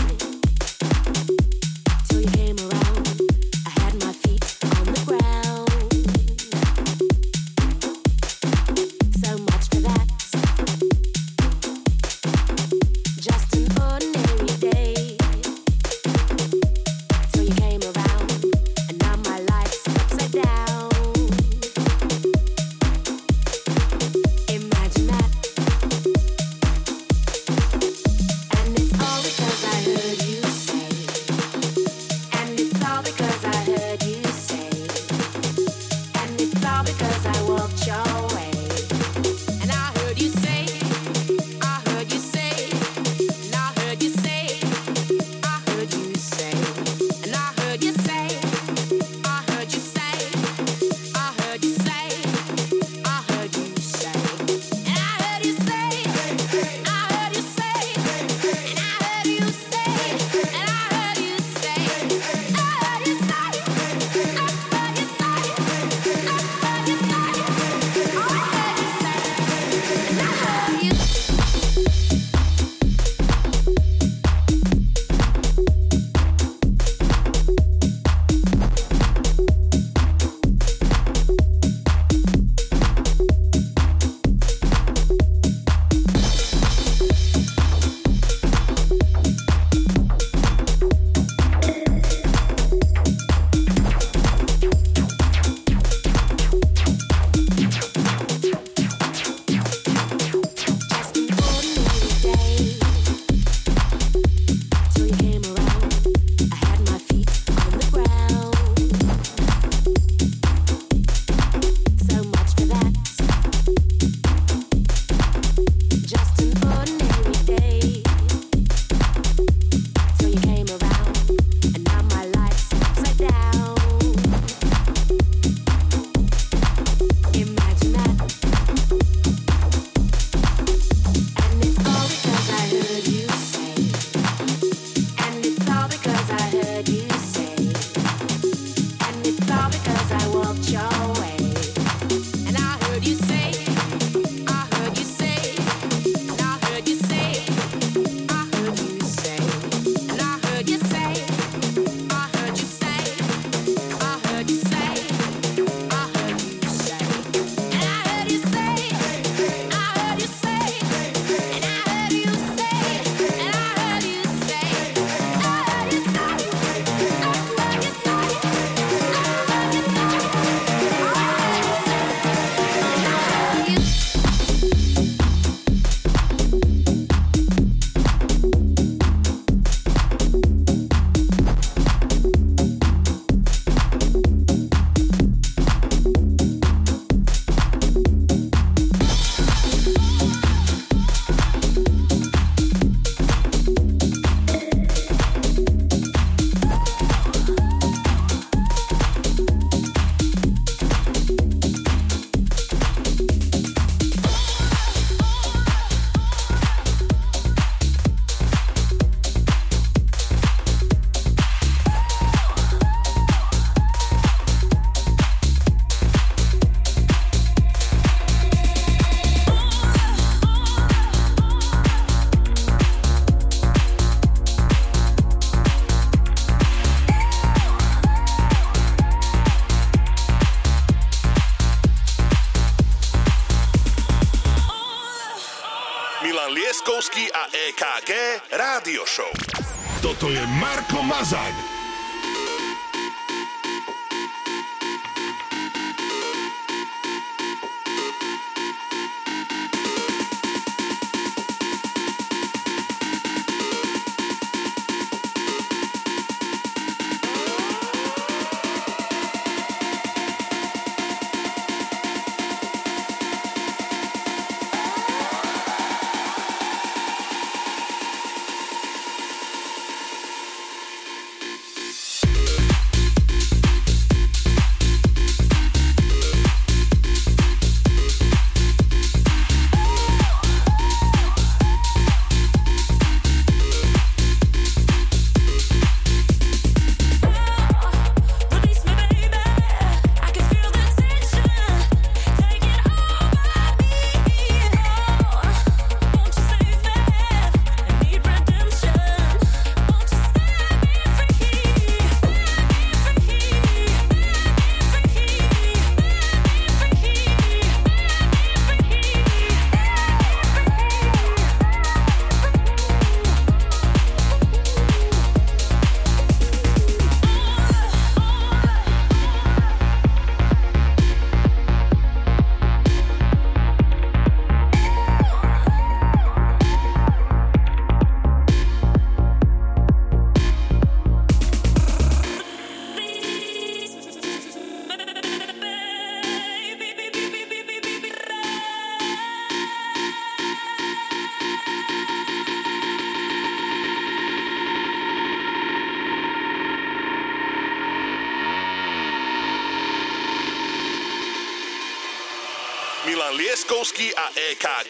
Marko 241.23 241.70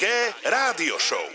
EKG 0.01 0.49
Rádio 0.49 0.97
Show. 0.97 1.30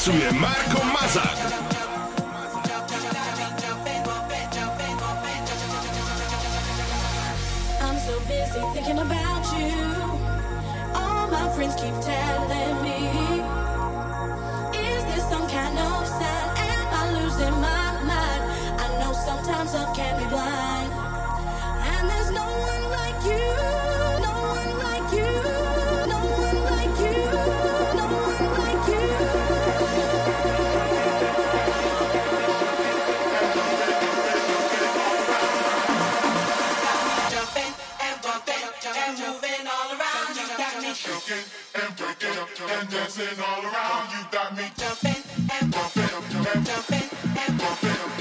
pasuje. 0.00 0.30
Now 44.00 44.06
you 44.18 44.24
got 44.30 44.56
me 44.56 44.64
jumping 44.78 45.22
and 45.60 45.70
bumping, 45.70 46.08
jumping, 46.30 46.64
jumping 46.64 47.10
and 47.36 47.58
bumping. 47.58 48.19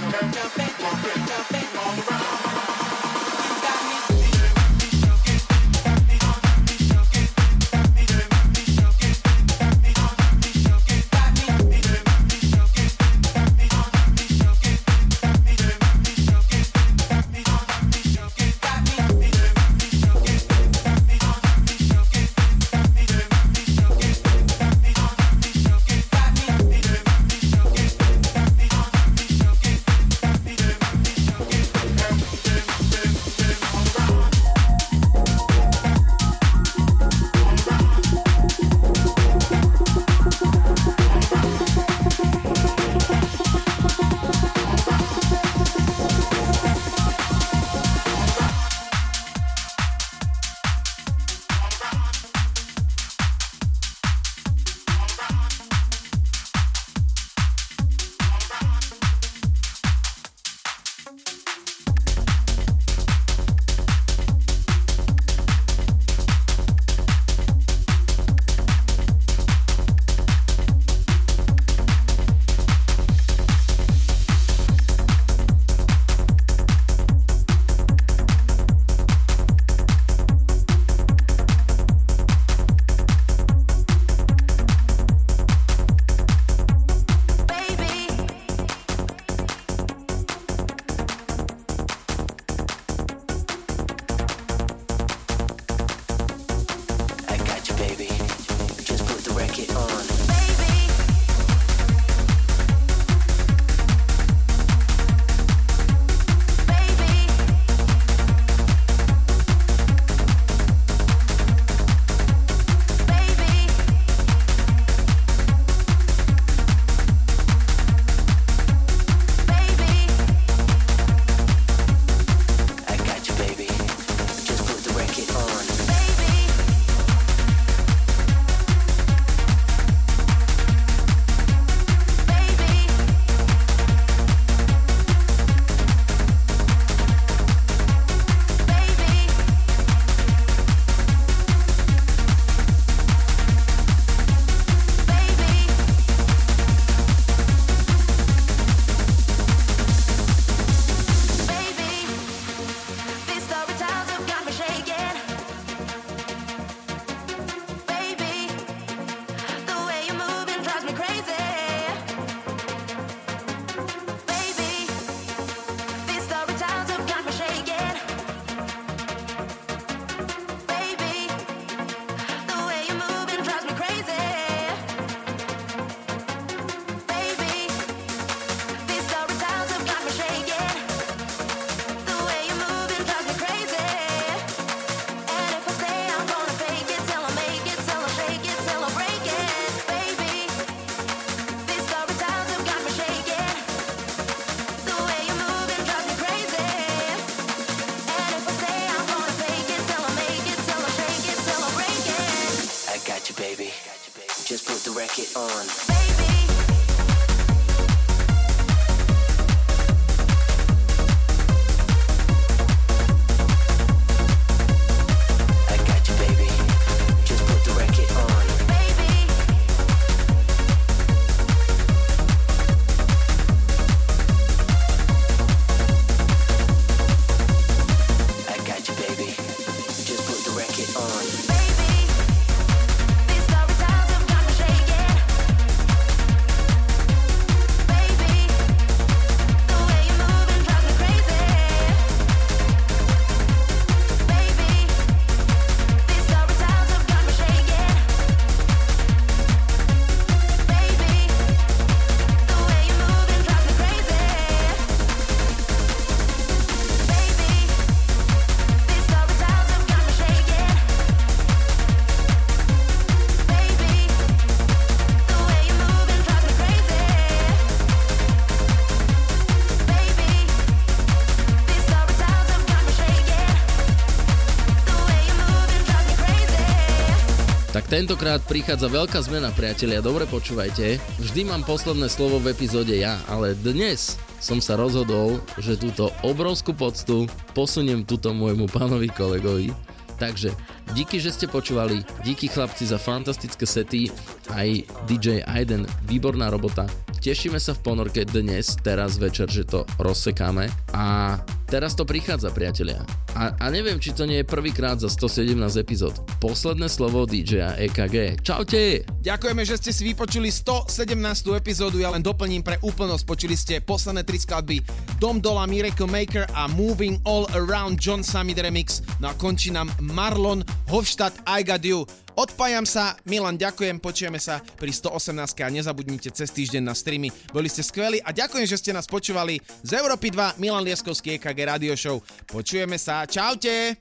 Tentokrát 277.99 278.39
prichádza 278.47 278.87
veľká 278.87 279.19
zmena, 279.27 279.51
priatelia, 279.51 279.99
dobre 279.99 280.23
počúvajte. 280.23 281.03
Vždy 281.19 281.51
mám 281.51 281.67
posledné 281.67 282.07
slovo 282.07 282.39
v 282.39 282.55
epizóde 282.55 282.95
ja, 282.95 283.19
ale 283.27 283.59
dnes 283.59 284.15
som 284.39 284.63
sa 284.63 284.79
rozhodol, 284.79 285.43
že 285.59 285.75
túto 285.75 286.07
obrovskú 286.23 286.71
poctu 286.71 287.27
posuniem 287.51 288.07
túto 288.07 288.31
môjmu 288.31 288.71
pánovi 288.71 289.11
kolegovi. 289.11 289.75
Takže 290.15 290.55
díky, 290.95 291.19
že 291.19 291.35
ste 291.35 291.51
počúvali, 291.51 291.99
díky 292.23 292.47
chlapci 292.47 292.87
za 292.87 292.95
fantastické 292.95 293.67
sety, 293.67 294.07
aj 294.55 294.87
DJ 295.03 295.43
Aiden, 295.43 295.83
výborná 296.07 296.47
robota. 296.47 296.87
Tešíme 297.19 297.59
sa 297.59 297.75
v 297.75 297.83
ponorke 297.83 298.23
dnes, 298.23 298.79
teraz 298.79 299.19
večer, 299.19 299.51
že 299.51 299.67
to 299.67 299.83
rozsekáme 299.99 300.71
a 300.95 301.35
teraz 301.67 301.99
to 301.99 302.07
prichádza, 302.07 302.47
priatelia. 302.55 303.03
A, 303.35 303.59
a 303.59 303.67
neviem, 303.67 303.99
či 303.99 304.15
to 304.15 304.23
nie 304.23 304.39
je 304.39 304.47
prvýkrát 304.47 304.95
za 305.03 305.11
117 305.11 305.51
epizód. 305.75 306.15
Posledné 306.39 306.87
slovo 306.87 307.27
DJ 307.27 307.75
EKG. 307.91 308.39
Čaute! 308.39 309.03
Ďakujeme, 309.19 309.67
že 309.67 309.75
ste 309.75 309.91
si 309.91 310.07
vypočuli 310.07 310.47
117. 310.47 311.19
epizódu, 311.51 311.99
ja 311.99 312.15
len 312.15 312.23
doplním 312.23 312.63
pre 312.63 312.79
úplnosť, 312.79 313.27
počuli 313.27 313.59
ste 313.59 313.83
posledné 313.83 314.23
tri 314.23 314.39
skladby 314.39 314.79
Dom 315.19 315.43
Dola, 315.43 315.67
Miracle 315.67 316.07
Maker 316.07 316.47
a 316.55 316.71
Moving 316.71 317.19
All 317.27 317.43
Around 317.51 317.99
John 317.99 318.23
Summit 318.23 318.55
Remix. 318.55 319.03
No 319.19 319.27
a 319.27 319.35
končí 319.35 319.67
nám 319.67 319.91
Marlon 319.99 320.63
Hofstadt 320.87 321.35
I 321.43 321.59
Got 321.59 321.83
You. 321.83 322.07
Odpájam 322.39 322.87
sa, 322.87 323.19
Milan, 323.27 323.59
ďakujem, 323.59 323.99
počujeme 323.99 324.39
sa 324.39 324.63
pri 324.79 324.95
118 324.95 325.35
a 325.43 325.67
nezabudnite 325.67 326.31
cez 326.31 326.47
týždeň 326.55 326.87
na 326.87 326.95
streamy. 326.95 327.35
Boli 327.51 327.67
ste 327.67 327.83
skvelí 327.83 328.23
a 328.23 328.31
ďakujem, 328.31 328.63
že 328.63 328.79
ste 328.79 328.95
nás 328.95 329.11
počúvali 329.11 329.59
z 329.83 329.91
Európy 329.99 330.31
2, 330.31 330.55
Milan 330.55 330.87
Lieskovský 330.87 331.35
EKG 331.35 331.59
Radio 331.67 331.99
Show. 331.99 332.23
Počujeme 332.47 332.95
sa, 332.95 333.27
čaute! 333.27 333.91